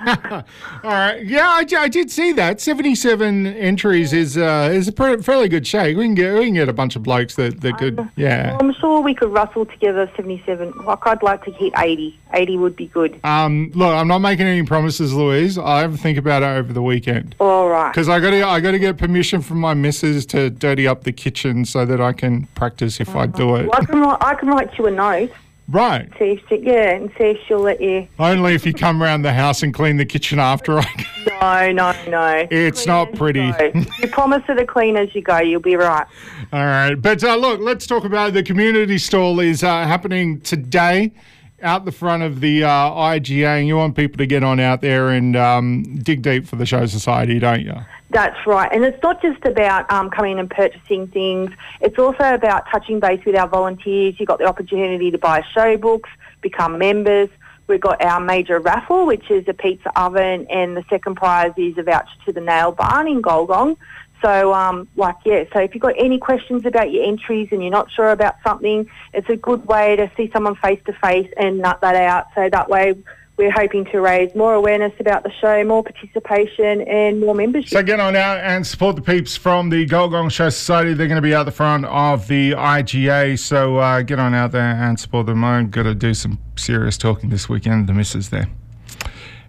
All 0.03 0.43
right. 0.83 1.23
Yeah, 1.23 1.47
I, 1.47 1.65
I 1.77 1.87
did 1.87 2.09
see 2.11 2.31
that. 2.33 2.59
77 2.59 3.47
entries 3.47 4.13
is 4.13 4.37
uh, 4.37 4.69
is 4.71 4.87
a 4.87 4.91
pretty, 4.91 5.21
fairly 5.21 5.47
good 5.47 5.65
shake. 5.65 5.95
We 5.95 6.05
can 6.05 6.15
get 6.15 6.33
we 6.33 6.45
can 6.45 6.55
get 6.55 6.67
a 6.69 6.73
bunch 6.73 6.95
of 6.95 7.03
blokes 7.03 7.35
that, 7.35 7.61
that 7.61 7.77
could, 7.77 8.09
yeah. 8.15 8.57
I'm 8.59 8.73
sure 8.73 8.99
we 9.01 9.13
could 9.13 9.31
rustle 9.31 9.65
together 9.65 10.11
77. 10.15 10.73
Like, 10.85 10.99
I'd 11.05 11.23
like 11.23 11.43
to 11.45 11.51
hit 11.51 11.73
80. 11.77 12.19
80 12.33 12.57
would 12.57 12.75
be 12.75 12.87
good. 12.87 13.19
Um, 13.23 13.71
look, 13.73 13.93
I'm 13.93 14.07
not 14.07 14.19
making 14.19 14.47
any 14.47 14.63
promises, 14.63 15.13
Louise. 15.13 15.57
I'll 15.57 15.79
have 15.81 15.93
a 15.93 15.97
think 15.97 16.17
about 16.17 16.43
it 16.43 16.47
over 16.47 16.73
the 16.73 16.81
weekend. 16.81 17.35
All 17.39 17.69
right. 17.69 17.91
Because 17.91 18.09
I 18.09 18.19
got 18.19 18.31
to, 18.31 18.45
I 18.45 18.59
got 18.59 18.71
to 18.71 18.79
get 18.79 18.97
permission 18.97 19.41
from 19.41 19.59
my 19.59 19.73
missus 19.73 20.25
to 20.27 20.49
dirty 20.49 20.87
up 20.87 21.03
the 21.03 21.11
kitchen 21.13 21.63
so 21.63 21.85
that 21.85 22.01
I 22.01 22.13
can 22.13 22.47
practice 22.55 22.99
if 22.99 23.15
I 23.15 23.27
do 23.27 23.55
it. 23.55 23.67
Well, 23.67 23.79
I, 23.79 23.85
can, 23.85 24.03
I 24.03 24.33
can 24.35 24.49
write 24.49 24.77
you 24.77 24.87
a 24.87 24.91
note. 24.91 25.31
Right. 25.71 26.09
See 26.19 26.31
if 26.31 26.41
she, 26.49 26.57
yeah, 26.57 26.91
and 26.91 27.09
see 27.17 27.27
if 27.27 27.37
she'll 27.47 27.61
let 27.61 27.79
you. 27.79 28.07
Only 28.19 28.55
if 28.55 28.65
you 28.65 28.73
come 28.73 29.01
around 29.01 29.21
the 29.21 29.31
house 29.31 29.63
and 29.63 29.73
clean 29.73 29.95
the 29.95 30.05
kitchen 30.05 30.37
after. 30.37 30.79
I. 30.79 31.71
No, 31.71 31.93
no, 31.93 32.09
no. 32.09 32.47
It's 32.51 32.85
not 32.85 33.13
pretty. 33.13 33.53
you 33.73 34.07
promise 34.09 34.43
her 34.43 34.55
to 34.55 34.65
clean 34.65 34.97
as 34.97 35.15
you 35.15 35.21
go. 35.21 35.37
You'll 35.37 35.61
be 35.61 35.75
right. 35.75 36.05
All 36.51 36.65
right, 36.65 36.95
but 36.95 37.23
uh, 37.23 37.35
look, 37.35 37.61
let's 37.61 37.87
talk 37.87 38.03
about 38.03 38.33
the 38.33 38.43
community 38.43 38.97
stall 38.97 39.39
is 39.39 39.63
uh, 39.63 39.85
happening 39.85 40.41
today 40.41 41.13
out 41.61 41.85
the 41.85 41.91
front 41.91 42.23
of 42.23 42.41
the 42.41 42.63
uh, 42.63 42.69
IGA, 42.69 43.59
and 43.59 43.67
you 43.67 43.77
want 43.77 43.95
people 43.95 44.17
to 44.17 44.25
get 44.25 44.43
on 44.43 44.59
out 44.59 44.81
there 44.81 45.09
and 45.09 45.35
um, 45.35 45.99
dig 45.99 46.21
deep 46.21 46.47
for 46.47 46.55
the 46.55 46.65
Show 46.65 46.85
Society, 46.85 47.39
don't 47.39 47.61
you? 47.61 47.75
That's 48.09 48.45
right. 48.45 48.69
And 48.71 48.83
it's 48.83 49.01
not 49.01 49.21
just 49.21 49.43
about 49.45 49.89
um, 49.91 50.09
coming 50.09 50.37
and 50.37 50.49
purchasing 50.49 51.07
things. 51.07 51.51
It's 51.79 51.97
also 51.97 52.33
about 52.33 52.65
touching 52.69 52.99
base 52.99 53.23
with 53.25 53.35
our 53.35 53.47
volunteers. 53.47 54.15
You've 54.19 54.27
got 54.27 54.39
the 54.39 54.45
opportunity 54.45 55.11
to 55.11 55.17
buy 55.17 55.43
show 55.53 55.77
books, 55.77 56.09
become 56.41 56.77
members. 56.77 57.29
We've 57.67 57.79
got 57.79 58.03
our 58.03 58.19
major 58.19 58.59
raffle, 58.59 59.05
which 59.05 59.31
is 59.31 59.47
a 59.47 59.53
pizza 59.53 59.97
oven, 59.97 60.45
and 60.49 60.75
the 60.75 60.83
second 60.89 61.15
prize 61.15 61.53
is 61.55 61.77
a 61.77 61.83
voucher 61.83 62.09
to 62.25 62.33
the 62.33 62.41
nail 62.41 62.73
barn 62.73 63.07
in 63.07 63.21
Gulgong. 63.21 63.77
So, 64.21 64.53
um, 64.53 64.87
like, 64.95 65.15
yeah, 65.25 65.45
so 65.51 65.59
if 65.59 65.73
you've 65.73 65.81
got 65.81 65.95
any 65.97 66.19
questions 66.19 66.65
about 66.65 66.91
your 66.91 67.03
entries 67.03 67.49
and 67.51 67.61
you're 67.61 67.71
not 67.71 67.91
sure 67.91 68.11
about 68.11 68.35
something, 68.43 68.89
it's 69.13 69.29
a 69.29 69.35
good 69.35 69.65
way 69.65 69.95
to 69.95 70.11
see 70.15 70.29
someone 70.31 70.55
face 70.55 70.79
to 70.85 70.93
face 70.93 71.31
and 71.37 71.59
nut 71.59 71.81
that 71.81 71.95
out. 71.95 72.27
So 72.35 72.49
that 72.49 72.69
way 72.69 72.95
we're 73.37 73.51
hoping 73.51 73.85
to 73.85 73.99
raise 73.99 74.33
more 74.35 74.53
awareness 74.53 74.93
about 74.99 75.23
the 75.23 75.31
show, 75.41 75.63
more 75.63 75.83
participation 75.83 76.81
and 76.81 77.19
more 77.19 77.33
membership. 77.33 77.69
So 77.69 77.81
get 77.81 77.99
on 77.99 78.15
out 78.15 78.37
and 78.37 78.65
support 78.65 78.95
the 78.95 79.01
peeps 79.01 79.35
from 79.35 79.69
the 79.69 79.87
Gulgong 79.87 80.31
Show 80.31 80.49
Society. 80.49 80.93
They're 80.93 81.07
going 81.07 81.15
to 81.15 81.27
be 81.27 81.33
out 81.33 81.45
the 81.45 81.51
front 81.51 81.85
of 81.85 82.27
the 82.27 82.51
IGA, 82.51 83.39
so 83.39 83.77
uh, 83.77 84.03
get 84.03 84.19
on 84.19 84.35
out 84.35 84.51
there 84.51 84.75
and 84.75 84.99
support 84.99 85.25
them. 85.25 85.43
I'm 85.43 85.71
going 85.71 85.87
to 85.87 85.95
do 85.95 86.13
some 86.13 86.37
serious 86.55 86.97
talking 86.97 87.31
this 87.31 87.49
weekend. 87.49 87.87
The 87.87 87.93
missus 87.93 88.29
there, 88.29 88.47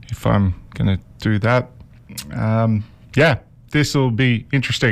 if 0.08 0.26
I'm 0.26 0.54
going 0.70 0.96
to 0.96 1.02
do 1.18 1.38
that. 1.40 1.70
Um, 2.34 2.84
yeah, 3.14 3.40
this 3.72 3.94
will 3.94 4.10
be 4.10 4.46
interesting. 4.52 4.90